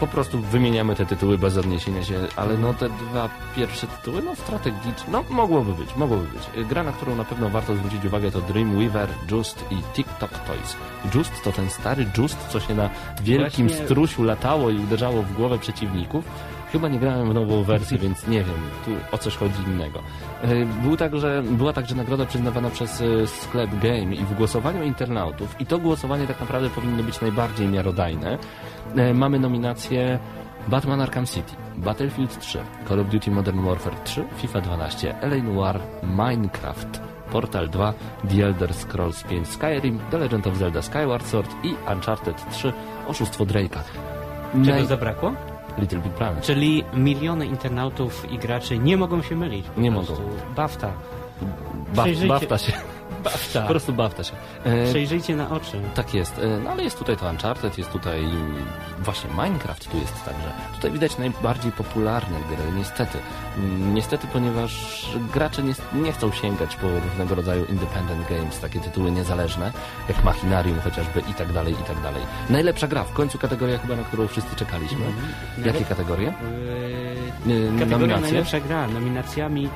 Po 0.00 0.06
prostu 0.06 0.38
wymieniamy 0.40 0.94
te 0.96 1.06
tytuły 1.06 1.38
bez 1.38 1.56
odniesienia 1.56 2.04
się, 2.04 2.14
ale 2.36 2.56
no 2.58 2.74
te 2.74 2.88
dwa 2.88 3.28
pierwsze 3.56 3.86
tytuły, 3.86 4.22
no 4.22 4.36
strategiczne, 4.36 5.04
no 5.12 5.24
mogłoby 5.30 5.72
być, 5.72 5.96
mogłoby 5.96 6.22
być. 6.26 6.66
Gra, 6.68 6.82
na 6.82 6.92
którą 6.92 7.16
na 7.16 7.24
pewno 7.24 7.50
warto 7.50 7.76
zwrócić 7.76 8.04
uwagę 8.04 8.30
to 8.30 8.40
Dreamweaver, 8.40 9.08
Just 9.30 9.64
i 9.70 9.76
TikTok 9.94 10.30
Toys. 10.30 10.76
Just 11.14 11.42
to 11.44 11.52
ten 11.52 11.70
stary 11.70 12.06
Just, 12.18 12.48
co 12.48 12.60
się 12.60 12.74
na 12.74 12.90
wielkim 13.22 13.68
Właśnie- 13.68 13.84
strusiu 13.84 14.22
latało 14.24 14.70
i 14.70 14.78
uderzało 14.78 15.22
w 15.22 15.32
głowę 15.32 15.58
przeciwników. 15.58 16.24
Chyba 16.72 16.88
nie 16.88 16.98
grałem 16.98 17.30
w 17.30 17.34
nową 17.34 17.62
wersję, 17.62 17.98
więc 17.98 18.26
nie 18.28 18.38
wiem, 18.38 18.56
tu 18.84 18.90
o 19.12 19.18
coś 19.18 19.36
chodzi 19.36 19.62
innego. 19.66 19.98
E, 20.42 20.48
Był 20.82 20.96
także, 20.96 21.42
była 21.44 21.72
także 21.72 21.94
nagroda 21.94 22.26
przyznawana 22.26 22.70
przez 22.70 23.00
e, 23.00 23.26
sklep 23.26 23.70
Game 23.82 24.14
i 24.14 24.24
w 24.24 24.34
głosowaniu 24.34 24.82
internautów, 24.82 25.60
i 25.60 25.66
to 25.66 25.78
głosowanie 25.78 26.26
tak 26.26 26.40
naprawdę 26.40 26.70
powinno 26.70 27.02
być 27.02 27.20
najbardziej 27.20 27.68
miarodajne, 27.68 28.38
e, 28.96 29.14
mamy 29.14 29.38
nominacje 29.38 30.18
Batman 30.68 31.00
Arkham 31.00 31.26
City, 31.26 31.52
Battlefield 31.76 32.38
3, 32.38 32.58
Call 32.88 33.00
of 33.00 33.06
Duty 33.08 33.30
Modern 33.30 33.60
Warfare 33.64 33.96
3, 34.04 34.24
FIFA 34.36 34.60
12, 34.60 35.14
LA 35.22 35.36
Noir, 35.42 35.80
Minecraft, 36.02 37.00
Portal 37.32 37.68
2, 37.68 37.94
The 38.28 38.44
Elder 38.46 38.74
Scrolls 38.74 39.22
5 39.24 39.48
Skyrim, 39.48 39.98
The 40.10 40.18
Legend 40.18 40.46
of 40.46 40.56
Zelda 40.56 40.82
Skyward 40.82 41.26
Sword 41.26 41.50
i 41.64 41.74
Uncharted 41.92 42.50
3, 42.50 42.72
Oszustwo 43.08 43.44
Drake'a. 43.44 43.80
Czego 44.64 44.76
Naj- 44.78 44.86
zabrakło? 44.86 45.32
Little 45.78 45.98
Big 45.98 46.12
Planet. 46.12 46.44
Czyli 46.44 46.84
miliony 46.94 47.46
internautów 47.46 48.32
i 48.32 48.38
graczy 48.38 48.78
nie 48.78 48.96
mogą 48.96 49.22
się 49.22 49.36
mylić. 49.36 49.66
Nie 49.76 49.92
prostu. 49.92 50.12
mogą. 50.12 50.24
Bafta. 50.56 50.92
Ba 51.94 52.02
Przejrzyjcie- 52.02 52.28
bawta 52.28 52.58
się. 52.58 52.72
Bafta. 53.24 53.62
Po 53.62 53.68
prostu 53.68 53.92
bawta 53.92 54.24
się. 54.24 54.32
E, 54.64 54.86
Przejrzyjcie 54.90 55.36
na 55.36 55.50
oczy. 55.50 55.80
Tak 55.94 56.14
jest, 56.14 56.38
E, 56.38 56.58
no 56.64 56.70
ale 56.70 56.82
jest 56.82 56.98
tutaj 56.98 57.16
to 57.16 57.30
Uncharted, 57.30 57.78
jest 57.78 57.90
tutaj 57.90 58.24
właśnie 58.98 59.30
Minecraft 59.30 59.90
tu 59.90 59.96
jest 59.98 60.24
także. 60.24 60.52
Tutaj 60.74 60.90
widać 60.90 61.18
najbardziej 61.18 61.72
popularne 61.72 62.38
gry, 62.48 62.72
niestety. 62.78 63.18
Mm, 63.58 63.94
Niestety, 63.94 64.26
ponieważ 64.32 65.06
gracze 65.34 65.62
nie, 65.62 65.74
nie 65.92 66.12
chcą 66.12 66.32
sięgać 66.32 66.76
po 66.76 66.86
różnego 67.08 67.34
rodzaju 67.34 67.64
independent 67.64 68.28
games, 68.28 68.60
takie 68.60 68.80
tytuły 68.80 69.10
niezależne, 69.10 69.72
jak 70.08 70.24
Machinarium 70.24 70.80
chociażby 70.80 71.20
i 71.30 71.34
tak 71.34 71.52
dalej, 71.52 71.72
i 71.72 71.84
tak 71.84 72.00
dalej. 72.02 72.22
Najlepsza 72.50 72.88
gra, 72.88 73.04
w 73.04 73.12
końcu 73.12 73.38
kategoria 73.38 73.78
chyba, 73.78 73.96
na 73.96 74.02
którą 74.02 74.26
wszyscy 74.26 74.56
czekaliśmy. 74.56 75.04
Jakie 75.64 75.84
kategorie? 75.84 76.32
Yy, 77.46 77.66
Kategoria 77.66 77.86
nominacje? 77.98 78.22
najlepsza 78.22 78.60
gra. 78.60 78.86
Nominacjami 78.88 79.68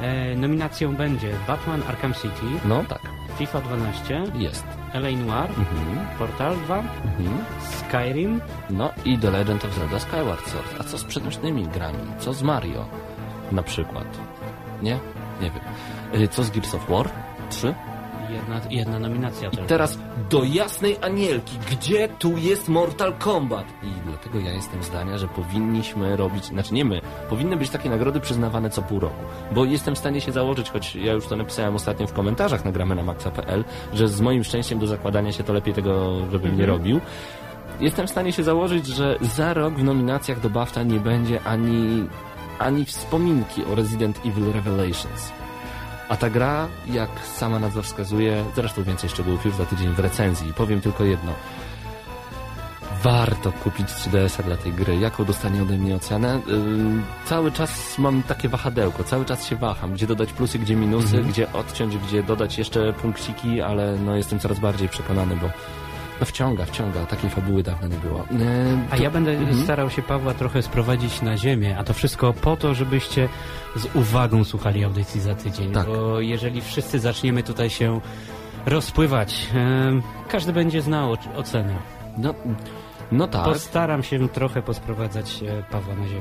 e, 0.00 0.36
nominacją 0.36 0.96
będzie 0.96 1.32
Batman 1.46 1.82
Arkham 1.88 2.14
City, 2.14 2.46
No 2.64 2.84
tak, 2.88 3.00
FIFA 3.38 3.60
12, 3.60 4.22
jest. 4.34 4.64
LA 4.94 5.10
Noir, 5.10 5.50
Mhm, 5.50 6.06
Portal 6.18 6.56
2, 6.56 6.78
mhm. 6.78 7.44
Skyrim, 7.60 8.40
No 8.70 8.90
i 9.04 9.18
The 9.18 9.30
Legend 9.30 9.64
of 9.64 9.74
Zelda 9.74 9.98
Skyward 10.00 10.46
Sword. 10.48 10.80
A 10.80 10.84
co 10.84 10.98
z 10.98 11.04
przenośnymi 11.04 11.66
grami? 11.68 11.98
Co 12.18 12.32
z 12.32 12.42
Mario? 12.42 12.84
na 13.52 13.62
przykład. 13.62 14.04
Nie? 14.82 14.98
Nie 15.40 15.50
wiem. 15.50 16.22
Y, 16.22 16.28
Co 16.28 16.44
z 16.44 16.50
Gears 16.50 16.74
of 16.74 16.88
War 16.90 17.08
3? 17.50 17.74
Jedna, 18.32 18.60
jedna 18.70 18.98
nominacja 18.98 19.48
I 19.48 19.50
tylko. 19.50 19.66
teraz 19.66 19.98
do 20.30 20.44
jasnej 20.44 20.96
anielki, 21.00 21.58
gdzie 21.70 22.08
tu 22.08 22.36
jest 22.36 22.68
Mortal 22.68 23.12
Kombat? 23.12 23.64
I 23.82 23.86
dlatego 24.06 24.40
ja 24.40 24.52
jestem 24.52 24.82
zdania, 24.82 25.18
że 25.18 25.28
powinniśmy 25.28 26.16
robić, 26.16 26.44
znaczy 26.44 26.74
nie 26.74 26.84
my, 26.84 27.00
powinny 27.28 27.56
być 27.56 27.70
takie 27.70 27.90
nagrody 27.90 28.20
przyznawane 28.20 28.70
co 28.70 28.82
pół 28.82 29.00
roku. 29.00 29.22
Bo 29.52 29.64
jestem 29.64 29.94
w 29.94 29.98
stanie 29.98 30.20
się 30.20 30.32
założyć, 30.32 30.70
choć 30.70 30.96
ja 30.96 31.12
już 31.12 31.26
to 31.26 31.36
napisałem 31.36 31.74
ostatnio 31.74 32.06
w 32.06 32.12
komentarzach 32.12 32.64
nagramy 32.64 32.94
na 32.94 33.02
maxa.pl, 33.02 33.64
że 33.94 34.08
z 34.08 34.20
moim 34.20 34.44
szczęściem 34.44 34.78
do 34.78 34.86
zakładania 34.86 35.32
się 35.32 35.44
to 35.44 35.52
lepiej 35.52 35.74
tego, 35.74 36.16
żebym 36.32 36.58
nie 36.58 36.66
robił. 36.66 37.00
Jestem 37.80 38.06
w 38.06 38.10
stanie 38.10 38.32
się 38.32 38.44
założyć, 38.44 38.86
że 38.86 39.16
za 39.20 39.54
rok 39.54 39.74
w 39.74 39.84
nominacjach 39.84 40.40
do 40.40 40.50
BAFTA 40.50 40.82
nie 40.82 41.00
będzie 41.00 41.42
ani, 41.44 42.08
ani 42.58 42.84
wspominki 42.84 43.64
o 43.64 43.74
Resident 43.74 44.20
Evil 44.26 44.52
Revelations. 44.52 45.39
A 46.10 46.16
ta 46.16 46.30
gra, 46.30 46.68
jak 46.86 47.10
sama 47.34 47.58
nazwa 47.58 47.82
wskazuje, 47.82 48.44
zresztą 48.56 48.82
więcej 48.82 49.10
szczegółów 49.10 49.44
już 49.44 49.54
za 49.54 49.66
tydzień 49.66 49.94
w 49.94 49.98
recenzji. 49.98 50.52
Powiem 50.52 50.80
tylko 50.80 51.04
jedno. 51.04 51.32
Warto 53.02 53.52
kupić 53.52 53.88
3DS-a 53.88 54.42
dla 54.42 54.56
tej 54.56 54.72
gry. 54.72 54.96
Jaką 54.96 55.24
dostanie 55.24 55.62
ode 55.62 55.78
mnie 55.78 55.94
ocenę? 55.96 56.40
Ym, 56.48 57.02
cały 57.24 57.52
czas 57.52 57.98
mam 57.98 58.22
takie 58.22 58.48
wahadełko, 58.48 59.04
cały 59.04 59.24
czas 59.24 59.46
się 59.46 59.56
waham, 59.56 59.92
gdzie 59.92 60.06
dodać 60.06 60.32
plusy, 60.32 60.58
gdzie 60.58 60.76
minusy, 60.76 61.22
gdzie 61.22 61.52
odciąć, 61.52 61.96
gdzie 61.96 62.22
dodać 62.22 62.58
jeszcze 62.58 62.92
punkciki, 62.92 63.60
ale 63.60 63.96
no 63.96 64.16
jestem 64.16 64.38
coraz 64.38 64.58
bardziej 64.58 64.88
przekonany, 64.88 65.36
bo 65.36 65.50
no 66.20 66.26
wciąga, 66.26 66.64
wciąga. 66.64 67.06
Takiej 67.06 67.30
fabuły 67.30 67.62
dawno 67.62 67.88
nie 67.88 67.96
było. 67.96 68.24
Ym, 68.30 68.84
A 68.90 68.96
to- 68.96 69.02
ja 69.02 69.10
będę 69.10 69.30
Mhm. 69.30 69.62
starał 69.64 69.90
się 69.90 70.02
Pawła 70.02 70.34
trochę 70.34 70.62
sprowadzić 70.62 71.22
na 71.22 71.36
ziemię, 71.36 71.76
a 71.78 71.84
to 71.84 71.92
wszystko 71.94 72.32
po 72.32 72.56
to, 72.56 72.74
żebyście 72.74 73.28
z 73.76 73.86
uwagą 73.96 74.44
słuchali 74.44 74.84
audycji 74.84 75.20
za 75.20 75.34
tydzień. 75.34 75.72
Tak. 75.72 75.86
Bo 75.86 76.20
jeżeli 76.20 76.60
wszyscy 76.60 76.98
zaczniemy 77.00 77.42
tutaj 77.42 77.70
się 77.70 78.00
rozpływać, 78.66 79.46
em, 79.54 80.02
każdy 80.28 80.52
będzie 80.52 80.82
znał 80.82 81.16
ocenę. 81.36 81.74
No, 82.18 82.34
no 83.12 83.26
tak. 83.28 83.44
Postaram 83.44 84.02
się 84.02 84.28
trochę 84.28 84.62
posprowadzać 84.62 85.42
e, 85.42 85.62
Pawła 85.62 85.94
na 85.94 86.08
ziemię. 86.08 86.20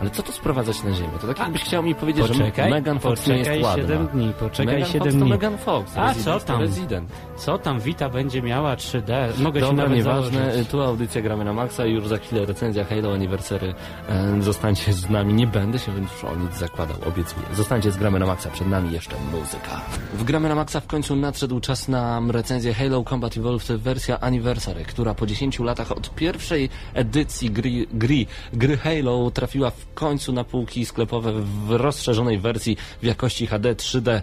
Ale 0.00 0.10
co 0.10 0.22
to 0.22 0.32
sprowadzać 0.32 0.82
na 0.82 0.92
ziemię? 0.92 1.08
To 1.20 1.26
tak 1.26 1.38
jakbyś 1.38 1.62
chciał 1.64 1.82
mi 1.82 1.94
powiedzieć, 1.94 2.26
Poczekaj, 2.28 2.64
że 2.64 2.70
Megan 2.70 3.00
Fox 3.00 3.26
nie 3.26 3.36
jest 3.38 3.50
poczekaj 3.50 3.62
ładna. 3.62 3.82
7 3.94 4.06
dni, 4.06 4.32
poczekaj 4.40 4.74
Megan 4.74 4.88
7 4.90 5.00
Fox 5.02 5.14
to 5.14 5.20
dni. 5.20 5.30
Megan 5.30 5.58
Fox. 5.58 5.96
A, 5.96 6.08
Resident 6.08 6.42
co 6.42 6.46
tam? 6.46 6.60
Resident. 6.60 7.12
Co 7.36 7.58
tam 7.58 7.80
Wita 7.80 8.08
będzie 8.08 8.42
miała 8.42 8.74
3D? 8.76 9.38
Mogę 9.42 9.60
się 9.60 9.66
Dobra, 9.66 9.84
nawet 9.84 9.98
nieważne. 9.98 10.44
założyć. 10.44 10.68
Tu 10.68 10.82
audycja 10.82 11.22
gramy 11.22 11.44
na 11.44 11.52
maksa 11.52 11.86
i 11.86 11.92
już 11.92 12.06
za 12.08 12.16
chwilę 12.18 12.46
recenzja 12.46 12.84
Halo 12.84 13.12
Anniversary. 13.14 13.74
E, 14.08 14.42
Zostańcie 14.42 14.92
z 14.92 15.10
nami. 15.10 15.34
Nie 15.34 15.46
będę 15.46 15.78
się 15.78 15.92
już 15.92 16.24
o 16.24 16.36
nic 16.36 16.56
zakładał, 16.56 16.96
obiecuję. 17.08 17.46
Zostańcie 17.52 17.90
z 17.90 17.96
gramy 17.96 18.18
na 18.18 18.26
maksa. 18.26 18.50
Przed 18.50 18.68
nami 18.68 18.92
jeszcze 18.92 19.16
muzyka. 19.32 19.80
W 20.14 20.24
gramy 20.24 20.48
na 20.48 20.54
maksa 20.54 20.80
w 20.80 20.86
końcu 20.86 21.16
nadszedł 21.16 21.60
czas 21.60 21.88
na 21.88 22.20
recenzję 22.28 22.74
Halo 22.74 23.04
Combat 23.04 23.36
Evolved 23.36 23.76
wersja 23.80 24.20
Anniversary, 24.20 24.84
która 24.84 25.14
po 25.14 25.26
10 25.26 25.58
latach 25.60 25.73
od 25.96 26.14
pierwszej 26.14 26.68
edycji 26.94 27.50
gry, 27.50 27.86
gry, 27.92 28.26
gry 28.52 28.76
Halo 28.76 29.30
trafiła 29.30 29.70
w 29.70 29.94
końcu 29.94 30.32
na 30.32 30.44
półki 30.44 30.86
sklepowe 30.86 31.32
w 31.32 31.70
rozszerzonej 31.70 32.38
wersji 32.38 32.76
w 33.02 33.06
jakości 33.06 33.46
HD 33.46 33.74
3D. 33.74 34.22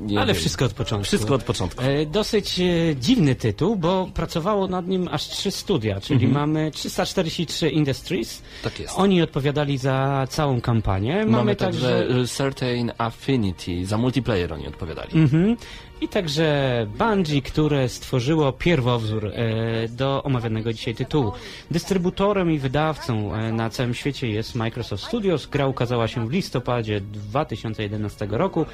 Nie 0.00 0.18
Ale 0.18 0.26
wiem. 0.26 0.36
wszystko 0.36 0.64
od 0.64 0.72
początku. 0.72 1.04
Wszystko 1.04 1.34
od 1.34 1.42
początku. 1.44 1.82
E, 1.82 2.06
Dosyć 2.06 2.60
e, 2.60 2.96
dziwny 2.96 3.34
tytuł, 3.34 3.76
bo 3.76 4.08
pracowało 4.14 4.68
nad 4.68 4.86
nim 4.86 5.08
aż 5.10 5.28
trzy 5.28 5.50
studia, 5.50 6.00
czyli 6.00 6.28
mamy 6.28 6.70
343 6.70 7.68
Industries. 7.70 8.36
Mhm. 8.36 8.62
Tak 8.62 8.80
jest. 8.80 8.94
Oni 8.96 9.22
odpowiadali 9.22 9.78
za 9.78 10.26
całą 10.30 10.60
kampanię. 10.60 11.16
Mamy, 11.16 11.30
Mamy 11.30 11.56
także... 11.56 12.06
także 12.08 12.28
Certain 12.28 12.92
Affinity, 12.98 13.86
za 13.86 13.98
multiplayer 13.98 14.52
oni 14.52 14.68
odpowiadali. 14.68 15.10
Mhm. 15.14 15.56
I 16.00 16.08
także 16.08 16.86
Bungie, 16.98 17.42
które 17.42 17.88
stworzyło 17.88 18.52
pierwowzór 18.52 19.26
e, 19.26 19.88
do 19.88 20.22
omawianego 20.22 20.72
dzisiaj 20.72 20.94
tytułu. 20.94 21.32
Dystrybutorem 21.70 22.50
i 22.50 22.58
wydawcą 22.58 23.34
e, 23.34 23.52
na 23.52 23.70
całym 23.70 23.94
świecie 23.94 24.28
jest 24.28 24.54
Microsoft 24.54 25.04
Studios. 25.04 25.46
Gra 25.46 25.66
ukazała 25.66 26.08
się 26.08 26.28
w 26.28 26.32
listopadzie 26.32 27.00
2011 27.00 28.26
roku 28.30 28.66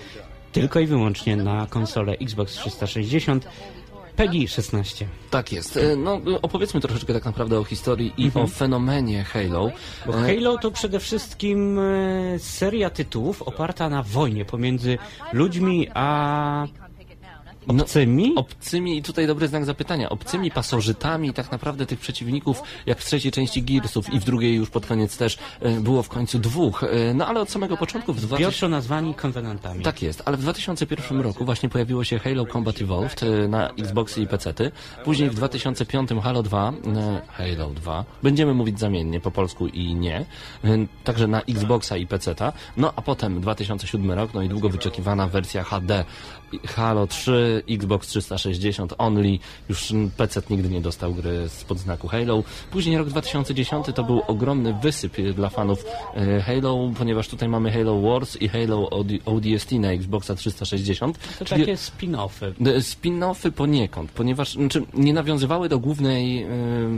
tylko 0.53 0.81
i 0.81 0.87
wyłącznie 0.87 1.37
na 1.37 1.67
konsolę 1.67 2.13
Xbox 2.13 2.53
360 2.55 3.49
PEGI 4.17 4.49
16. 4.49 5.07
Tak 5.31 5.53
jest. 5.53 5.77
E, 5.77 5.97
No, 5.97 6.21
opowiedzmy 6.43 6.81
troszeczkę 6.81 7.15
tak 7.15 7.25
naprawdę 7.25 7.59
o 7.59 7.65
historii 7.65 8.13
i 8.17 8.31
o 8.35 8.47
fenomenie 8.47 9.25
Halo. 9.25 9.71
Bo 10.07 10.13
Halo 10.13 10.59
to 10.59 10.71
przede 10.71 11.01
wszystkim 11.01 11.81
seria 12.39 12.91
tytułów 12.91 13.43
oparta 13.43 13.89
na 13.89 14.03
wojnie 14.03 14.45
pomiędzy 14.45 14.99
ludźmi 15.33 15.89
a 15.95 16.67
no, 17.67 17.83
obcymi. 17.83 18.33
Obcymi, 18.37 18.99
i 18.99 19.03
tutaj 19.03 19.27
dobry 19.27 19.49
znak 19.49 19.65
zapytania, 19.65 20.09
obcymi 20.09 20.51
pasożytami 20.51 21.33
tak 21.33 21.53
naprawdę 21.53 21.87
tych 21.87 22.01
przeciwników, 22.01 22.63
jak 22.87 22.99
w 22.99 23.05
trzeciej 23.05 23.33
części 23.33 23.63
Gearsów 23.63 24.13
i 24.13 24.21
w 24.21 24.25
drugiej 24.25 24.55
już 24.55 24.71
pod 24.71 24.87
koniec 24.87 25.17
też 25.17 25.39
e, 25.61 25.81
było 25.81 26.03
w 26.03 26.09
końcu 26.09 26.39
dwóch. 26.39 26.85
E, 26.85 27.15
No 27.15 27.27
ale 27.27 27.41
od 27.41 27.51
samego 27.51 27.77
początku 27.77 28.13
w 28.13 28.17
2000... 28.17 28.37
Zbiorczo 28.37 28.69
nazwani 28.69 29.15
konwenantami. 29.15 29.85
Tak 29.85 30.03
jest, 30.03 30.23
ale 30.25 30.37
w 30.37 30.41
2001 30.41 31.21
roku 31.21 31.45
właśnie 31.45 31.69
pojawiło 31.69 32.05
się 32.05 32.19
Halo 32.19 32.47
Combat 32.47 32.83
Evolved 32.83 33.23
e, 33.23 33.49
na 33.49 33.71
Xboxy 33.71 34.23
i 34.23 34.27
PC-ty. 34.27 34.71
Później 35.05 35.31
w 35.31 35.35
2005 35.35 36.11
Halo 36.23 36.43
2, 36.43 36.73
e, 36.97 37.23
Halo 37.29 37.71
2, 37.71 38.05
będziemy 38.23 38.55
mówić 38.55 38.81
zamiennie 38.81 39.21
po 39.21 39.31
polsku 39.31 39.67
i 39.67 39.95
nie, 39.95 40.25
także 41.05 41.27
na 41.27 41.43
Xboxa 41.43 41.97
i 41.97 42.07
PC-ta. 42.07 42.53
No 42.77 42.93
a 42.97 43.03
potem 43.03 43.41
2007 43.41 44.11
rok, 44.11 44.35
no 44.35 44.43
i 44.43 44.49
długo 44.49 44.69
wyczekiwana 44.69 45.29
wersja 45.29 45.65
HD 45.65 46.05
Halo 46.67 47.07
3, 47.07 47.52
Xbox 47.71 48.09
360 48.09 48.95
Only, 48.99 49.39
już 49.69 49.93
PC 50.17 50.43
nigdy 50.51 50.69
nie 50.69 50.81
dostał 50.81 51.15
gry 51.15 51.49
spod 51.49 51.79
znaku 51.79 52.09
Halo. 52.09 52.43
Później 52.71 52.99
rok 52.99 53.09
2010 53.09 53.87
to 53.95 54.05
był 54.05 54.23
ogromny 54.27 54.75
wysyp 54.83 55.19
e, 55.19 55.33
dla 55.33 55.49
fanów 55.49 55.85
e, 56.15 56.41
Halo, 56.41 56.91
ponieważ 56.99 57.29
tutaj 57.29 57.49
mamy 57.49 57.73
Halo 57.73 58.01
Wars 58.01 58.37
i 58.37 58.49
Halo 58.49 58.91
OD 58.91 59.09
ODST 59.25 59.73
na 59.73 59.93
Xboxa 59.93 60.35
360. 60.35 61.19
To 61.39 61.45
czyli 61.45 61.61
takie 61.61 61.75
spin-offy. 61.77 62.47
e, 62.47 62.81
spin-offy 62.81 63.51
poniekąd, 63.51 64.11
ponieważ 64.11 64.53
znaczy, 64.53 64.83
nie 64.95 65.13
nawiązywały 65.13 65.69
do 65.69 65.79
głównej 65.79 66.47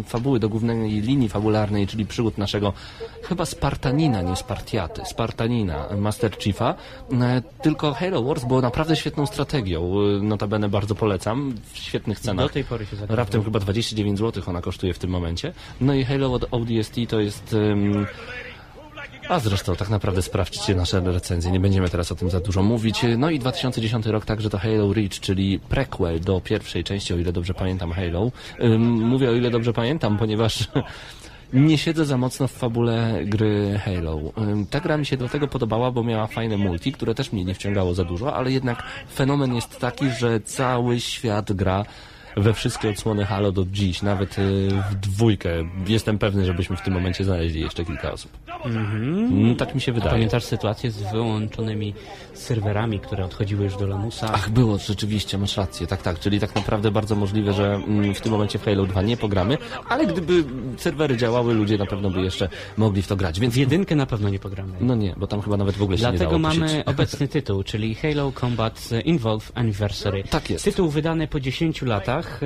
fabuły, 0.07 0.40
do 0.40 0.48
głównej 0.48 0.90
linii 1.00 1.28
fabularnej, 1.28 1.86
czyli 1.86 2.07
przygód 2.07 2.38
naszego 2.38 2.72
chyba 3.22 3.44
Spartanina, 3.44 4.22
nie 4.22 4.36
Spartiaty, 4.36 5.02
Spartanina, 5.05 5.88
Master 5.98 6.38
Chiefa, 6.38 6.74
tylko 7.62 7.92
Halo 7.92 8.22
Wars 8.22 8.44
było 8.44 8.61
naprawdę 8.61 8.96
świetną 8.96 9.26
strategią. 9.26 9.92
E, 10.00 10.22
Notabene 10.45 10.68
bardzo 10.68 10.95
polecam, 10.95 11.55
w 11.72 11.78
świetnych 11.78 12.20
cenach. 12.20 12.47
Do 12.47 12.53
tej 12.53 12.64
pory 12.64 12.86
się 12.86 12.97
zagadzało. 12.97 13.16
Raptem 13.16 13.45
chyba 13.45 13.61
29 13.61 14.18
zł 14.18 14.42
ona 14.47 14.61
kosztuje 14.61 14.95
w 14.95 14.99
tym 14.99 15.11
momencie. 15.11 15.53
No 15.80 15.95
i 15.95 16.05
Halo 16.05 16.32
od 16.32 16.45
ODST 16.51 16.95
to 17.09 17.20
jest... 17.20 17.53
em, 17.72 18.07
a 19.28 19.38
zresztą 19.40 19.76
tak 19.76 19.88
naprawdę 19.90 20.22
sprawdźcie 20.22 20.74
nasze 20.74 21.01
recenzje, 21.01 21.51
nie 21.51 21.61
będziemy 21.61 21.88
teraz 21.88 22.12
o 22.12 22.14
tym 22.14 22.30
za 22.30 22.40
dużo 22.40 22.62
mówić. 22.62 23.01
No 23.18 23.30
i 23.30 23.38
2010 23.38 24.07
rok 24.07 24.24
także 24.24 24.51
to 24.51 24.59
Halo 24.59 24.92
Reach, 24.92 25.20
czyli 25.20 25.59
prequel 25.59 26.20
do 26.20 26.40
pierwszej 26.40 26.84
części, 26.84 27.14
o 27.14 27.16
ile 27.16 27.32
dobrze 27.32 27.55
pamiętam 27.55 27.92
Halo. 27.92 28.30
Ym, 28.62 28.82
Mówię 28.82 29.30
o 29.30 29.32
ile 29.32 29.51
dobrze 29.51 29.72
pamiętam, 29.72 30.18
ponieważ 30.18 30.68
nie 31.55 31.78
siedzę 31.78 32.05
za 32.05 32.16
mocno 32.16 32.48
w 32.48 32.52
fabule 32.52 33.20
gry 33.24 33.80
Halo. 33.84 34.20
Ta 34.70 34.80
gra 34.80 34.96
mi 34.96 35.07
się 35.07 35.16
dlatego 35.16 35.48
podobała, 35.48 35.90
bo 35.90 36.02
miała 36.05 36.26
fajne 36.26 36.57
multi, 36.57 36.92
które 36.92 37.14
też 37.14 37.32
mnie 37.32 37.44
nie 37.44 37.55
wciągało 37.55 37.94
za 37.94 38.05
dużo, 38.05 38.34
ale 38.34 38.52
jednak 38.52 38.82
fenomen 39.14 39.55
jest 39.55 39.78
taki, 39.80 40.11
że 40.11 40.40
cały 40.40 41.00
świat 41.00 41.52
gra 41.52 41.84
we 42.36 42.55
wszystkie 42.55 42.90
odsłony 42.90 43.24
Halo 43.24 43.52
do 43.52 43.64
dziś, 43.64 44.02
nawet 44.02 44.38
y, 44.38 44.68
w 44.90 44.94
dwójkę. 44.94 45.50
Jestem 45.86 46.18
pewny, 46.18 46.44
żebyśmy 46.44 46.76
w 46.76 46.82
tym 46.82 46.94
momencie 46.94 47.24
znaleźli 47.24 47.61
jeszcze 47.61 47.84
kilka 47.84 48.12
osób. 48.12 48.30
Mm, 48.64 49.57
Tak 49.57 49.74
mi 49.74 49.80
się 49.80 49.92
wydaje. 49.92 50.12
Pamiętasz 50.12 50.44
sytuację 50.44 50.90
z 50.90 51.12
wyłączonymi 51.12 51.94
serwerami, 52.35 53.01
które 53.01 53.24
odchodziły 53.24 53.64
już 53.64 53.76
do 53.76 53.87
lamusa? 53.87 54.30
Ach, 54.32 54.51
było, 54.51 54.78
rzeczywiście, 54.78 55.39
masz 55.39 55.57
rację, 55.57 55.87
tak, 55.87 56.03
tak, 56.03 56.18
czyli 56.18 56.41
tak 56.41 56.55
naprawdę 56.55 56.91
bardzo 56.91 57.14
możliwe, 57.16 57.53
że 57.53 57.74
mm, 57.74 58.14
w 58.14 58.20
tym 58.20 58.32
momencie 58.32 58.59
w 58.59 58.64
Halo 58.64 58.87
2 58.87 59.03
nie 59.03 59.16
pogramy, 59.16 59.59
ale 59.89 60.07
gdyby 60.07 60.45
serwery 60.76 61.16
działały, 61.16 61.55
ludzie 61.55 61.78
na 61.78 61.87
pewno 61.87 62.11
by 62.11 62.22
jeszcze 62.22 62.49
mogli 62.76 63.03
w 63.03 63.07
to 63.07 63.16
grać, 63.16 63.41
więc 63.41 63.55
W 63.55 63.57
jedynkę 63.57 63.97
na 63.97 64.07
pewno 64.07 64.28
nie 64.28 64.39
pogramy. 64.39 64.72
no 64.80 64.95
nie, 64.95 65.14
bo 65.16 65.26
tam 65.26 65.43
chyba 65.43 65.57
nawet 65.57 65.76
w 65.76 65.82
ogóle 65.82 65.99
się 65.99 66.05
nie 66.05 66.11
Dlatego 66.11 66.30
dało 66.30 66.39
mamy 66.39 66.61
posieć. 66.61 66.87
obecny 66.87 67.28
tytuł, 67.28 67.62
czyli 67.62 67.95
Halo 67.95 68.32
Combat 68.32 68.89
Involve 69.05 69.53
Anniversary. 69.55 70.24
Tak 70.30 70.51
jest. 70.51 70.64
Tytuł 70.64 70.89
wydany 70.89 71.28
po 71.28 71.41
10 71.41 71.82
latach, 71.82 72.41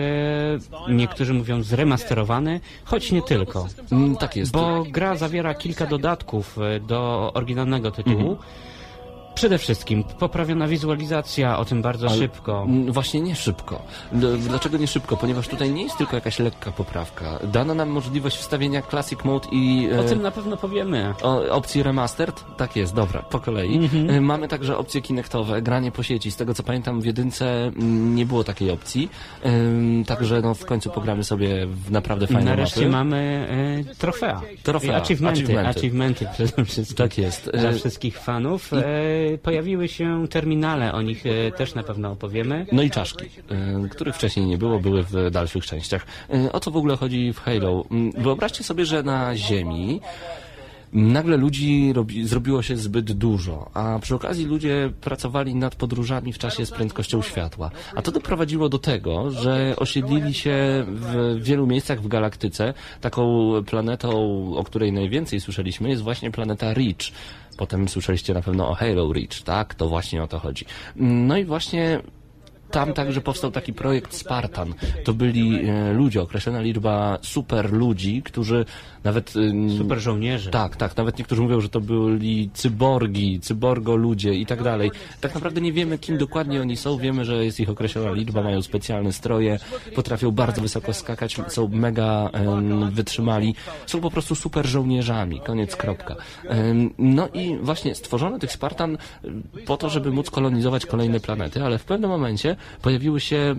e, 0.88 0.92
niektórzy 0.92 1.34
mówią 1.34 1.62
zremasterowany, 1.62 2.60
choć 2.84 3.12
nie 3.12 3.22
tylko. 3.22 3.66
Mm, 3.92 4.16
Tak 4.16 4.36
jest. 4.36 4.52
Bo 4.52 4.84
gra 4.90 5.16
zawiera 5.16 5.54
kilka 5.54 5.86
dodatków 5.86 6.58
e, 6.58 6.80
do 6.80 7.30
oryginalnego 7.34 7.90
tytułu. 7.90 8.18
Mhm. 8.20 8.36
Przede 9.38 9.58
wszystkim 9.58 10.04
poprawiona 10.04 10.68
wizualizacja, 10.68 11.58
o 11.58 11.64
tym 11.64 11.82
bardzo 11.82 12.06
Ale- 12.08 12.18
szybko. 12.18 12.66
Właśnie 12.88 13.20
nie 13.20 13.36
szybko. 13.36 13.82
Dlaczego 14.38 14.76
nie 14.78 14.86
szybko? 14.86 15.16
Ponieważ 15.16 15.48
tutaj 15.48 15.70
nie 15.72 15.82
jest 15.82 15.98
tylko 15.98 16.16
jakaś 16.16 16.38
lekka 16.38 16.72
poprawka. 16.72 17.38
Dano 17.52 17.74
nam 17.74 17.88
możliwość 17.88 18.36
wstawienia 18.36 18.82
Classic 18.82 19.24
Mode 19.24 19.48
i 19.52 19.88
e, 19.92 20.00
O 20.00 20.04
tym 20.04 20.22
na 20.22 20.30
pewno 20.30 20.56
powiemy. 20.56 21.14
o, 21.22 21.50
opcji 21.50 21.82
Remastered. 21.82 22.44
Tak 22.56 22.76
jest, 22.76 22.94
dobra, 22.94 23.22
po 23.22 23.40
kolei. 23.40 23.90
E, 24.08 24.20
Mamy 24.20 24.48
także 24.48 24.78
opcje 24.78 25.02
kinektowe, 25.02 25.62
granie 25.62 25.92
po 25.92 26.02
sieci. 26.02 26.30
Z 26.30 26.36
tego 26.36 26.54
co 26.54 26.62
pamiętam 26.62 27.00
w 27.00 27.04
jedynce 27.04 27.70
nie 28.14 28.26
było 28.26 28.44
takiej 28.44 28.70
opcji. 28.70 29.08
Także 30.06 30.40
no, 30.40 30.54
w 30.54 30.64
końcu 30.66 30.90
pogramy 30.90 31.24
sobie 31.24 31.66
w 31.66 31.90
naprawdę 31.90 32.26
fajne 32.26 32.44
Nareszcie 32.44 32.80
mapy. 32.80 32.90
mamy 32.90 33.48
e, 33.90 33.94
trofea. 33.94 34.40
Trofea, 34.62 34.98
I 34.98 35.00
achievementy, 35.02 35.40
achievementy. 35.42 35.78
achievementy 35.78 36.26
przede 36.34 36.64
wszystkim. 36.64 36.96
Tak 36.96 37.18
jest. 37.18 37.50
Dla 37.50 37.70
E, 37.70 37.72
wszystkich 37.74 38.18
fanów. 38.18 38.72
E, 38.72 38.78
pojawiły 39.42 39.88
się 39.88 40.28
terminale, 40.28 40.92
o 40.92 41.02
nich 41.02 41.24
e, 41.26 41.52
też 41.52 41.74
na 41.74 41.82
pewno 41.82 42.10
opowiemy. 42.12 42.66
No 42.72 42.82
i 42.82 42.90
czaszki, 42.90 43.24
y, 43.86 43.88
których 43.88 44.14
wcześniej 44.14 44.46
nie 44.46 44.58
było, 44.58 44.80
były 44.80 45.02
w 45.02 45.30
dalszych 45.30 45.66
częściach. 45.66 46.06
Y, 46.34 46.52
O 46.52 46.60
co 46.60 46.70
w 46.70 46.76
ogóle 46.76 46.96
chodzi 46.96 47.32
w 47.32 47.40
Halo? 47.40 47.84
Mm, 47.90 48.12
Wyobraźcie 48.12 48.64
sobie, 48.64 48.84
że 48.84 49.02
na 49.02 49.36
Ziemi 49.36 50.00
nagle 50.92 51.36
ludzi 51.36 51.92
robi, 51.92 52.28
zrobiło 52.28 52.62
się 52.62 52.76
zbyt 52.76 53.12
dużo, 53.12 53.70
a 53.74 53.98
przy 53.98 54.14
okazji 54.14 54.46
ludzie 54.46 54.92
pracowali 55.00 55.54
nad 55.54 55.74
podróżami 55.74 56.32
w 56.32 56.38
czasie 56.38 56.66
z 56.66 56.70
prędkością 56.70 57.22
światła. 57.22 57.70
A 57.94 58.02
to 58.02 58.12
doprowadziło 58.12 58.68
do 58.68 58.78
tego, 58.78 59.30
że 59.30 59.74
osiedlili 59.76 60.34
się 60.34 60.84
w 60.86 61.36
wielu 61.42 61.66
miejscach 61.66 62.02
w 62.02 62.08
galaktyce. 62.08 62.74
Taką 63.00 63.52
planetą, 63.66 64.10
o 64.56 64.64
której 64.64 64.92
najwięcej 64.92 65.40
słyszeliśmy, 65.40 65.88
jest 65.88 66.02
właśnie 66.02 66.30
planeta 66.30 66.74
Reach. 66.74 67.12
Potem 67.56 67.88
słyszeliście 67.88 68.34
na 68.34 68.42
pewno 68.42 68.68
o 68.68 68.74
Halo 68.74 69.12
Reach, 69.12 69.42
tak? 69.44 69.74
To 69.74 69.88
właśnie 69.88 70.22
o 70.22 70.28
to 70.28 70.38
chodzi. 70.38 70.64
No 70.96 71.36
i 71.36 71.44
właśnie 71.44 72.02
tam 72.70 72.92
także 72.92 73.20
powstał 73.20 73.50
taki 73.50 73.72
projekt 73.72 74.14
Spartan. 74.14 74.74
To 75.04 75.14
byli 75.14 75.68
e, 75.68 75.92
ludzie, 75.92 76.22
określona 76.22 76.60
liczba 76.60 77.18
super 77.22 77.72
ludzi, 77.72 78.22
którzy 78.22 78.64
nawet... 79.04 79.34
Super 79.78 80.00
żołnierze. 80.00 80.50
Tak, 80.50 80.76
tak. 80.76 80.96
Nawet 80.96 81.18
niektórzy 81.18 81.42
mówią, 81.42 81.60
że 81.60 81.68
to 81.68 81.80
byli 81.80 82.50
cyborgi, 82.54 83.40
cyborgo 83.40 83.96
ludzie 83.96 84.34
i 84.34 84.46
tak 84.46 84.62
dalej. 84.62 84.90
Tak 85.20 85.34
naprawdę 85.34 85.60
nie 85.60 85.72
wiemy, 85.72 85.98
kim 85.98 86.18
dokładnie 86.18 86.60
oni 86.60 86.76
są. 86.76 86.98
Wiemy, 86.98 87.24
że 87.24 87.44
jest 87.44 87.60
ich 87.60 87.70
określona 87.70 88.12
liczba, 88.12 88.42
mają 88.42 88.62
specjalne 88.62 89.12
stroje, 89.12 89.58
potrafią 89.94 90.30
bardzo 90.30 90.62
wysoko 90.62 90.92
skakać, 90.94 91.36
są 91.48 91.68
mega 91.68 92.30
wytrzymali. 92.90 93.54
Są 93.86 94.00
po 94.00 94.10
prostu 94.10 94.34
super 94.34 94.66
żołnierzami. 94.66 95.40
Koniec, 95.40 95.76
kropka. 95.76 96.16
No 96.98 97.28
i 97.28 97.56
właśnie 97.62 97.94
stworzono 97.94 98.38
tych 98.38 98.52
Spartan 98.52 98.98
po 99.66 99.76
to, 99.76 99.90
żeby 99.90 100.10
móc 100.10 100.30
kolonizować 100.30 100.86
kolejne 100.86 101.20
planety, 101.20 101.64
ale 101.64 101.78
w 101.78 101.84
pewnym 101.84 102.10
momencie 102.10 102.56
pojawiły 102.82 103.20
się, 103.20 103.54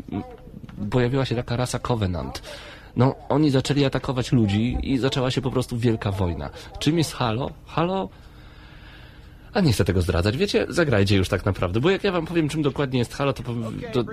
pojawiła 0.92 1.26
się 1.26 1.36
taka 1.36 1.56
rasa 1.56 1.80
Covenant. 1.80 2.42
No, 2.96 3.16
oni 3.30 3.50
zaczęli 3.50 3.86
atakować 3.86 4.32
ludzi 4.32 4.78
i 4.84 4.98
zaczęła 4.98 5.32
się 5.32 5.42
po 5.42 5.52
prostu 5.52 5.78
wielka 5.78 6.12
wojna. 6.12 6.50
Czym 6.80 6.98
jest 6.98 7.14
Halo? 7.14 7.52
Halo... 7.66 8.10
A 9.54 9.62
nie 9.62 9.74
chcę 9.74 9.86
tego 9.86 10.02
zdradzać. 10.02 10.38
Wiecie, 10.38 10.66
zagrajcie 10.70 11.16
już 11.16 11.30
tak 11.30 11.46
naprawdę, 11.46 11.80
bo 11.80 11.90
jak 11.90 12.04
ja 12.04 12.12
wam 12.12 12.26
powiem, 12.26 12.50
czym 12.50 12.62
dokładnie 12.62 13.00
jest 13.00 13.14
Halo, 13.14 13.34
to, 13.34 13.44
to 13.94 14.04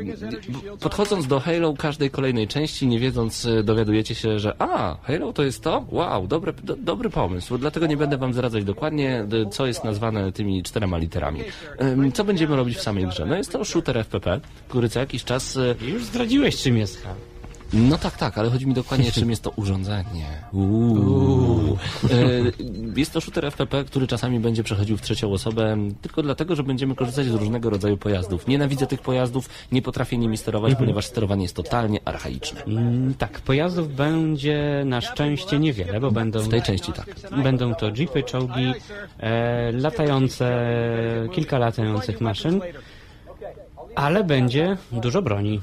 podchodząc 0.80 1.26
do 1.26 1.40
Halo 1.40 1.74
każdej 1.74 2.10
kolejnej 2.10 2.48
części, 2.48 2.86
nie 2.86 2.98
wiedząc, 2.98 3.46
e, 3.46 3.62
dowiadujecie 3.62 4.14
się, 4.14 4.38
że 4.38 4.54
a, 4.58 4.96
Halo 5.02 5.32
to 5.32 5.42
jest 5.42 5.62
to? 5.62 5.84
Wow, 5.90 6.26
dobry, 6.26 6.52
do, 6.52 6.76
dobry 6.76 7.10
pomysł. 7.10 7.58
Dlatego 7.58 7.86
nie 7.86 7.96
będę 7.96 8.16
wam 8.16 8.32
zdradzać 8.32 8.64
dokładnie, 8.64 9.26
co 9.50 9.66
jest 9.66 9.84
nazwane 9.84 10.32
tymi 10.32 10.62
czterema 10.62 10.98
literami. 10.98 11.40
Co 12.14 12.24
będziemy 12.24 12.56
robić 12.56 12.76
w 12.76 12.82
samej 12.82 13.06
grze? 13.06 13.26
No 13.26 13.36
jest 13.36 13.52
to 13.52 13.64
shooter 13.64 13.98
FPP, 13.98 14.40
który 14.68 14.88
co 14.88 15.00
jakiś 15.00 15.24
czas 15.24 15.56
e, 15.56 15.74
Już 15.80 16.04
zdradziłeś, 16.04 16.56
czym 16.56 16.76
jest 16.76 17.02
Halo. 17.02 17.35
No 17.72 17.98
tak, 17.98 18.16
tak, 18.16 18.38
ale 18.38 18.50
chodzi 18.50 18.66
mi 18.66 18.74
dokładnie, 18.74 19.12
czym 19.12 19.30
jest 19.30 19.42
to 19.42 19.50
urządzenie. 19.50 20.26
Uuu. 20.52 21.78
E, 22.04 22.96
Jest 22.96 23.12
to 23.12 23.20
shooter 23.20 23.44
FPP, 23.46 23.84
który 23.84 24.06
czasami 24.06 24.40
będzie 24.40 24.62
przechodził 24.62 24.96
w 24.96 25.02
trzecią 25.02 25.32
osobę, 25.32 25.76
tylko 26.02 26.22
dlatego, 26.22 26.56
że 26.56 26.62
będziemy 26.62 26.94
korzystać 26.94 27.26
z 27.26 27.34
różnego 27.34 27.70
rodzaju 27.70 27.96
pojazdów. 27.96 28.46
Nienawidzę 28.46 28.86
tych 28.86 29.00
pojazdów, 29.00 29.48
nie 29.72 29.82
potrafię 29.82 30.18
nimi 30.18 30.36
sterować, 30.36 30.74
ponieważ 30.74 31.06
sterowanie 31.06 31.42
jest 31.42 31.56
totalnie 31.56 32.00
archaiczne. 32.04 32.62
Mm, 32.64 33.14
tak, 33.14 33.40
pojazdów 33.40 33.94
będzie 33.94 34.82
na 34.86 35.00
szczęście 35.00 35.58
niewiele, 35.58 36.00
bo 36.00 36.10
będą, 36.10 36.38
W 36.40 36.48
tej 36.48 36.62
części 36.62 36.92
tak. 36.92 37.06
będą 37.42 37.74
to 37.74 37.90
jeepy, 37.96 38.22
czołgi, 38.22 38.72
e, 39.20 39.72
latające, 39.72 40.68
kilka 41.32 41.58
latających 41.58 42.20
maszyn, 42.20 42.60
ale 43.94 44.24
będzie 44.24 44.76
dużo 44.92 45.22
broni. 45.22 45.60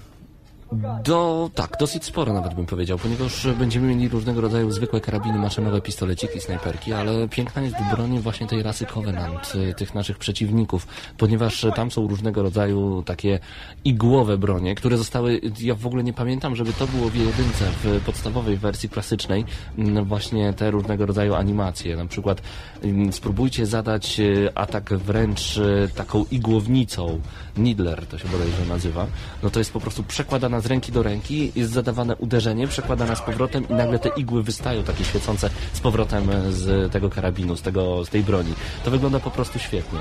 Do, 1.03 1.49
tak, 1.55 1.77
dosyć 1.79 2.05
sporo 2.05 2.33
nawet 2.33 2.53
bym 2.53 2.65
powiedział, 2.65 2.97
ponieważ 2.97 3.47
będziemy 3.47 3.87
mieli 3.87 4.09
różnego 4.09 4.41
rodzaju 4.41 4.71
zwykłe 4.71 5.01
karabiny 5.01 5.39
maszynowe, 5.39 5.81
pistoleciki, 5.81 6.39
snajperki, 6.39 6.93
ale 6.93 7.27
piękna 7.27 7.61
jest 7.61 7.75
broń 7.95 8.19
właśnie 8.19 8.47
tej 8.47 8.63
rasy 8.63 8.85
Covenant, 8.85 9.53
y, 9.55 9.73
tych 9.73 9.95
naszych 9.95 10.17
przeciwników, 10.17 10.87
ponieważ 11.17 11.65
tam 11.75 11.91
są 11.91 12.07
różnego 12.07 12.43
rodzaju 12.43 13.03
takie 13.03 13.39
igłowe 13.85 14.37
bronie, 14.37 14.75
które 14.75 14.97
zostały, 14.97 15.41
ja 15.59 15.75
w 15.75 15.87
ogóle 15.87 16.03
nie 16.03 16.13
pamiętam, 16.13 16.55
żeby 16.55 16.73
to 16.73 16.87
było 16.87 17.09
w 17.09 17.15
jedynce, 17.15 17.65
w 17.83 18.01
podstawowej 18.05 18.57
wersji 18.57 18.89
klasycznej, 18.89 19.45
mm, 19.77 20.05
właśnie 20.05 20.53
te 20.53 20.71
różnego 20.71 21.05
rodzaju 21.05 21.33
animacje, 21.33 21.95
na 21.95 22.05
przykład 22.05 22.41
mm, 22.81 23.13
spróbujcie 23.13 23.65
zadać 23.65 24.19
y, 24.19 24.49
atak 24.55 24.93
wręcz 24.93 25.57
y, 25.57 25.89
taką 25.95 26.25
igłownicą, 26.31 27.19
Nidler 27.57 28.07
to 28.07 28.17
się 28.17 28.27
bodajże 28.27 28.65
nazywa, 28.65 29.07
no 29.43 29.49
to 29.49 29.59
jest 29.59 29.73
po 29.73 29.79
prostu 29.79 30.03
przekładana 30.03 30.59
z 30.59 30.65
ręki 30.65 30.91
do 30.91 31.03
ręki, 31.03 31.51
jest 31.55 31.71
zadawane 31.71 32.15
uderzenie, 32.15 32.67
przekładana 32.67 33.15
z 33.15 33.21
powrotem 33.21 33.69
i 33.69 33.73
nagle 33.73 33.99
te 33.99 34.09
igły 34.09 34.43
wystają 34.43 34.83
takie 34.83 35.03
świecące 35.03 35.49
z 35.73 35.79
powrotem 35.79 36.29
z 36.49 36.91
tego 36.91 37.09
karabinu, 37.09 37.55
z, 37.55 37.61
tego, 37.61 38.05
z 38.05 38.09
tej 38.09 38.23
broni. 38.23 38.53
To 38.85 38.91
wygląda 38.91 39.19
po 39.19 39.31
prostu 39.31 39.59
świetnie. 39.59 39.99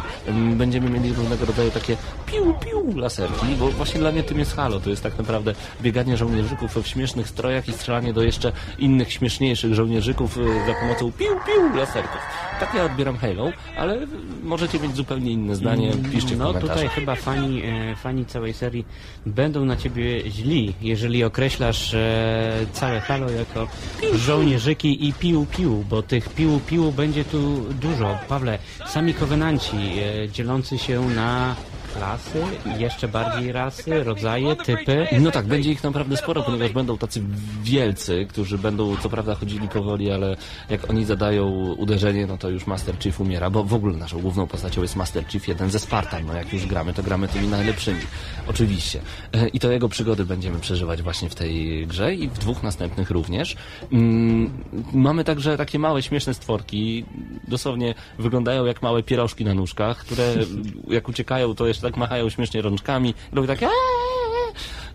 Będziemy 0.56 0.90
mieli 0.90 1.12
różnego 1.12 1.46
rodzaju 1.46 1.70
takie 1.70 1.96
piu, 2.26 2.54
piu 2.54 2.96
laserki, 2.96 3.46
bo 3.58 3.68
właśnie 3.68 4.00
dla 4.00 4.12
mnie 4.12 4.22
tym 4.22 4.38
jest 4.38 4.56
Halo. 4.56 4.80
To 4.80 4.90
jest 4.90 5.02
tak 5.02 5.18
naprawdę 5.18 5.54
bieganie 5.82 6.16
żołnierzyków 6.16 6.76
w 6.76 6.86
śmiesznych 6.86 7.28
strojach 7.28 7.68
i 7.68 7.72
strzelanie 7.72 8.12
do 8.12 8.22
jeszcze 8.22 8.52
innych 8.78 9.12
śmieszniejszych 9.12 9.74
żołnierzyków 9.74 10.38
y, 10.38 10.44
za 10.66 10.74
pomocą 10.80 11.12
piu, 11.12 11.26
piu 11.46 11.76
laserków. 11.76 12.20
Tak 12.60 12.74
ja 12.74 12.84
odbieram 12.84 13.16
Halo, 13.16 13.52
ale 13.76 13.98
możecie 14.42 14.80
mieć 14.80 14.96
zupełnie 14.96 15.30
inne 15.30 15.56
zdanie. 15.56 15.92
Piszcie 16.12 16.34
w 16.34 16.38
No 16.38 16.54
tutaj 16.54 16.88
chyba 16.88 17.14
fani, 17.14 17.41
e, 17.42 17.96
fani 17.96 18.26
całej 18.26 18.54
serii 18.54 18.84
będą 19.26 19.64
na 19.64 19.76
ciebie 19.76 20.30
źli, 20.30 20.74
jeżeli 20.80 21.24
określasz 21.24 21.94
e, 21.94 22.66
całe 22.72 23.00
Halo 23.00 23.30
jako 23.30 23.68
żołnierzyki 24.14 25.08
i 25.08 25.12
pił-pił, 25.12 25.84
bo 25.90 26.02
tych 26.02 26.28
pił-pił 26.28 26.92
będzie 26.92 27.24
tu 27.24 27.60
dużo. 27.80 28.18
Pawle, 28.28 28.58
sami 28.86 29.14
kowenanci 29.14 29.76
e, 29.76 30.28
dzielący 30.28 30.78
się 30.78 31.00
na 31.00 31.56
klasy, 31.94 32.42
jeszcze 32.78 33.08
bardziej 33.08 33.52
rasy, 33.52 34.04
rodzaje, 34.04 34.56
typy. 34.56 35.06
No 35.20 35.30
tak, 35.30 35.46
będzie 35.46 35.72
ich 35.72 35.84
naprawdę 35.84 36.16
sporo, 36.16 36.42
ponieważ 36.42 36.72
będą 36.72 36.98
tacy 36.98 37.22
wielcy, 37.62 38.26
którzy 38.28 38.58
będą 38.58 38.96
co 38.96 39.08
prawda 39.08 39.34
chodzili 39.34 39.68
powoli, 39.68 40.10
ale 40.10 40.36
jak 40.70 40.90
oni 40.90 41.04
zadają 41.04 41.74
uderzenie, 41.78 42.26
no 42.26 42.38
to 42.38 42.50
już 42.50 42.66
Master 42.66 42.98
Chief 42.98 43.20
umiera, 43.20 43.50
bo 43.50 43.64
w 43.64 43.74
ogóle 43.74 43.96
naszą 43.96 44.20
główną 44.20 44.46
postacią 44.46 44.82
jest 44.82 44.96
Master 44.96 45.24
Chief, 45.26 45.48
jeden 45.48 45.70
ze 45.70 45.78
Spartan. 45.78 46.26
No 46.26 46.34
jak 46.34 46.52
już 46.52 46.66
gramy, 46.66 46.94
to 46.94 47.02
gramy 47.02 47.28
tymi 47.28 47.48
najlepszymi. 47.48 48.00
Oczywiście. 48.46 49.00
E, 49.32 49.48
I 49.48 49.60
to 49.60 49.70
jego 49.70 49.88
przygody 49.88 50.24
będziemy 50.24 50.58
przeżywać 50.60 51.02
właśnie 51.02 51.28
w 51.28 51.34
tej 51.34 51.86
grze 51.86 52.14
i 52.14 52.28
w 52.28 52.38
dwóch 52.38 52.62
następnych 52.62 53.10
również. 53.10 53.56
Mm, 53.92 54.50
mamy 54.92 55.24
także 55.24 55.56
takie 55.56 55.78
małe, 55.78 56.02
śmieszne 56.02 56.34
stworki, 56.34 57.04
dosłownie 57.48 57.94
wyglądają 58.18 58.64
jak 58.64 58.82
małe 58.82 59.02
pierożki 59.02 59.44
na 59.44 59.54
nóżkach, 59.54 59.98
które 59.98 60.34
jak 60.88 61.08
uciekają, 61.08 61.54
to 61.54 61.66
jeszcze 61.66 61.81
tak 61.82 61.96
machają 61.96 62.30
śmiesznie 62.30 62.62
rączkami, 62.62 63.14
robią 63.32 63.46
tak 63.46 63.62
"Eee". 63.62 64.21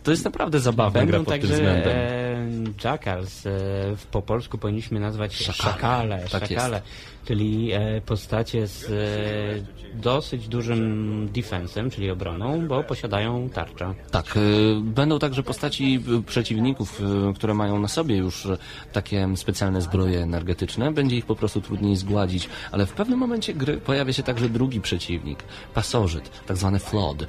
To 0.07 0.11
jest 0.11 0.25
naprawdę 0.25 0.59
zabawna 0.59 1.05
gra 1.05 1.11
Będą 1.11 1.25
pod 1.25 1.33
tym 1.33 1.41
także 1.41 1.53
względem. 1.53 1.97
e, 1.97 2.73
Jackals, 2.83 3.45
e, 3.45 3.49
w, 3.97 4.05
po 4.11 4.21
polsku 4.21 4.57
powinniśmy 4.57 4.99
nazwać 4.99 5.35
Szakale. 5.35 5.73
szakale, 5.73 6.25
Tak 6.31 6.49
szakale 6.49 6.81
czyli 7.27 7.71
e, 7.73 8.01
postacie 8.01 8.67
z 8.67 8.83
e, 8.91 9.97
dosyć 10.01 10.47
dużym 10.47 11.29
defensem, 11.33 11.89
czyli 11.89 12.11
obroną, 12.11 12.67
bo 12.67 12.83
posiadają 12.83 13.49
tarczę. 13.49 13.93
Tak, 14.11 14.37
y, 14.37 14.75
będą 14.81 15.19
także 15.19 15.43
postaci 15.43 16.03
y, 16.19 16.23
przeciwników, 16.23 17.01
y, 17.01 17.33
które 17.33 17.53
mają 17.53 17.79
na 17.79 17.87
sobie 17.87 18.17
już 18.17 18.47
takie 18.93 19.29
specjalne 19.35 19.81
zbroje 19.81 20.19
energetyczne. 20.19 20.91
Będzie 20.91 21.15
ich 21.17 21.25
po 21.25 21.35
prostu 21.35 21.61
trudniej 21.61 21.95
zgładzić, 21.95 22.49
ale 22.71 22.85
w 22.85 22.91
pewnym 22.93 23.19
momencie 23.19 23.53
gry 23.53 23.77
pojawia 23.77 24.13
się 24.13 24.23
także 24.23 24.49
drugi 24.49 24.81
przeciwnik, 24.81 25.39
pasożyt, 25.73 26.45
tak 26.45 26.57
zwany 26.57 26.79
flood. 26.79 27.25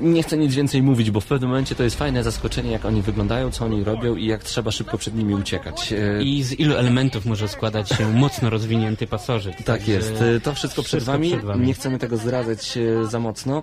Nie 0.00 0.22
chcę 0.22 0.38
nic 0.38 0.54
więcej 0.54 0.82
mówić, 0.82 1.10
bo 1.10 1.20
w 1.20 1.26
pewnym 1.26 1.50
momencie 1.50 1.74
to 1.74 1.82
jest 1.82 1.98
fajne 1.98 2.24
zaskoczenie, 2.24 2.70
jak 2.70 2.84
oni 2.84 3.02
wyglądają, 3.02 3.50
co 3.50 3.64
oni 3.64 3.84
robią 3.84 4.16
i 4.16 4.26
jak 4.26 4.44
trzeba 4.44 4.70
szybko 4.70 4.98
przed 4.98 5.14
nimi 5.14 5.34
uciekać. 5.34 5.92
E, 5.92 6.22
I 6.22 6.42
z 6.42 6.52
ilu 6.60 6.74
elementów 6.76 7.26
może 7.26 7.48
składać 7.48 7.88
się 7.88 8.12
mocno 8.12 8.50
rozwinięty 8.50 9.06
pasożyt. 9.06 9.56
Tak 9.56 9.66
Także 9.66 9.92
jest. 9.92 10.22
E, 10.22 10.40
To 10.40 10.54
wszystko, 10.54 10.82
przed, 10.82 10.88
wszystko 10.88 11.12
wami. 11.12 11.28
przed 11.30 11.44
wami. 11.44 11.66
Nie 11.66 11.74
chcemy 11.74 11.98
tego 11.98 12.16
zdradzać 12.16 12.76
e, 12.76 13.06
za 13.06 13.18
mocno. 13.20 13.62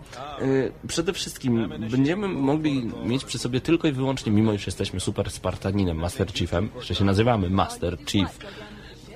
Przede 0.87 1.13
wszystkim 1.13 1.69
będziemy 1.91 2.27
mogli 2.27 2.91
mieć 3.05 3.25
przy 3.25 3.37
sobie 3.37 3.61
tylko 3.61 3.87
i 3.87 3.91
wyłącznie, 3.91 4.31
mimo 4.31 4.53
iż 4.53 4.65
jesteśmy 4.65 4.99
super 4.99 5.31
Spartaninem, 5.31 5.97
Master 5.97 6.33
Chiefem, 6.33 6.69
jeszcze 6.75 6.95
się 6.95 7.03
nazywamy 7.05 7.49
Master 7.49 7.97
Chief. 8.05 8.39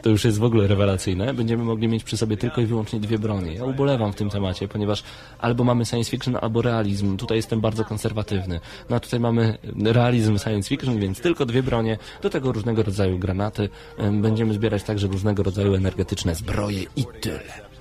To 0.04 0.10
już 0.10 0.26
jest 0.26 0.38
w 0.40 0.44
ogóle 0.44 0.68
rewelacyjne. 0.68 1.34
Będziemy 1.34 1.64
mogli 1.64 1.88
mieć 1.88 2.04
przy 2.04 2.18
sobie 2.18 2.38
tylko 2.38 2.62
i 2.62 2.66
wyłącznie 2.66 3.00
dwie 3.00 3.20
bronie. 3.20 3.54
Ja 3.54 3.66
ubolewam 3.66 4.14
w 4.14 4.16
tym 4.16 4.30
temacie, 4.30 4.68
ponieważ 4.68 5.04
albo 5.40 5.64
mamy 5.64 5.86
science 5.86 6.12
fiction, 6.12 6.38
albo 6.42 6.62
realizm. 6.62 7.18
Tutaj 7.18 7.38
jestem 7.38 7.62
bardzo 7.62 7.86
konserwatywny. 7.86 8.60
No 8.90 8.96
a 8.96 9.00
tutaj 9.00 9.20
mamy 9.20 9.58
realizm 9.84 10.38
science 10.38 10.70
fiction, 10.70 11.00
więc 11.00 11.22
tylko 11.22 11.46
dwie 11.46 11.64
bronie. 11.64 11.98
Do 12.22 12.30
tego 12.30 12.52
różnego 12.52 12.84
rodzaju 12.84 13.20
granaty. 13.20 13.70
Em, 13.98 14.22
Będziemy 14.22 14.54
zbierać 14.54 14.84
także 14.84 15.08
różnego 15.08 15.44
rodzaju 15.44 15.76
energetyczne 15.76 16.36
zbroje 16.36 16.84
i 16.96 17.06
tyle. 17.22 17.73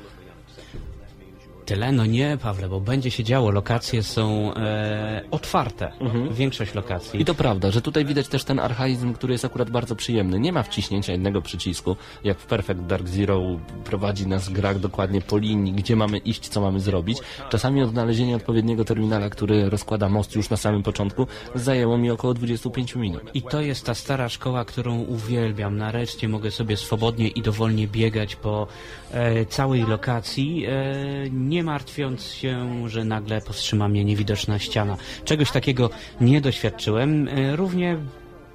Tyle? 1.66 1.92
No 1.92 2.06
nie, 2.06 2.38
Pawle, 2.42 2.68
bo 2.68 2.80
będzie 2.80 3.10
się 3.10 3.24
działo. 3.24 3.50
Lokacje 3.50 4.02
są 4.02 4.54
e, 4.54 5.22
otwarte. 5.30 5.92
Większość 6.30 6.74
lokacji. 6.74 7.06
Mhm. 7.06 7.20
I 7.20 7.24
to 7.24 7.34
prawda, 7.34 7.70
że 7.70 7.82
tutaj 7.82 8.04
widać 8.04 8.28
też 8.28 8.44
ten 8.44 8.60
archaizm, 8.60 9.12
który 9.12 9.32
jest 9.32 9.44
akurat 9.44 9.70
bardzo 9.70 9.96
przyjemny. 9.96 10.40
Nie 10.40 10.52
ma 10.52 10.62
wciśnięcia 10.62 11.12
jednego 11.12 11.42
przycisku, 11.42 11.96
jak 12.24 12.38
w 12.38 12.46
Perfect 12.46 12.80
Dark 12.80 13.08
Zero 13.08 13.42
prowadzi 13.84 14.26
nas 14.26 14.48
gra 14.48 14.74
dokładnie 14.74 15.20
po 15.20 15.38
linii, 15.38 15.72
gdzie 15.72 15.96
mamy 15.96 16.18
iść, 16.18 16.48
co 16.48 16.60
mamy 16.60 16.80
zrobić. 16.80 17.18
Czasami 17.50 17.82
odnalezienie 17.82 18.36
odpowiedniego 18.36 18.84
terminala, 18.84 19.30
który 19.30 19.70
rozkłada 19.70 20.08
most 20.08 20.34
już 20.34 20.50
na 20.50 20.56
samym 20.56 20.82
początku, 20.82 21.26
zajęło 21.54 21.98
mi 21.98 22.10
około 22.10 22.34
25 22.34 22.96
minut. 22.96 23.22
I 23.34 23.42
to 23.42 23.60
jest 23.60 23.86
ta 23.86 23.94
stara 23.94 24.28
szkoła, 24.28 24.64
którą 24.64 24.98
uwielbiam. 24.98 25.76
Nareszcie 25.76 26.28
mogę 26.28 26.50
sobie 26.50 26.76
swobodnie 26.76 27.28
i 27.28 27.42
dowolnie 27.42 27.88
biegać 27.88 28.36
po 28.36 28.66
e, 29.10 29.46
całej 29.46 29.86
lokacji, 29.86 30.66
e, 30.66 31.30
nie 31.52 31.64
martwiąc 31.64 32.24
się, 32.24 32.88
że 32.88 33.04
nagle 33.04 33.40
powstrzyma 33.40 33.88
mnie 33.88 34.04
niewidoczna 34.04 34.58
ściana. 34.58 34.96
Czegoś 35.24 35.50
takiego 35.50 35.90
nie 36.20 36.40
doświadczyłem. 36.40 37.28
E, 37.28 37.56
równie 37.56 37.98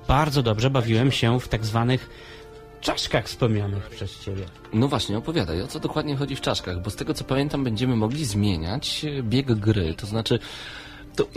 bardzo 0.08 0.44
dobrze 0.44 0.70
bawiłem 0.70 1.12
się 1.12 1.40
w 1.40 1.48
tak 1.48 1.66
zwanych 1.66 2.10
czaszkach 2.82 3.26
wspomnianych 3.26 3.90
przez 3.90 4.20
Ciebie. 4.20 4.44
No 4.74 4.88
właśnie, 4.88 5.18
opowiadaj, 5.18 5.62
o 5.62 5.68
co 5.68 5.80
dokładnie 5.80 6.16
chodzi 6.16 6.36
w 6.36 6.42
czaszkach, 6.42 6.82
bo 6.82 6.90
z 6.90 6.96
tego 6.96 7.14
co 7.14 7.24
pamiętam 7.24 7.64
będziemy 7.64 7.96
mogli 7.96 8.26
zmieniać 8.26 9.06
bieg 9.24 9.54
gry, 9.54 9.94
to 9.94 10.08
znaczy... 10.08 10.40
To, 11.18 11.28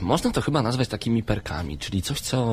można 0.00 0.30
to 0.30 0.40
chyba 0.40 0.62
nazwać 0.62 0.88
takimi 0.88 1.22
perkami, 1.22 1.78
czyli 1.78 2.02
coś, 2.02 2.20
co 2.20 2.44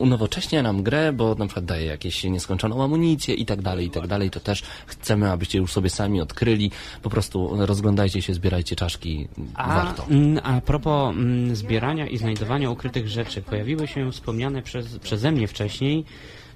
unowocześnia 0.00 0.62
nam 0.62 0.82
grę, 0.82 1.12
bo 1.12 1.34
na 1.34 1.46
przykład 1.46 1.64
daje 1.64 1.86
jakieś 1.86 2.24
nieskończoną 2.24 2.84
amunicję 2.84 3.34
i 3.34 3.46
tak 3.46 3.62
dalej, 3.62 3.86
i 3.86 3.90
tak 3.90 4.06
dalej. 4.06 4.30
To 4.30 4.40
też 4.40 4.62
chcemy, 4.86 5.30
abyście 5.30 5.58
już 5.58 5.72
sobie 5.72 5.90
sami 5.90 6.20
odkryli. 6.20 6.70
Po 7.02 7.10
prostu 7.10 7.66
rozglądajcie 7.66 8.22
się, 8.22 8.34
zbierajcie 8.34 8.76
czaszki. 8.76 9.28
A, 9.54 9.84
Warto. 9.84 10.06
mm, 10.10 10.40
a 10.42 10.60
propos 10.60 11.14
mm, 11.14 11.56
zbierania 11.56 12.06
i 12.06 12.18
znajdowania 12.18 12.70
ukrytych 12.70 13.08
rzeczy, 13.08 13.42
pojawiły 13.42 13.88
się 13.88 14.12
wspomniane 14.12 14.62
przez, 14.62 14.98
przeze 14.98 15.32
mnie 15.32 15.48
wcześniej 15.48 16.04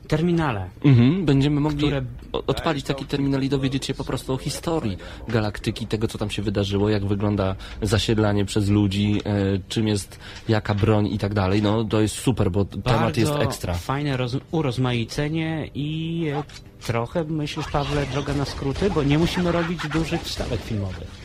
terminale. 0.09 0.69
Mhm, 0.85 1.25
będziemy 1.25 1.61
mogli 1.61 1.79
Które- 1.87 2.05
odpalić 2.47 2.85
taki 2.87 3.05
terminal 3.05 3.43
i 3.43 3.49
dowiedzieć 3.49 3.87
się 3.87 3.95
po 3.95 4.05
prostu 4.05 4.33
o 4.33 4.37
historii 4.37 4.99
galaktyki, 5.29 5.87
tego 5.87 6.09
co 6.09 6.19
tam 6.19 6.31
się 6.31 6.43
wydarzyło, 6.43 6.89
jak 6.89 7.07
wygląda 7.07 7.57
zasiedlanie 7.83 8.45
przez 8.45 8.69
ludzi, 8.69 9.21
e, 9.25 9.33
czym 9.69 9.89
jest 9.89 10.19
jaka 10.49 10.75
broń 10.75 11.07
i 11.07 11.19
tak 11.19 11.35
dalej. 11.35 11.63
No 11.63 11.85
to 11.85 12.01
jest 12.01 12.15
super, 12.15 12.51
bo 12.51 12.65
temat 12.65 12.85
Bardzo 12.85 13.21
jest 13.21 13.33
ekstra. 13.33 13.75
fajne 13.75 14.17
roz, 14.17 14.37
urozmaicenie 14.51 15.71
i 15.75 16.27
e, 16.35 16.43
trochę, 16.87 17.25
myślisz 17.25 17.67
Pawle, 17.69 18.07
droga 18.07 18.35
na 18.35 18.45
skróty, 18.45 18.91
bo 18.91 19.03
nie 19.03 19.19
musimy 19.19 19.53
robić 19.53 19.81
dużych 19.93 20.23
wstawek 20.23 20.61
filmowych. 20.61 21.25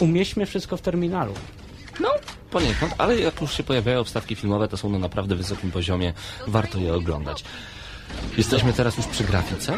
Umieśćmy 0.00 0.46
wszystko 0.46 0.76
w 0.76 0.80
terminalu. 0.80 1.32
No, 2.00 2.08
poniekąd, 2.50 2.94
ale 2.98 3.20
jak 3.20 3.40
już 3.40 3.52
się 3.56 3.62
pojawiają 3.62 4.04
wstawki 4.04 4.34
filmowe, 4.34 4.68
to 4.68 4.76
są 4.76 4.90
na 4.90 4.98
naprawdę 4.98 5.34
wysokim 5.36 5.70
poziomie, 5.70 6.12
warto 6.46 6.78
je 6.78 6.94
oglądać. 6.94 7.44
Jesteśmy 8.38 8.72
teraz 8.72 8.96
już 8.96 9.06
przy 9.06 9.24
grafice? 9.24 9.74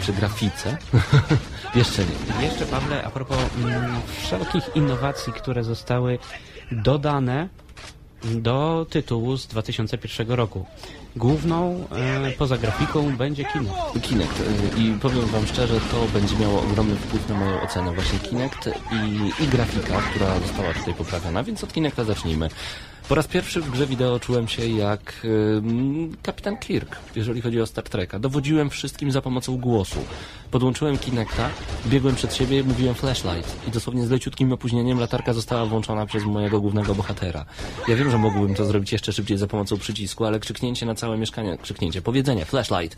Przy 0.00 0.12
grafice? 0.12 0.76
Jeszcze 1.74 2.02
nie. 2.04 2.46
Jeszcze 2.46 2.66
Pawle, 2.66 3.04
a 3.04 3.10
propos 3.10 3.36
mm, 3.56 4.00
wszelkich 4.22 4.76
innowacji, 4.76 5.32
które 5.32 5.64
zostały 5.64 6.18
dodane 6.72 7.48
do 8.24 8.86
tytułu 8.90 9.36
z 9.36 9.46
2001 9.46 10.30
roku. 10.30 10.66
Główną 11.16 11.86
e, 11.92 12.32
poza 12.38 12.58
grafiką 12.58 13.16
będzie 13.16 13.44
kino. 13.44 13.74
Kinect. 14.02 14.40
y, 14.40 14.80
I 14.80 14.92
powiem 15.00 15.26
Wam 15.26 15.46
szczerze, 15.46 15.80
to 15.90 16.06
będzie 16.12 16.36
miało 16.36 16.62
ogromny 16.62 16.96
wpływ 16.96 17.28
na 17.28 17.34
moją 17.34 17.60
ocenę. 17.60 17.92
Właśnie 17.94 18.18
Kinect 18.18 18.70
i, 18.92 19.32
i 19.44 19.48
grafika, 19.48 20.02
która 20.10 20.40
została 20.40 20.74
tutaj 20.74 20.94
poprawiona, 20.94 21.44
więc 21.44 21.64
od 21.64 21.72
Kinecta 21.72 22.04
zacznijmy. 22.04 22.48
Po 23.08 23.14
raz 23.14 23.26
pierwszy 23.26 23.60
w 23.60 23.70
grze 23.70 23.86
wideo 23.86 24.20
czułem 24.20 24.48
się 24.48 24.66
jak 24.66 25.22
ym, 25.24 26.16
kapitan 26.22 26.56
Kirk, 26.56 26.96
jeżeli 27.16 27.40
chodzi 27.40 27.60
o 27.60 27.66
Star 27.66 27.84
Treka. 27.84 28.18
Dowodziłem 28.18 28.70
wszystkim 28.70 29.12
za 29.12 29.22
pomocą 29.22 29.58
głosu. 29.58 29.98
Podłączyłem 30.56 30.98
Kinecta, 30.98 31.48
biegłem 31.86 32.14
przed 32.14 32.34
siebie, 32.34 32.64
mówiłem 32.64 32.94
flashlight 32.94 33.68
i 33.68 33.70
dosłownie 33.70 34.06
z 34.06 34.10
leciutkim 34.10 34.52
opóźnieniem 34.52 34.98
latarka 35.00 35.32
została 35.32 35.66
włączona 35.66 36.06
przez 36.06 36.24
mojego 36.24 36.60
głównego 36.60 36.94
bohatera. 36.94 37.44
Ja 37.88 37.96
wiem, 37.96 38.10
że 38.10 38.18
mógłbym 38.18 38.54
to 38.54 38.64
zrobić 38.64 38.92
jeszcze 38.92 39.12
szybciej 39.12 39.38
za 39.38 39.46
pomocą 39.46 39.78
przycisku, 39.78 40.24
ale 40.24 40.40
krzyknięcie 40.40 40.86
na 40.86 40.94
całe 40.94 41.18
mieszkanie, 41.18 41.58
krzyknięcie, 41.58 42.02
powiedzenie 42.02 42.44
flashlight 42.44 42.96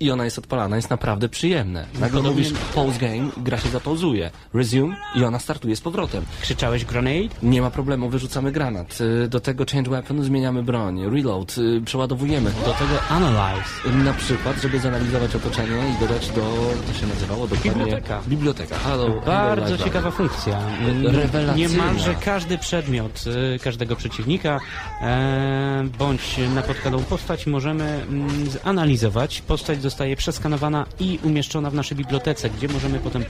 i 0.00 0.10
ona 0.10 0.24
jest 0.24 0.38
odpalana, 0.38 0.76
jest 0.76 0.90
naprawdę 0.90 1.28
przyjemne. 1.28 1.86
Nagle 1.94 2.08
Podobnie- 2.22 2.30
mówisz 2.30 2.52
pause 2.74 2.98
game, 2.98 3.30
gra 3.36 3.58
się 3.58 3.68
zapauzuje. 3.68 4.30
Resume 4.54 4.96
i 5.14 5.24
ona 5.24 5.38
startuje 5.38 5.76
z 5.76 5.80
powrotem. 5.80 6.24
Krzyczałeś 6.42 6.84
grenade? 6.84 7.28
Nie 7.42 7.62
ma 7.62 7.70
problemu, 7.70 8.08
wyrzucamy 8.08 8.52
granat. 8.52 8.98
Y, 9.24 9.28
Do 9.28 9.40
tego 9.40 9.64
change 9.72 9.90
weapon 9.90 10.24
zmieniamy 10.24 10.62
broń. 10.62 11.00
Reload, 11.10 11.58
y, 11.58 11.80
przeładowujemy. 11.84 12.50
Do 12.50 12.72
tego 12.72 13.02
analyze. 13.08 14.04
Na 14.04 14.12
przykład, 14.12 14.56
żeby 14.62 14.80
zanalizować 14.80 15.34
otoczenie 15.36 15.76
i 15.96 16.00
dodać 16.00 16.28
do, 16.30 16.42
się 16.96 17.06
nazywało 17.06 17.46
dokładnie... 17.46 17.70
Biblioteka. 17.70 18.20
Biblioteka. 18.28 18.78
Hello, 18.78 19.06
hello 19.06 19.20
Bardzo 19.26 19.64
library. 19.70 19.84
ciekawa 19.84 20.10
funkcja. 20.10 20.58
Mm, 20.58 21.06
Rewelacyjna. 21.06 21.54
Niemalże 21.54 22.14
każdy 22.14 22.58
przedmiot 22.58 23.24
y, 23.54 23.58
każdego 23.58 23.96
przeciwnika 23.96 24.60
e, 25.02 25.88
bądź 25.98 26.36
napotkaną 26.54 27.02
postać 27.02 27.46
możemy 27.46 27.84
mm, 27.84 28.50
zanalizować. 28.64 29.40
Postać 29.40 29.82
zostaje 29.82 30.16
przeskanowana 30.16 30.86
i 31.00 31.18
umieszczona 31.24 31.70
w 31.70 31.74
naszej 31.74 31.96
bibliotece, 31.96 32.50
gdzie 32.50 32.68
możemy 32.68 32.98
potem 32.98 33.24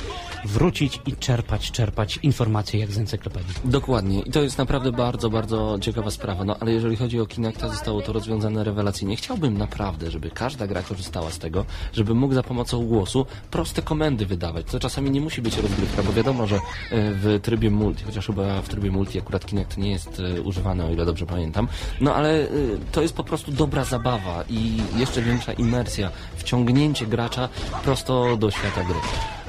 wrócić 0.45 1.01
i 1.07 1.17
czerpać, 1.17 1.71
czerpać 1.71 2.19
informacje 2.23 2.81
jak 2.81 2.93
z 2.93 2.99
encyklopedii. 2.99 3.55
Dokładnie. 3.64 4.21
I 4.21 4.31
to 4.31 4.43
jest 4.43 4.59
naprawdę 4.59 4.93
bardzo, 4.93 5.31
bardzo 5.31 5.79
ciekawa 5.81 6.11
sprawa. 6.11 6.45
No 6.45 6.57
ale 6.61 6.73
jeżeli 6.73 6.97
chodzi 6.97 7.21
o 7.21 7.27
Kinecta, 7.27 7.69
zostało 7.69 8.03
to 8.03 8.12
rozwiązane 8.12 8.64
rewelacyjnie. 8.64 9.17
Chciałbym 9.17 9.59
naprawdę, 9.59 10.11
żeby 10.11 10.31
każda 10.31 10.67
gra 10.67 10.83
korzystała 10.83 11.31
z 11.31 11.39
tego, 11.39 11.64
żeby 11.93 12.14
mógł 12.14 12.35
za 12.35 12.43
pomocą 12.43 12.87
głosu 12.87 13.27
proste 13.57 13.83
komendy 13.83 14.27
wydawać. 14.27 14.67
To 14.67 14.81
czasami 14.81 15.11
nie 15.11 15.21
musi 15.21 15.43
być 15.43 15.57
rozgrywka, 15.57 16.03
bo 16.03 16.13
wiadomo, 16.13 16.47
że 16.47 16.57
e, 16.57 16.61
w 16.91 17.41
trybie 17.43 17.71
multi, 17.71 18.05
chociaż 18.05 18.27
chyba 18.27 18.63
w 18.63 18.69
trybie 18.69 18.91
multi 18.91 19.19
akurat 19.19 19.47
Kinect 19.47 19.77
nie 19.77 19.91
jest 19.91 20.21
e, 20.21 20.41
używany, 20.43 20.85
o 20.85 20.91
ile 20.91 21.05
dobrze 21.05 21.27
pamiętam. 21.27 21.69
No 22.01 22.15
ale 22.15 22.43
e, 22.43 22.49
to 22.93 23.03
jest 23.03 23.15
po 23.15 23.25
prostu 23.25 23.53
dobra 23.53 23.85
zabawa 23.85 24.45
i 24.51 24.77
jeszcze 24.97 25.23
większa 25.23 25.53
imersja, 25.53 26.11
wciągnięcie 26.37 27.07
gracza 27.07 27.49
prosto 27.85 28.37
do 28.37 28.51
świata 28.51 28.85
gry. 28.85 28.99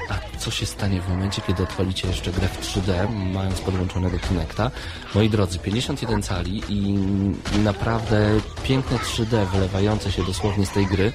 A 0.08 0.38
co 0.38 0.50
się 0.50 0.66
stanie 0.66 1.00
w 1.00 1.08
momencie, 1.08 1.42
kiedy 1.46 1.62
odpalicie 1.62 2.08
jeszcze 2.08 2.32
grę 2.32 2.48
w 2.48 2.60
3D, 2.60 3.12
mając 3.34 3.60
podłączonego 3.60 4.18
Kinecta? 4.18 4.70
Moi 5.14 5.30
drodzy, 5.30 5.58
51 5.58 6.22
cali 6.22 6.62
i 6.68 6.98
naprawdę 7.64 8.40
piękne 8.62 8.96
3D 8.96 9.46
wylewające 9.46 10.12
się 10.12 10.24
dosłownie 10.24 10.66
z 10.66 10.70
tej 10.70 10.86
gry. 10.86 11.12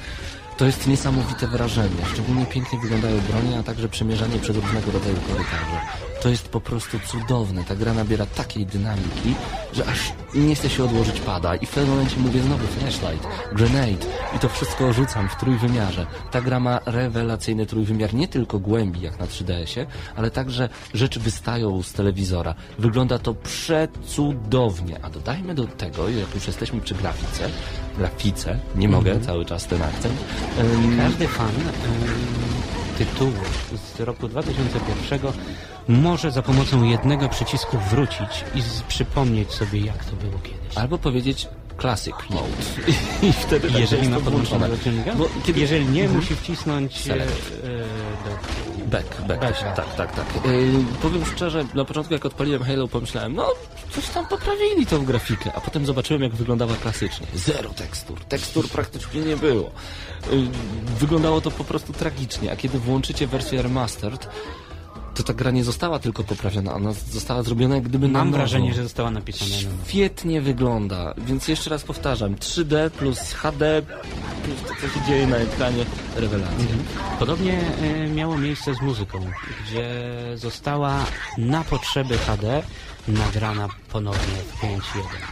To 0.64 0.68
jest 0.68 0.88
niesamowite 0.88 1.48
wrażenie. 1.48 2.06
Szczególnie 2.14 2.46
pięknie 2.46 2.80
wyglądają 2.80 3.22
bronie, 3.22 3.60
a 3.60 3.64
także 3.64 3.90
przemierzanie 3.90 4.40
przez 4.40 4.56
różnego 4.56 4.92
rodzaju 4.92 5.16
korytarze. 5.16 5.80
To 6.22 6.30
jest 6.30 6.50
po 6.50 6.62
prostu 6.62 7.00
cudowne. 7.00 7.64
Ta 7.64 7.76
gra 7.76 7.94
nabiera 7.94 8.26
takiej 8.26 8.66
dynamiki, 8.66 9.36
że 9.74 9.86
aż 9.86 10.14
nie 10.34 10.56
chce 10.56 10.70
się 10.70 10.84
odłożyć 10.84 11.20
pada. 11.20 11.56
I 11.56 11.66
w 11.66 11.70
pewnym 11.70 11.90
momencie 11.90 12.18
mówię 12.20 12.42
znowu 12.42 12.68
flashlight, 12.68 13.28
grenade 13.52 14.06
i 14.36 14.40
to 14.40 14.50
wszystko 14.50 14.94
rzucam 14.94 15.30
w 15.30 15.36
trójwymiarze. 15.36 16.06
Ta 16.32 16.42
gra 16.42 16.60
ma 16.60 16.80
rewelacyjny 16.86 17.66
trójwymiar, 17.66 18.14
nie 18.14 18.28
tylko 18.28 18.60
głębi 18.60 19.02
jak 19.02 19.20
na 19.20 19.26
3DS-ie, 19.26 19.86
ale 20.16 20.32
także 20.32 20.70
rzeczy 20.94 21.20
wystają 21.20 21.84
z 21.84 21.94
telewizora. 21.94 22.56
Wygląda 22.80 23.20
to 23.20 23.34
przecudownie. 23.34 25.00
A 25.02 25.10
dodajmy 25.10 25.56
do 25.56 25.68
tego, 25.68 26.10
jak 26.10 26.36
już 26.36 26.48
jesteśmy 26.48 26.82
przy 26.82 26.96
grafice, 26.96 27.50
grafice, 27.98 28.60
nie 28.76 28.90
mogę 28.90 29.20
cały 29.20 29.46
czas 29.46 29.68
ten 29.68 29.82
akcent, 29.82 30.14
Każdy 30.98 31.28
fan 31.28 31.52
tytułu 32.98 33.32
z 33.96 34.00
roku 34.00 34.28
2001 34.28 35.32
może 35.88 36.32
za 36.32 36.42
pomocą 36.42 36.84
jednego 36.84 37.30
przycisku 37.30 37.78
wrócić 37.92 38.44
i 38.56 38.62
przypomnieć 38.88 39.52
sobie, 39.52 39.80
jak 39.80 40.06
to 40.06 40.16
było 40.16 40.40
kiedyś. 40.44 40.78
Albo 40.78 40.98
powiedzieć 40.98 41.48
Classic 41.82 42.16
Mode. 42.30 42.48
I 43.30 43.34
wtedy 43.34 43.68
tak 43.72 43.80
Jeżeli 43.80 44.10
ma 44.10 44.20
podłączone 44.20 44.70
do 44.70 44.76
kiedy- 45.46 45.60
Jeżeli 45.60 45.86
nie, 45.86 46.02
Mhm. 46.04 46.20
musi 46.22 46.36
wcisnąć 46.36 46.96
e, 46.98 47.04
Select. 47.04 47.52
e. 47.64 48.84
Back, 48.88 49.22
back, 49.28 49.42
Back, 49.42 49.60
tak, 49.60 49.76
tak. 49.76 49.96
tak, 49.96 50.16
tak. 50.16 50.46
Yy, 50.46 50.70
powiem 51.02 51.26
szczerze, 51.26 51.66
na 51.74 51.86
początku 51.86 52.14
jak 52.14 52.26
odpaliłem 52.26 52.64
Halo 52.64 52.88
pomyślałem, 52.88 53.36
no 53.36 53.48
coś 53.96 54.10
tam 54.10 54.28
poprawili 54.28 54.86
tą 54.86 55.06
grafikę, 55.06 55.52
a 55.56 55.62
potem 55.62 55.86
zobaczyłem 55.86 56.24
jak 56.24 56.36
wyglądała 56.36 56.74
klasycznie. 56.76 57.28
Zero 57.36 57.70
tekstur, 57.70 58.20
tekstur 58.20 58.70
praktycznie 58.70 59.22
nie 59.22 59.38
było. 59.38 59.72
Yy, 60.32 60.48
wyglądało 61.00 61.42
to 61.42 61.52
po 61.52 61.64
prostu 61.64 61.94
tragicznie, 61.94 62.52
a 62.52 62.56
kiedy 62.56 62.80
włączycie 62.80 63.28
wersję 63.28 63.62
remastered, 63.62 64.30
to 65.16 65.24
ta 65.24 65.34
gra 65.34 65.52
nie 65.52 65.64
została 65.64 66.00
tylko 66.00 66.24
poprawiona, 66.24 66.74
ona 66.74 66.94
została 66.94 67.44
zrobiona 67.44 67.76
jak 67.76 67.84
gdyby 67.84 68.08
na 68.08 68.20
Mam 68.20 68.32
wrażenie, 68.32 68.74
że 68.74 68.84
została 68.84 69.12
napisana. 69.12 69.52
Świetnie 69.88 70.42
wygląda, 70.42 71.14
więc 71.18 71.48
jeszcze 71.48 71.70
raz 71.70 71.84
powtarzam, 71.84 72.36
3D 72.36 72.90
plus 72.90 73.20
HD 73.34 73.82
plus 74.44 74.62
to, 74.62 74.76
co 74.82 74.94
się 74.94 75.06
dzieje 75.08 75.28
na 75.28 75.38
ekranie, 75.38 75.86
rewelacja. 76.16 76.66
Podobnie 77.20 77.60
e, 77.82 78.08
miało 78.08 78.38
miejsce 78.38 78.76
z 78.76 78.82
muzyką, 78.82 79.20
gdzie 79.62 80.04
została 80.36 81.06
na 81.38 81.64
potrzeby 81.64 82.18
HD 82.18 82.64
nagrana 83.08 83.68
ponownie 83.92 84.34
w 84.48 84.62
5.1. 84.62 84.78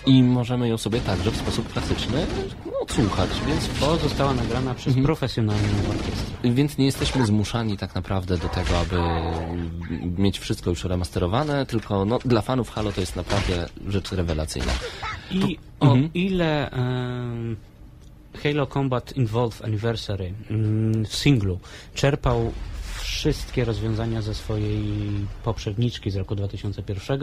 I 0.06 0.24
możemy 0.24 0.68
ją 0.68 0.78
sobie 0.78 1.00
także 1.00 1.32
w 1.32 1.38
sposób 1.38 1.74
klasyczny 1.74 2.26
odsłuchać, 2.82 3.30
więc, 3.48 3.68
Bo 3.80 3.98
została 3.98 4.34
nagrana 4.34 4.74
przez 4.76 4.96
profesjonalną 5.04 5.70
orkiestrę. 5.90 6.52
więc 6.54 6.78
nie 6.78 6.86
jesteśmy 6.86 7.26
zmuszani 7.26 7.78
tak 7.78 7.96
naprawdę 7.96 8.38
do 8.38 8.50
tego, 8.50 8.80
aby 8.80 8.98
mieć 10.18 10.40
wszystko 10.40 10.70
już 10.70 10.84
remasterowane, 10.84 11.66
tylko 11.66 12.06
no, 12.06 12.20
dla 12.26 12.42
fanów 12.42 12.70
Halo 12.70 12.92
to 12.92 13.02
jest 13.02 13.16
naprawdę 13.16 13.66
rzecz 13.88 14.12
rewelacyjna. 14.12 14.72
I 15.32 15.58
o 15.80 15.96
ile 16.14 16.72
em, 16.72 17.56
Halo 18.44 18.68
Combat 18.68 19.18
Involved 19.18 19.66
Anniversary 19.66 20.34
mm, 20.50 21.06
w 21.06 21.16
singlu 21.16 21.60
czerpał 21.94 22.52
wszystkie 23.22 23.66
rozwiązania 23.66 24.22
ze 24.22 24.36
swojej 24.36 24.94
poprzedniczki 25.44 26.12
z 26.12 26.16
roku 26.16 26.36
2001, 26.36 27.22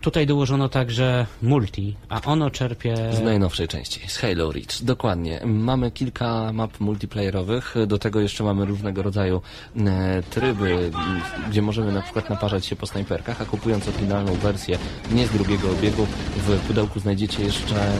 tutaj 0.00 0.26
dołożono 0.26 0.68
także 0.68 1.26
multi, 1.42 1.96
a 2.08 2.20
ono 2.22 2.50
czerpie... 2.50 2.96
Z 3.12 3.20
najnowszej 3.20 3.68
części, 3.68 4.00
z 4.08 4.16
Halo 4.16 4.52
Reach, 4.52 4.82
dokładnie. 4.82 5.40
Mamy 5.44 5.90
kilka 5.90 6.52
map 6.52 6.80
multiplayerowych, 6.80 7.74
do 7.86 7.98
tego 7.98 8.20
jeszcze 8.20 8.44
mamy 8.44 8.64
różnego 8.64 9.02
rodzaju 9.02 9.42
e, 9.76 10.22
tryby, 10.30 10.90
gdzie 11.50 11.62
możemy 11.62 11.92
na 11.92 12.02
przykład 12.02 12.30
naparzać 12.30 12.66
się 12.66 12.76
po 12.76 12.86
snajperkach, 12.86 13.42
a 13.42 13.44
kupując 13.44 13.88
oryginalną 13.88 14.32
wersję, 14.32 14.78
nie 15.12 15.26
z 15.26 15.30
drugiego 15.30 15.70
obiegu, 15.70 16.06
w 16.36 16.60
pudełku 16.66 17.00
znajdziecie 17.00 17.42
jeszcze 17.42 17.76
e, 17.76 17.98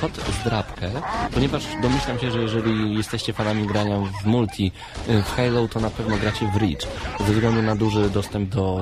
kod 0.00 0.12
zdrabkę, 0.40 0.90
ponieważ 1.34 1.64
domyślam 1.82 2.18
się, 2.18 2.30
że 2.30 2.42
jeżeli 2.42 2.94
jesteście 2.94 3.32
fanami 3.32 3.66
grania 3.66 3.98
w 4.22 4.26
multi 4.26 4.72
e, 5.08 5.22
w 5.22 5.30
Halo, 5.30 5.68
to 5.68 5.80
na 5.80 5.90
pewno 5.90 6.16
gracie 6.16 6.50
w 6.54 6.56
Reach, 6.56 6.82
ze 7.26 7.32
względu 7.32 7.62
na 7.62 7.76
duży 7.76 8.10
dostęp 8.10 8.50
do 8.50 8.80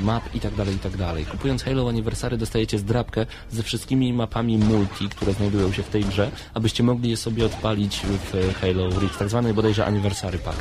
e, 0.00 0.04
map 0.04 0.34
i 0.34 0.40
tak 0.40 0.54
dalej, 0.54 0.74
i 0.74 0.78
tak 0.78 0.96
dalej. 0.96 1.24
Kupując 1.24 1.62
Halo 1.62 1.85
Anniversary 1.88 2.36
dostajecie 2.36 2.78
zdrabkę 2.78 3.26
ze 3.50 3.62
wszystkimi 3.62 4.12
mapami 4.12 4.58
multi, 4.58 5.08
które 5.08 5.32
znajdują 5.32 5.72
się 5.72 5.82
w 5.82 5.88
tej 5.88 6.04
grze, 6.04 6.30
abyście 6.54 6.82
mogli 6.82 7.10
je 7.10 7.16
sobie 7.16 7.46
odpalić 7.46 8.00
w 8.06 8.54
Halo 8.60 9.00
Reach, 9.00 9.18
tak 9.18 9.28
zwany 9.28 9.54
bodajże 9.54 9.86
Anniversary 9.86 10.38
Pack. 10.38 10.58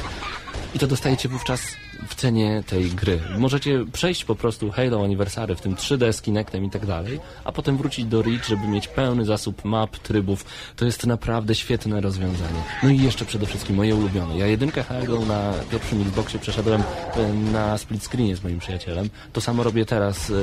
I 0.76 0.80
to 0.80 0.88
dostajecie 0.88 1.30
wówczas 1.30 1.62
w 2.08 2.16
cenie 2.16 2.64
tej 2.68 2.90
gry. 2.90 3.20
Możecie 3.38 3.86
przejść 3.94 4.26
po 4.26 4.36
prostu 4.36 4.72
Halo 4.72 5.04
Anniversary, 5.04 5.56
w 5.56 5.62
tym 5.62 5.76
3D 5.76 6.14
z 6.14 6.22
Kinectem 6.22 6.66
i 6.66 6.70
tak 6.70 6.86
dalej, 6.86 7.20
a 7.44 7.52
potem 7.52 7.78
wrócić 7.78 8.06
do 8.06 8.22
Reach, 8.22 8.46
żeby 8.46 8.68
mieć 8.68 8.88
pełny 8.88 9.26
zasób 9.26 9.66
map, 9.66 9.98
trybów. 9.98 10.46
To 10.76 10.86
jest 10.86 11.06
naprawdę 11.06 11.56
świetne 11.56 12.02
rozwiązanie. 12.02 12.64
No 12.84 12.90
i 12.90 12.98
jeszcze 12.98 13.26
przede 13.26 13.46
wszystkim 13.46 13.76
moje 13.76 13.96
ulubione. 13.96 14.38
Ja 14.38 14.48
jedynkę 14.48 14.84
Halo 14.84 15.26
na 15.26 15.54
pierwszym 15.72 16.02
Xboxie 16.02 16.40
przeszedłem 16.40 16.84
e, 17.16 17.34
na 17.34 17.78
split 17.78 18.04
screenie 18.04 18.36
z 18.36 18.44
moim 18.44 18.60
przyjacielem. 18.60 19.10
To 19.34 19.42
samo 19.42 19.64
robię 19.64 19.86
teraz, 19.86 20.30
e, 20.30 20.34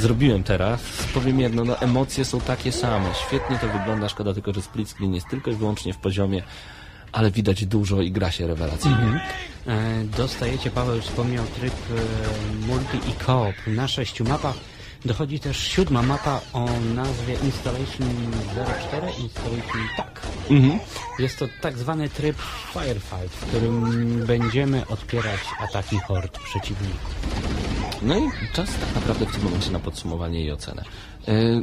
zrobiłem 0.00 0.42
teraz. 0.42 0.80
Powiem 1.14 1.40
jedno, 1.40 1.64
no 1.64 1.80
emocje 1.80 2.24
są 2.24 2.40
takie 2.40 2.72
same. 2.72 3.14
Świetnie 3.26 3.58
to 3.58 3.68
wygląda, 3.68 4.08
szkoda 4.08 4.34
tylko, 4.34 4.52
że 4.52 4.62
split 4.62 4.88
screen 4.88 5.14
jest 5.14 5.28
tylko 5.28 5.50
i 5.50 5.54
wyłącznie 5.54 5.92
w 5.92 5.98
poziomie 5.98 6.42
ale 7.12 7.30
widać 7.30 7.66
dużo 7.66 8.00
i 8.00 8.12
gra 8.12 8.30
się 8.30 8.46
rewelacyjnie. 8.46 9.20
E, 9.66 10.04
Dostajecie, 10.16 10.70
Paweł 10.70 10.96
już 10.96 11.04
wspomniał, 11.04 11.44
tryb 11.44 11.74
e, 11.74 12.66
multi 12.66 13.10
i 13.10 13.24
coop. 13.26 13.54
Na 13.66 13.88
sześciu 13.88 14.24
mapach 14.24 14.54
dochodzi 15.04 15.40
też 15.40 15.56
siódma 15.68 16.02
mapa 16.02 16.40
o 16.52 16.66
nazwie 16.94 17.34
Installation 17.44 18.08
04, 18.90 19.06
Installation 19.22 19.88
tak. 19.96 20.20
Jest 21.18 21.38
to 21.38 21.46
tak 21.60 21.78
zwany 21.78 22.08
tryb 22.08 22.36
Firefight, 22.72 23.30
w 23.30 23.46
którym 23.46 23.86
będziemy 24.26 24.86
odpierać 24.86 25.40
ataki 25.60 25.98
hord 25.98 26.38
przeciwników. 26.38 27.14
No 28.02 28.18
i 28.18 28.30
czas 28.52 28.68
tak 28.80 28.94
naprawdę 28.94 29.26
w 29.26 29.32
tym 29.32 29.42
momencie 29.42 29.70
na 29.70 29.78
podsumowanie 29.80 30.44
i 30.44 30.50
ocenę. 30.50 30.84
Yy, 31.26 31.62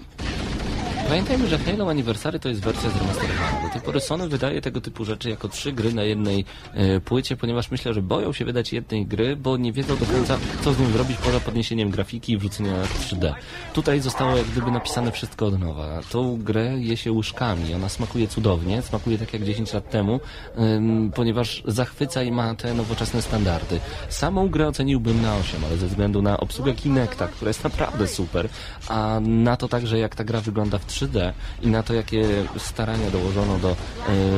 Pamiętajmy, 1.08 1.48
że 1.48 1.58
Halo 1.58 1.90
Anniversary 1.90 2.40
to 2.40 2.50
jest 2.50 2.62
wersja 2.62 2.90
zremasterowana. 2.90 3.62
Do 3.62 3.70
tej 3.70 3.82
pory 3.82 4.00
Sony 4.00 4.28
wydaje 4.28 4.62
tego 4.62 4.82
typu 4.82 5.06
rzeczy 5.06 5.30
jako 5.30 5.48
trzy 5.48 5.72
gry 5.72 5.94
na 5.94 6.04
jednej 6.04 6.46
e, 6.74 7.00
płycie, 7.00 7.38
ponieważ 7.38 7.72
myślę, 7.72 7.94
że 7.94 8.02
boją 8.02 8.34
się 8.34 8.46
wydać 8.46 8.74
jednej 8.74 9.06
gry, 9.06 9.36
bo 9.36 9.58
nie 9.58 9.74
wiedzą 9.74 9.98
do 9.98 10.06
końca, 10.06 10.38
co 10.64 10.74
z 10.74 10.80
nią 10.80 10.90
zrobić 10.90 11.18
poza 11.18 11.40
podniesieniem 11.40 11.90
grafiki 11.90 12.34
i 12.34 12.38
wrzuceniem 12.38 12.78
na 12.78 12.84
3D. 12.84 13.34
Tutaj 13.74 14.00
zostało 14.00 14.38
jak 14.38 14.48
gdyby 14.48 14.72
napisane 14.72 15.12
wszystko 15.12 15.46
od 15.46 15.60
nowa. 15.60 16.00
Tą 16.12 16.38
grę 16.38 16.74
je 16.80 16.98
się 16.98 17.12
łyżkami. 17.12 17.74
Ona 17.74 17.90
smakuje 17.90 18.28
cudownie, 18.28 18.82
smakuje 18.82 19.18
tak 19.18 19.34
jak 19.34 19.44
10 19.44 19.74
lat 19.74 19.90
temu, 19.90 20.20
ym, 20.60 21.12
ponieważ 21.16 21.64
zachwyca 21.66 22.24
i 22.24 22.32
ma 22.32 22.56
te 22.56 22.74
nowoczesne 22.74 23.22
standardy. 23.22 23.80
Samą 24.10 24.50
grę 24.50 24.68
oceniłbym 24.68 25.22
na 25.22 25.38
8, 25.38 25.66
ale 25.66 25.78
ze 25.78 25.88
względu 25.88 26.22
na 26.22 26.40
obsługę 26.40 26.74
Kinecta, 26.74 27.28
która 27.28 27.50
jest 27.50 27.64
naprawdę 27.64 28.08
super, 28.08 28.50
a 28.88 29.20
na 29.22 29.58
to 29.58 29.68
także 29.68 30.00
jak 30.00 30.16
ta 30.16 30.24
gra 30.24 30.42
wygląda 30.42 30.78
w 30.78 30.97
3D 30.98 31.34
i 31.62 31.68
na 31.68 31.84
to 31.84 31.94
jakie 31.94 32.26
starania 32.58 33.12
dołożono 33.12 33.60
do 33.60 33.72
e, 33.72 33.76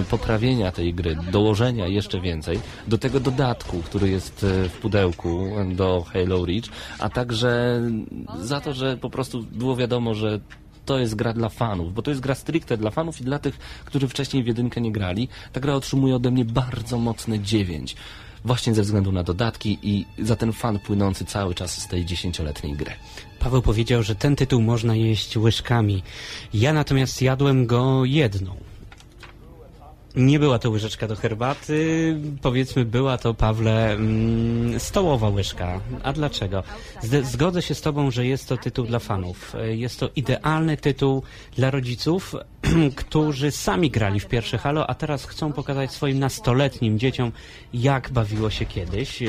poprawienia 0.10 0.72
tej 0.72 0.94
gry, 0.94 1.16
dołożenia 1.32 1.88
jeszcze 1.88 2.22
więcej, 2.22 2.60
do 2.88 2.98
tego 2.98 3.20
dodatku, 3.20 3.82
który 3.86 4.10
jest 4.10 4.44
e, 4.44 4.70
w 4.70 4.78
pudełku 4.78 5.50
do 5.76 6.06
Halo 6.14 6.46
Reach, 6.46 6.66
a 7.00 7.10
także 7.10 7.82
za 8.42 8.62
to, 8.62 8.74
że 8.74 8.98
po 8.98 9.10
prostu 9.10 9.44
było 9.44 9.76
wiadomo, 9.76 10.16
że 10.16 10.40
to 10.86 11.00
jest 11.00 11.16
gra 11.16 11.34
dla 11.34 11.50
fanów, 11.50 11.94
bo 11.94 12.02
to 12.02 12.12
jest 12.12 12.22
gra 12.22 12.36
stricte 12.36 12.78
dla 12.78 12.92
fanów 12.92 13.22
i 13.22 13.24
dla 13.24 13.40
tych, 13.40 13.58
którzy 13.86 14.08
wcześniej 14.08 14.44
w 14.44 14.48
jedynkę 14.48 14.82
nie 14.82 14.92
grali. 14.92 15.28
Ta 15.54 15.60
gra 15.60 15.74
otrzymuje 15.74 16.16
ode 16.16 16.32
mnie 16.32 16.46
bardzo 16.46 16.98
mocne 16.98 17.40
9. 17.40 17.96
Właśnie 18.46 18.74
ze 18.74 18.82
względu 18.82 19.12
na 19.12 19.24
dodatki 19.24 19.80
i 19.82 20.06
za 20.20 20.36
ten 20.36 20.54
fan 20.54 20.80
płynący 20.80 21.26
cały 21.26 21.56
czas 21.56 21.82
z 21.82 21.88
tej 21.88 22.06
dziesięcioletniej 22.06 22.74
gry. 22.74 22.92
Paweł 23.40 23.62
powiedział, 23.62 24.04
że 24.04 24.16
ten 24.16 24.36
tytuł 24.36 24.62
można 24.62 24.96
jeść 24.96 25.38
łyżkami. 25.38 26.04
Ja 26.54 26.74
natomiast 26.74 27.22
jadłem 27.22 27.66
go 27.66 28.06
jedną. 28.06 28.69
Nie 30.16 30.40
była 30.40 30.60
to 30.60 30.70
łyżeczka 30.70 31.08
do 31.08 31.16
herbaty, 31.16 32.18
powiedzmy 32.42 32.86
była 32.86 33.18
to, 33.18 33.34
Pawle, 33.34 33.92
mm, 33.92 34.80
stołowa 34.80 35.30
łyżka. 35.30 35.82
A 36.04 36.14
dlaczego? 36.14 36.64
Zgodzę 37.24 37.62
się 37.62 37.76
z 37.76 37.82
Tobą, 37.82 38.12
że 38.12 38.26
jest 38.26 38.50
to 38.50 38.58
tytuł 38.58 38.86
dla 38.86 39.00
fanów. 39.00 39.56
Jest 39.70 40.00
to 40.00 40.10
idealny 40.16 40.78
tytuł 40.78 41.24
dla 41.56 41.72
rodziców, 41.72 42.36
którzy 42.96 43.52
sami 43.52 43.92
grali 43.92 44.20
w 44.20 44.26
pierwsze 44.26 44.58
Halo, 44.58 44.90
a 44.90 44.96
teraz 44.96 45.26
chcą 45.26 45.54
pokazać 45.54 45.92
swoim 45.92 46.20
nastoletnim 46.20 47.00
dzieciom, 47.00 47.32
jak 47.74 48.12
bawiło 48.12 48.50
się 48.50 48.66
kiedyś. 48.66 49.22
E, 49.22 49.28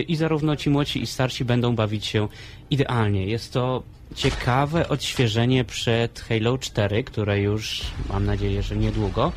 I 0.00 0.16
zarówno 0.16 0.56
ci 0.56 0.70
młodsi 0.70 1.02
i 1.02 1.06
starsi 1.06 1.44
będą 1.44 1.74
bawić 1.74 2.06
się 2.06 2.28
idealnie. 2.70 3.26
Jest 3.26 3.52
to 3.52 3.82
ciekawe 4.14 4.88
odświeżenie 4.88 5.64
przed 5.64 6.20
Halo 6.20 6.58
4, 6.58 7.04
które 7.04 7.40
już, 7.40 7.82
mam 8.08 8.24
nadzieję, 8.24 8.62
że 8.62 8.76
niedługo. 8.76 9.32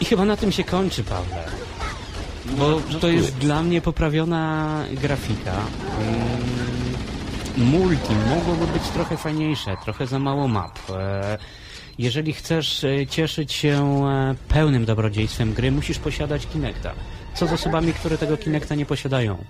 I 0.00 0.04
chyba 0.04 0.24
na 0.24 0.36
tym 0.36 0.52
się 0.52 0.64
kończy, 0.64 1.04
Pawle. 1.04 1.44
Bo 2.58 2.80
to 3.00 3.08
jest 3.08 3.36
dla 3.36 3.62
mnie 3.62 3.80
poprawiona 3.80 4.68
grafika. 4.92 5.52
Mm, 5.98 6.62
Multi 7.70 8.14
mogłoby 8.28 8.66
być 8.72 8.82
trochę 8.88 9.16
fajniejsze, 9.16 9.76
trochę 9.84 10.06
za 10.06 10.18
mało 10.18 10.48
map. 10.48 10.78
E, 10.90 11.38
Jeżeli 11.98 12.32
chcesz 12.32 12.84
e, 12.84 13.06
cieszyć 13.06 13.52
się 13.52 14.04
e, 14.06 14.34
pełnym 14.48 14.84
dobrodziejstwem 14.84 15.52
gry, 15.52 15.72
musisz 15.72 15.98
posiadać 15.98 16.46
Kinecta. 16.46 16.92
Co 17.34 17.46
z 17.46 17.52
osobami, 17.52 17.92
które 17.92 18.18
tego 18.18 18.36
Kinecta 18.36 18.74
nie 18.74 18.86
posiadają? 18.86 19.44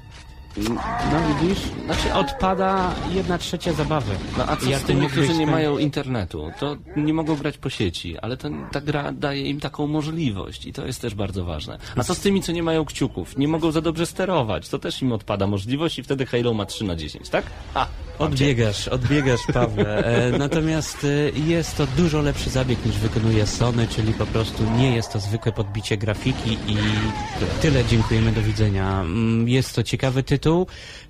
No 0.57 1.19
widzisz, 1.41 1.59
znaczy 1.85 2.15
odpada 2.15 2.95
jedna 3.15 3.39
trzecia 3.39 3.73
zabawy. 3.73 4.13
No 4.39 4.45
a 4.49 4.57
co 4.57 4.71
Ja 4.71 4.79
z 4.79 4.83
tymi, 4.83 5.09
którzy 5.09 5.35
nie 5.35 5.47
mają 5.47 5.79
internetu? 5.79 6.51
To 6.61 6.77
nie 6.97 7.15
mogą 7.15 7.37
grać 7.37 7.59
po 7.59 7.71
sieci, 7.71 8.19
ale 8.19 8.37
to, 8.37 8.49
ta 8.73 8.81
gra 8.81 9.13
daje 9.13 9.43
im 9.43 9.61
taką 9.61 9.87
możliwość 9.87 10.67
i 10.67 10.73
to 10.73 10.87
jest 10.87 11.01
też 11.01 11.15
bardzo 11.15 11.45
ważne. 11.45 11.79
A 11.97 12.03
co 12.05 12.15
z 12.15 12.21
tymi, 12.21 12.43
co 12.43 12.53
nie 12.53 12.63
mają 12.63 12.85
kciuków? 12.85 13.39
Nie 13.39 13.49
mogą 13.49 13.71
za 13.71 13.81
dobrze 13.81 14.07
sterować, 14.07 14.69
to 14.69 14.79
też 14.79 15.03
im 15.03 15.13
odpada 15.13 15.47
możliwość 15.47 15.99
i 15.99 16.03
wtedy 16.03 16.27
Halo 16.27 16.55
ma 16.55 16.67
3 16.67 16.85
na 16.85 16.97
10, 16.97 17.29
tak? 17.29 17.45
A, 17.75 17.87
Odbiegasz, 18.19 18.89
odbiegasz, 18.89 19.41
Pawle. 19.55 20.05
E, 20.05 20.31
natomiast 20.39 21.05
e, 21.05 21.39
jest 21.41 21.77
to 21.77 21.87
dużo 21.97 22.23
lepszy 22.23 22.51
zabieg 22.51 22.87
niż 22.87 22.97
wykonuje 22.99 23.47
Sony, 23.47 23.89
czyli 23.89 24.13
po 24.13 24.27
prostu 24.27 24.71
nie 24.79 24.95
jest 24.97 25.13
to 25.13 25.21
zwykłe 25.21 25.53
podbicie 25.53 25.97
grafiki 25.97 26.53
i 26.67 26.77
tyle. 27.63 27.85
Dziękujemy, 27.85 28.33
do 28.33 28.43
widzenia. 28.43 29.01
Mm, 29.01 29.49
Jest 29.49 29.75
to 29.75 29.83
ciekawy 29.83 30.23
tytuł. 30.23 30.42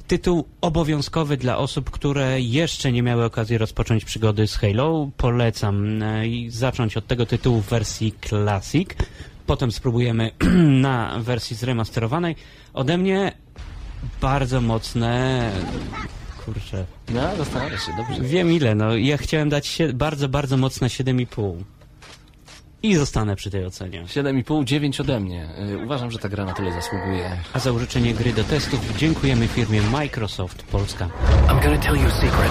Tytuł 0.06 0.44
obowiązkowy 0.60 1.36
dla 1.36 1.58
osób, 1.58 1.90
które 1.90 2.40
jeszcze 2.40 2.92
nie 2.92 3.02
miały 3.02 3.24
okazji 3.24 3.58
rozpocząć 3.58 4.04
przygody 4.04 4.46
z 4.46 4.56
Halo. 4.56 5.10
Polecam 5.16 6.02
e, 6.02 6.24
zacząć 6.48 6.96
od 6.96 7.06
tego 7.06 7.26
tytułu 7.26 7.60
w 7.60 7.66
wersji 7.66 8.14
Classic. 8.28 8.88
Potem 9.46 9.72
spróbujemy 9.72 10.30
na 10.88 11.18
wersji 11.18 11.56
zremasterowanej. 11.56 12.36
Ode 12.74 12.98
mnie 12.98 13.32
bardzo 14.20 14.60
mocne 14.60 15.52
Kurczę. 16.44 16.84
no, 17.14 17.36
zastanawiam 17.36 17.78
się, 17.78 17.92
dobrze. 17.96 18.22
Wiem 18.22 18.52
ile, 18.52 18.74
no. 18.74 18.96
Ja 18.96 19.16
chciałem 19.16 19.48
dać 19.48 19.78
bardzo, 19.94 20.28
bardzo 20.28 20.56
mocne 20.56 20.88
7,5. 20.88 21.54
I 22.82 22.94
zostanę 22.96 23.36
przy 23.36 23.50
tej 23.50 23.64
ocenie. 23.66 24.04
7,5, 24.06 24.64
9 24.64 25.00
ode 25.00 25.20
mnie. 25.20 25.48
Y, 25.72 25.84
Uważam, 25.84 26.10
że 26.10 26.18
ta 26.18 26.28
gra 26.28 26.44
na 26.44 26.52
tyle 26.52 26.72
zasługuje. 26.72 27.30
A 27.52 27.58
za 27.58 27.72
użyczenie 27.72 28.14
gry 28.14 28.32
do 28.32 28.44
testów 28.44 28.96
dziękujemy 28.96 29.48
firmie 29.48 29.82
Microsoft 29.82 30.62
Polska. 30.62 31.08
I'm 31.48 31.62
gonna 31.64 31.78
tell 31.78 31.96
you 31.96 32.06
a 32.06 32.10
secret. 32.10 32.50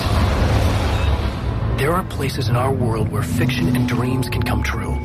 There 1.78 1.94
are 1.94 2.04
places 2.04 2.50
in 2.50 2.56
our 2.56 2.78
world 2.80 3.12
where 3.12 3.28
fiction 3.28 3.76
and 3.76 3.88
dreams 3.90 4.30
can 4.30 4.44
come 4.44 4.64
true. 4.64 4.98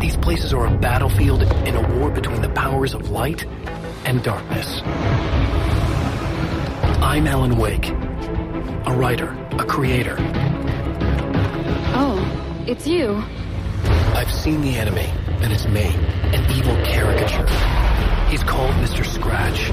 These 0.00 0.18
places 0.18 0.52
are 0.52 0.66
a 0.66 0.70
battlefield 0.70 1.42
in 1.42 1.76
a 1.76 1.80
war 1.98 2.12
between 2.12 2.42
the 2.42 2.48
powers 2.48 2.94
of 2.94 3.10
light 3.10 3.46
and 4.06 4.22
darkness. 4.24 4.82
I'm 7.02 7.26
Alan 7.26 7.56
Wake, 7.58 7.90
a 8.86 8.92
writer, 8.92 9.28
a 9.58 9.64
creator. 9.64 10.16
Oh, 11.94 12.18
it's 12.66 12.86
you. 12.86 13.22
I've 14.16 14.32
seen 14.32 14.62
the 14.62 14.74
enemy, 14.74 15.12
and 15.42 15.52
it's 15.52 15.66
me, 15.68 15.82
an 15.84 16.50
evil 16.50 16.74
caricature. 16.86 17.46
He's 18.30 18.42
called 18.42 18.72
Mr. 18.76 19.04
Scratch. 19.04 19.70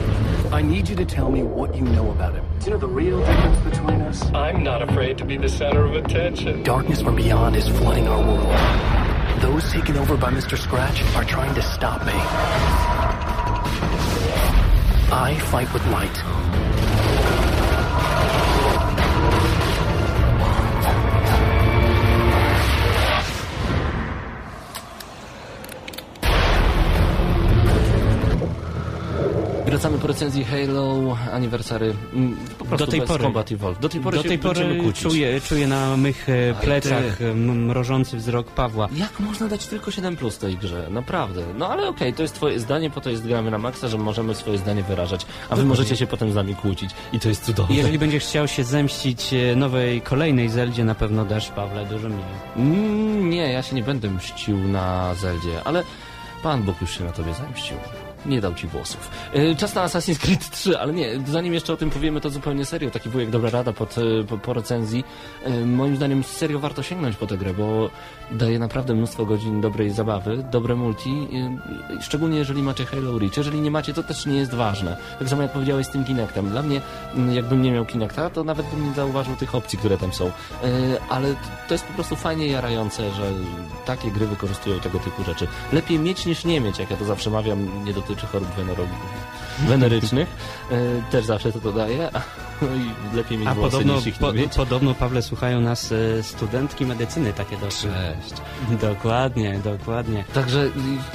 I 0.51 0.61
need 0.61 0.89
you 0.89 0.97
to 0.97 1.05
tell 1.05 1.31
me 1.31 1.43
what 1.43 1.73
you 1.73 1.83
know 1.83 2.11
about 2.11 2.33
him. 2.33 2.43
Do 2.59 2.65
you 2.65 2.71
know 2.71 2.77
the 2.77 2.89
real 2.89 3.19
difference 3.19 3.59
between 3.61 4.01
us? 4.01 4.21
I'm 4.33 4.61
not 4.61 4.81
afraid 4.81 5.17
to 5.19 5.25
be 5.25 5.37
the 5.37 5.47
center 5.47 5.85
of 5.85 5.95
attention. 5.95 6.61
Darkness 6.63 7.01
from 7.01 7.15
beyond 7.15 7.55
is 7.55 7.69
flooding 7.69 8.05
our 8.05 8.19
world. 8.19 9.41
Those 9.41 9.71
taken 9.71 9.95
over 9.95 10.17
by 10.17 10.29
Mr. 10.29 10.57
Scratch 10.57 11.01
are 11.15 11.23
trying 11.23 11.55
to 11.55 11.61
stop 11.61 12.05
me. 12.05 12.11
I 15.09 15.39
fight 15.51 15.71
with 15.71 15.87
light. 15.87 16.42
Wracamy 29.73 29.97
po 29.97 30.07
recenzji 30.07 30.43
Halo 30.45 31.17
Anniversary. 31.33 31.93
mm, 32.13 32.37
Do 32.77 32.87
tej 32.87 33.01
pory. 33.01 33.23
Combat 33.23 33.51
Evolved. 33.51 33.81
Do 33.81 33.89
tej 33.89 34.01
pory 34.01 34.17
Do 34.17 34.23
tej 34.23 34.39
pory 34.39 34.93
czuję, 34.93 35.41
czuję 35.41 35.67
na 35.67 35.97
mych 35.97 36.29
e, 36.29 36.53
plecach 36.61 37.17
ty. 37.17 37.29
m- 37.31 37.65
mrożący 37.65 38.17
wzrok 38.17 38.47
Pawła. 38.51 38.87
Jak 38.95 39.19
można 39.19 39.47
dać 39.47 39.67
tylko 39.67 39.91
7 39.91 40.15
plus 40.15 40.37
tej 40.37 40.57
grze? 40.57 40.87
Naprawdę. 40.89 41.41
No 41.57 41.69
ale 41.69 41.87
okej, 41.87 42.13
to 42.13 42.21
jest 42.21 42.35
twoje 42.35 42.59
zdanie, 42.59 42.89
po 42.89 43.01
to 43.01 43.09
jest 43.09 43.27
gramy 43.27 43.51
na 43.51 43.57
maksa, 43.57 43.87
że 43.87 43.97
możemy 43.97 44.35
swoje 44.35 44.57
zdanie 44.57 44.83
wyrażać, 44.83 45.25
a 45.49 45.55
wy 45.55 45.65
możecie 45.65 45.97
się 45.97 46.07
potem 46.07 46.31
z 46.31 46.35
nami 46.35 46.55
kłócić. 46.55 46.91
I 47.13 47.19
to 47.19 47.29
jest 47.29 47.45
cudowne. 47.45 47.75
Jeżeli 47.75 47.99
będziesz 47.99 48.23
chciał 48.23 48.47
się 48.47 48.63
zemścić 48.63 49.33
e, 49.33 49.55
nowej, 49.55 50.01
kolejnej 50.01 50.49
Zeldzie, 50.49 50.83
na 50.83 50.95
pewno 50.95 51.25
dasz 51.25 51.49
Pawle 51.49 51.85
dużo 51.85 52.09
mniej. 52.09 52.25
Mm, 52.57 53.29
nie, 53.29 53.51
ja 53.51 53.61
się 53.63 53.75
nie 53.75 53.83
będę 53.83 54.09
mścił 54.09 54.57
na 54.67 55.15
Zeldzie, 55.15 55.63
ale 55.65 55.83
Pan 56.43 56.63
Bóg 56.63 56.81
już 56.81 56.97
się 56.97 57.03
na 57.03 57.11
tobie 57.11 57.33
zemścił. 57.33 57.77
Nie 58.25 58.41
dał 58.41 58.53
ci 58.53 58.67
włosów. 58.67 59.09
E, 59.33 59.55
Czas 59.55 59.75
na 59.75 59.85
Assassin's 59.85 60.19
Creed 60.19 60.49
3, 60.49 60.79
ale 60.79 60.93
nie, 60.93 61.19
zanim 61.27 61.53
jeszcze 61.53 61.73
o 61.73 61.77
tym 61.77 61.89
powiemy, 61.89 62.21
to 62.21 62.29
zupełnie 62.29 62.65
serio. 62.65 62.91
Taki 62.91 63.09
wujek 63.09 63.29
dobra 63.29 63.49
rada 63.49 63.73
pod, 63.73 63.95
e, 63.97 64.23
po, 64.23 64.37
po 64.37 64.53
recenzji. 64.53 65.03
E, 65.43 65.65
Moim 65.65 65.95
zdaniem 65.95 66.23
serio 66.23 66.59
warto 66.59 66.83
sięgnąć 66.83 67.15
po 67.15 67.27
tę 67.27 67.37
grę, 67.37 67.53
bo 67.53 67.89
daje 68.31 68.59
naprawdę 68.59 68.93
mnóstwo 68.93 69.25
godzin 69.25 69.61
dobrej 69.61 69.89
zabawy, 69.89 70.45
dobre 70.51 70.75
multi, 70.75 71.27
szczególnie 72.01 72.37
jeżeli 72.37 72.63
macie 72.63 72.85
Halo 72.85 73.19
Reach. 73.19 73.37
Jeżeli 73.37 73.61
nie 73.61 73.71
macie, 73.71 73.93
to 73.93 74.03
też 74.03 74.25
nie 74.25 74.35
jest 74.37 74.53
ważne. 74.53 74.97
Tak 75.19 75.29
samo 75.29 75.41
jak 75.41 75.51
powiedziałeś 75.51 75.87
z 75.87 75.89
tym 75.89 76.05
Kinectem. 76.05 76.49
Dla 76.49 76.61
mnie, 76.61 76.81
jakbym 77.33 77.61
nie 77.61 77.71
miał 77.71 77.85
Kinecta, 77.85 78.29
to 78.29 78.43
nawet 78.43 78.65
bym 78.65 78.89
nie 78.89 78.93
zauważył 78.93 79.35
tych 79.35 79.55
opcji, 79.55 79.79
które 79.79 79.97
tam 79.97 80.13
są. 80.13 80.31
Ale 81.09 81.35
to 81.67 81.73
jest 81.73 81.85
po 81.85 81.93
prostu 81.93 82.15
fajnie 82.15 82.47
jarające, 82.47 83.11
że 83.11 83.31
takie 83.85 84.11
gry 84.11 84.27
wykorzystują 84.27 84.79
tego 84.79 84.99
typu 84.99 85.23
rzeczy. 85.23 85.47
Lepiej 85.73 85.99
mieć 85.99 86.25
niż 86.25 86.45
nie 86.45 86.61
mieć, 86.61 86.79
jak 86.79 86.91
ja 86.91 86.97
to 86.97 87.05
zawsze 87.05 87.29
mawiam, 87.29 87.85
nie 87.85 87.93
dotyczy 88.15 88.27
chorób 88.27 88.47
wenerycznych. 89.67 90.27
E, 90.71 91.11
Też 91.11 91.25
zawsze 91.25 91.51
to 91.51 91.59
dodaję. 91.59 92.09
No 92.61 92.67
i 92.75 93.15
lepiej 93.17 93.37
mieć 93.37 93.47
A 93.47 93.53
włosy 93.53 93.71
podobno, 93.71 93.95
niż 93.95 94.07
ich 94.07 94.17
po, 94.17 94.33
mieć. 94.33 94.55
podobno, 94.55 94.93
Pawle, 94.93 95.21
słuchają 95.21 95.61
nas 95.61 95.91
e, 95.91 96.23
studentki 96.23 96.85
medycyny 96.85 97.33
takie 97.33 97.57
dosyć. 97.57 97.81
Cześć. 97.91 98.41
Dokładnie, 98.81 99.59
dokładnie. 99.63 100.23
Także 100.33 100.59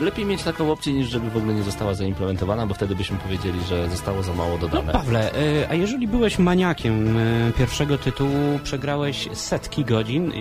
y, 0.00 0.04
lepiej 0.04 0.24
mieć 0.24 0.42
taką 0.42 0.72
opcję, 0.72 0.92
niż 0.92 1.08
żeby 1.08 1.30
w 1.30 1.36
ogóle 1.36 1.54
nie 1.54 1.62
została 1.62 1.94
zaimplementowana, 1.94 2.66
bo 2.66 2.74
wtedy 2.74 2.94
byśmy 2.96 3.18
powiedzieli, 3.18 3.58
że 3.68 3.90
zostało 3.90 4.22
za 4.22 4.32
mało 4.34 4.52
No 4.52 4.58
dodane. 4.58 4.92
Pawle, 4.92 5.32
e, 5.32 5.68
a 5.70 5.74
jeżeli 5.74 6.08
byłeś 6.08 6.38
maniakiem 6.38 7.18
pierwszego 7.58 7.98
tytułu, 7.98 8.58
przegrałeś 8.62 9.28
setki 9.32 9.84
godzin, 9.84 10.32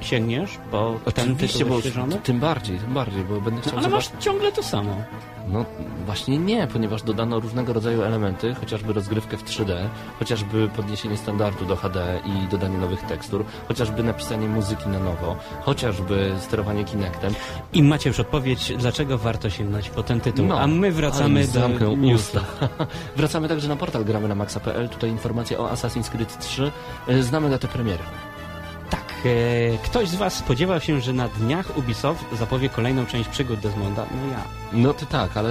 sięgniesz 0.00 0.58
po 0.70 0.94
ten 1.14 1.32
Oczywiście, 1.32 1.64
tytuł 1.64 2.06
bo 2.06 2.16
tym 2.18 2.40
bardziej, 2.40 2.78
tym 2.78 2.94
bardziej, 2.94 3.24
bo 3.24 3.40
będę 3.40 3.60
chciał 3.60 3.72
No, 3.72 3.78
ale 3.78 3.90
zobaczyć... 3.90 4.12
masz 4.14 4.24
ciągle 4.24 4.52
to 4.52 4.62
samo. 4.62 4.96
No 5.48 5.64
właśnie 6.06 6.38
nie, 6.38 6.66
ponieważ 6.66 7.02
dodano 7.02 7.40
różnego 7.40 7.72
rodzaju 7.72 8.02
elementy, 8.02 8.54
chociażby 8.54 8.92
rozgrywkę 8.92 9.36
w 9.36 9.44
3D, 9.44 9.88
chociażby 10.18 10.68
podniesienie 10.76 11.16
standardu 11.16 11.64
do 11.64 11.76
HD 11.76 12.20
i 12.24 12.48
dodanie 12.48 12.78
nowych 12.78 13.02
tekstur, 13.02 13.44
chociażby 13.68 14.02
napisanie 14.02 14.48
muzyki 14.48 14.88
na 14.88 14.98
nowo, 14.98 15.36
chociażby 15.62 16.32
sterowanie 16.40 16.84
Kinectem. 16.84 17.34
I 17.72 17.82
macie 17.82 18.10
już 18.10 18.20
odpowiedź, 18.20 18.72
dlaczego 18.78 19.18
warto 19.18 19.50
sięgnąć 19.50 19.90
po 19.90 20.02
ten 20.02 20.20
tytuł. 20.20 20.46
No, 20.46 20.60
a 20.60 20.66
my 20.66 20.92
wracamy 20.92 21.46
do 21.46 21.68
usta. 22.14 22.40
Wracamy 23.16 23.48
także 23.48 23.68
na 23.68 23.76
portal 23.76 24.04
gramy 24.04 24.28
na 24.28 24.34
maxa.pl. 24.34 24.88
Tutaj 24.88 25.10
informacja 25.10 25.58
o 25.58 25.68
Assassin's 25.72 26.10
Creed 26.10 26.38
3. 26.38 26.72
E, 27.08 27.22
Znamy 27.22 27.50
datę 27.50 27.68
premiery. 27.68 28.02
Tak, 28.90 29.04
e, 29.24 29.78
ktoś 29.78 30.08
z 30.08 30.14
Was 30.14 30.34
spodziewał 30.34 30.80
się, 30.80 31.00
że 31.00 31.12
na 31.12 31.28
dniach 31.28 31.78
Ubisoft 31.78 32.24
zapowie 32.38 32.68
kolejną 32.68 33.06
część 33.06 33.28
przygód 33.28 33.60
Desmonda? 33.60 34.06
No 34.10 34.32
ja. 34.32 34.42
No 34.72 34.94
to 34.94 35.06
tak, 35.06 35.36
ale 35.36 35.50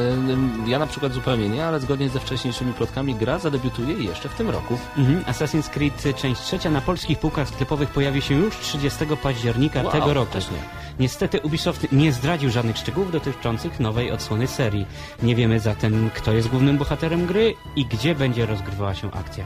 ja 0.66 0.80
na 0.80 0.88
przykład 0.88 1.14
zupełnie 1.14 1.50
nie, 1.50 1.66
ale 1.66 1.80
zgodnie 1.80 2.10
ze 2.10 2.20
wcześniejszymi 2.20 2.74
plotkami 2.74 3.16
gra 3.16 3.40
zadebiutuje 3.40 3.94
jeszcze 3.94 4.30
w 4.30 4.34
tym 4.36 4.50
roku. 4.50 4.78
Mhm. 4.98 5.24
Assassin's 5.24 5.70
Creed 5.70 6.18
część 6.18 6.42
trzecia 6.42 6.70
na 6.70 6.82
polskich 6.82 7.20
półkach 7.20 7.48
sklepowych 7.48 7.90
pojawi 7.90 8.22
się 8.22 8.36
już 8.36 8.58
30 8.58 9.06
października 9.24 9.82
Wow, 9.82 9.92
tego 9.92 10.14
roku. 10.14 10.38
nie. 10.38 10.80
Niestety 11.00 11.40
Ubisoft 11.42 11.92
nie 11.92 12.14
zdradził 12.14 12.50
żadnych 12.50 12.78
szczegółów 12.78 13.12
dotyczących 13.12 13.80
nowej 13.80 14.12
odsłony 14.12 14.48
serii. 14.48 14.86
Nie 15.24 15.36
wiemy 15.36 15.60
zatem, 15.60 16.10
kto 16.16 16.34
jest 16.34 16.48
głównym 16.48 16.78
bohaterem 16.78 17.26
gry 17.26 17.54
i 17.76 17.86
gdzie 17.86 18.16
będzie 18.16 18.46
rozgrywała 18.46 18.96
się 18.96 19.12
akcja. 19.12 19.46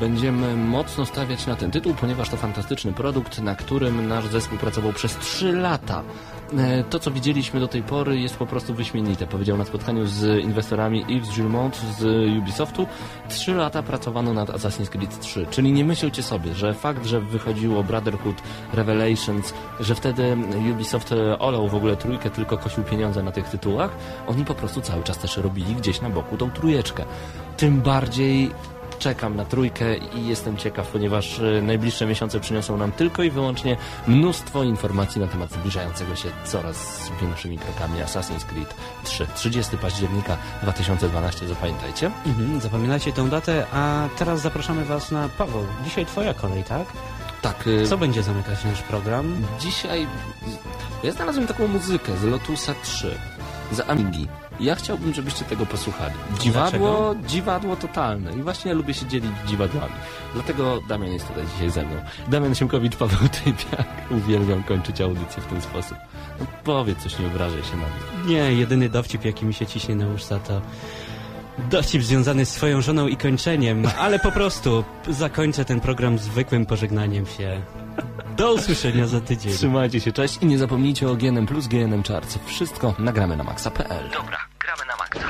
Będziemy 0.00 0.56
mocno 0.56 1.06
stawiać 1.06 1.46
na 1.46 1.56
ten 1.56 1.70
tytuł, 1.70 1.94
ponieważ 1.94 2.28
to 2.28 2.36
fantastyczny 2.36 2.92
produkt, 2.92 3.38
na 3.38 3.54
którym 3.54 4.08
nasz 4.08 4.26
zespół 4.26 4.58
pracował 4.58 4.92
przez 4.92 5.16
3 5.16 5.52
lata. 5.52 6.02
E, 6.58 6.84
To, 6.84 6.98
co 6.98 7.10
widzieliśmy 7.10 7.60
do 7.60 7.68
tej 7.68 7.82
pory, 7.82 8.20
jest 8.20 8.36
po 8.36 8.46
prostu 8.46 8.74
wyśmienite. 8.74 9.26
Powiedział 9.26 9.56
na 9.56 9.64
spotkaniu 9.64 10.06
z 10.06 10.44
inwestorami 10.44 11.04
Yves 11.08 11.34
Gilmont 11.34 11.76
z 11.98 12.28
Ubisoftu. 12.38 12.86
3 13.28 13.54
lata 13.54 13.82
pracowano 13.82 14.34
nad 14.34 14.48
Assassin's 14.48 14.88
Creed 14.88 15.20
3. 15.20 15.46
Czyli 15.50 15.72
nie 15.72 15.84
myślcie 15.84 16.22
sobie, 16.22 16.54
że 16.54 16.74
fakt, 16.74 17.06
że 17.06 17.20
wychodziło 17.20 17.82
Brotherhood, 17.82 18.36
Revelations, 18.72 19.54
że 19.80 19.94
wtedy 19.94 20.36
Ubisoft 20.72 21.14
olał 21.38 21.68
w 21.68 21.74
ogóle 21.74 21.96
trójkę, 21.96 22.30
tylko 22.30 22.58
kosił 22.58 22.84
pieniądze 22.84 23.22
na 23.22 23.32
tych 23.32 23.48
tytułach, 23.48 23.90
oni 24.26 24.44
po 24.44 24.54
prostu 24.54 24.80
cały 24.80 25.02
czas 25.02 25.18
też 25.18 25.36
robili 25.36 25.74
gdzieś 25.74 26.00
na 26.00 26.10
boku 26.10 26.36
tą 26.36 26.50
trójeczkę. 26.50 27.04
Tym 27.56 27.80
bardziej 27.80 28.50
czekam 29.00 29.36
na 29.36 29.44
trójkę 29.44 29.96
i 29.96 30.26
jestem 30.26 30.56
ciekaw, 30.56 30.88
ponieważ 30.88 31.40
e, 31.40 31.62
najbliższe 31.62 32.06
miesiące 32.06 32.40
przyniosą 32.40 32.76
nam 32.76 32.92
tylko 32.92 33.22
i 33.22 33.30
wyłącznie 33.30 33.76
mnóstwo 34.06 34.62
informacji 34.62 35.20
na 35.20 35.26
temat 35.26 35.52
zbliżającego 35.52 36.16
się 36.16 36.28
coraz 36.44 37.10
większymi 37.20 37.58
krokami 37.58 38.00
Assassin's 38.00 38.44
Creed 38.44 38.74
3. 39.04 39.26
30 39.34 39.78
października 39.78 40.36
2012, 40.62 41.48
zapamiętajcie. 41.48 42.10
Mhm, 42.26 42.60
zapominajcie 42.60 43.12
tę 43.12 43.28
datę, 43.28 43.66
a 43.72 44.08
teraz 44.18 44.40
zapraszamy 44.40 44.84
Was 44.84 45.10
na 45.10 45.28
Paweł. 45.28 45.66
Dzisiaj 45.84 46.06
Twoja 46.06 46.34
kolej, 46.34 46.64
tak? 46.64 46.86
Tak, 47.42 47.64
e, 47.82 47.86
Co 47.86 47.98
będzie 47.98 48.22
zamykać 48.22 48.64
nasz 48.64 48.82
program? 48.82 49.42
Dzisiaj 49.60 50.06
ja 51.02 51.12
znalazłem 51.12 51.46
taką 51.46 51.68
muzykę 51.68 52.16
z 52.16 52.24
Lotusa 52.24 52.74
3 52.82 53.18
za 53.72 53.86
Amigi. 53.86 54.28
Ja 54.60 54.74
chciałbym, 54.74 55.14
żebyście 55.14 55.44
tego 55.44 55.66
posłuchali. 55.66 56.14
Dziwadło, 56.40 57.14
dziwadło 57.26 57.76
totalne. 57.76 58.32
I 58.32 58.42
właśnie 58.42 58.68
ja 58.68 58.76
lubię 58.76 58.94
się 58.94 59.06
dzielić 59.06 59.30
dziwadłami. 59.46 59.92
Dlatego 60.34 60.80
Damian 60.88 61.12
jest 61.12 61.28
tutaj 61.28 61.44
dzisiaj 61.54 61.70
ze 61.70 61.82
mną. 61.82 61.96
Damian 62.28 62.54
Siemkowicz, 62.54 62.96
Paweł 62.96 63.28
Typiak. 63.44 63.86
Uwielbiam 64.10 64.62
kończyć 64.62 65.00
audycję 65.00 65.42
w 65.42 65.46
ten 65.46 65.62
sposób. 65.62 65.98
No, 66.40 66.46
powiedz 66.64 66.98
coś, 66.98 67.18
nie 67.18 67.26
obrażaj 67.26 67.62
się 67.62 67.76
na 67.76 67.76
mnie. 67.76 68.34
Nie, 68.34 68.52
jedyny 68.52 68.88
dowcip, 68.88 69.24
jaki 69.24 69.46
mi 69.46 69.54
się 69.54 69.66
ciśnie 69.66 69.94
na 69.94 70.06
usta, 70.06 70.38
to 70.38 70.60
dowcip 71.70 72.02
związany 72.02 72.46
z 72.46 72.48
swoją 72.48 72.80
żoną 72.80 73.06
i 73.08 73.16
kończeniem, 73.16 73.82
ale 73.98 74.18
po 74.18 74.32
prostu 74.32 74.84
zakończę 75.08 75.64
ten 75.64 75.80
program 75.80 76.18
zwykłym 76.18 76.66
pożegnaniem 76.66 77.26
się. 77.26 77.62
Do 78.36 78.54
usłyszenia 78.54 79.06
za 79.06 79.20
tydzień. 79.20 79.52
Trzymajcie 79.52 80.00
się, 80.00 80.12
cześć 80.12 80.38
i 80.42 80.46
nie 80.46 80.58
zapomnijcie 80.58 81.08
o 81.10 81.16
GNM 81.16 81.46
plus 81.46 81.66
GNM 81.66 82.02
Charts. 82.02 82.38
Wszystko 82.46 82.94
nagramy 82.98 83.36
na 83.36 83.44
maxa.pl. 83.44 84.10
Dobra, 84.10 84.49
gramy 84.60 84.84
na 84.86 84.96
maksa. 84.96 85.28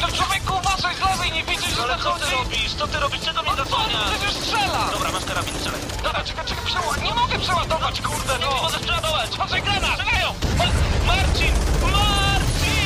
No 0.00 0.08
człowieku, 0.08 0.52
uważaj 0.58 0.94
z 0.96 1.00
lewej, 1.00 1.32
nie 1.32 1.44
widzisz, 1.44 1.74
że 1.76 1.82
Ale 1.82 1.98
co 1.98 2.12
ty 2.14 2.30
robisz? 2.30 2.74
Co 2.74 2.86
ty 2.86 3.00
robisz? 3.00 3.20
Co 3.20 3.32
do 3.32 3.42
mnie 3.42 3.52
zasłania? 3.56 3.98
Przecież 4.10 4.34
strzela! 4.34 4.88
Dobra, 4.92 5.12
masz 5.12 5.24
karabin, 5.24 5.54
strzelaj. 5.54 5.80
Dobra, 6.02 6.24
czekaj, 6.24 6.44
czekaj, 6.46 6.64
przeładować. 6.64 7.02
Nie 7.02 7.14
mogę 7.14 7.38
przeładować, 7.38 8.00
kurde, 8.00 8.38
Nie 8.38 8.44
no! 8.44 8.62
możesz 8.62 8.82
przeładować! 8.82 9.36
Patrzaj, 9.38 9.62
granat! 9.62 10.00
Strzelają! 10.00 10.34
Ma- 10.58 11.06
Marcin! 11.06 11.52
Marcin! 11.82 12.82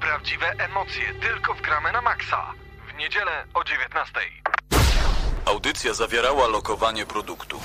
Prawdziwe 0.00 0.46
emocje 0.58 1.14
tylko 1.14 1.54
w 1.54 1.60
gramy 1.60 1.92
na 1.92 2.00
maksa. 2.02 2.52
W 2.88 2.98
niedzielę 2.98 3.44
o 3.54 3.64
19. 3.64 4.20
Audycja 5.50 5.94
zawierała 5.94 6.46
lokowanie 6.46 7.06
produktu. 7.06 7.60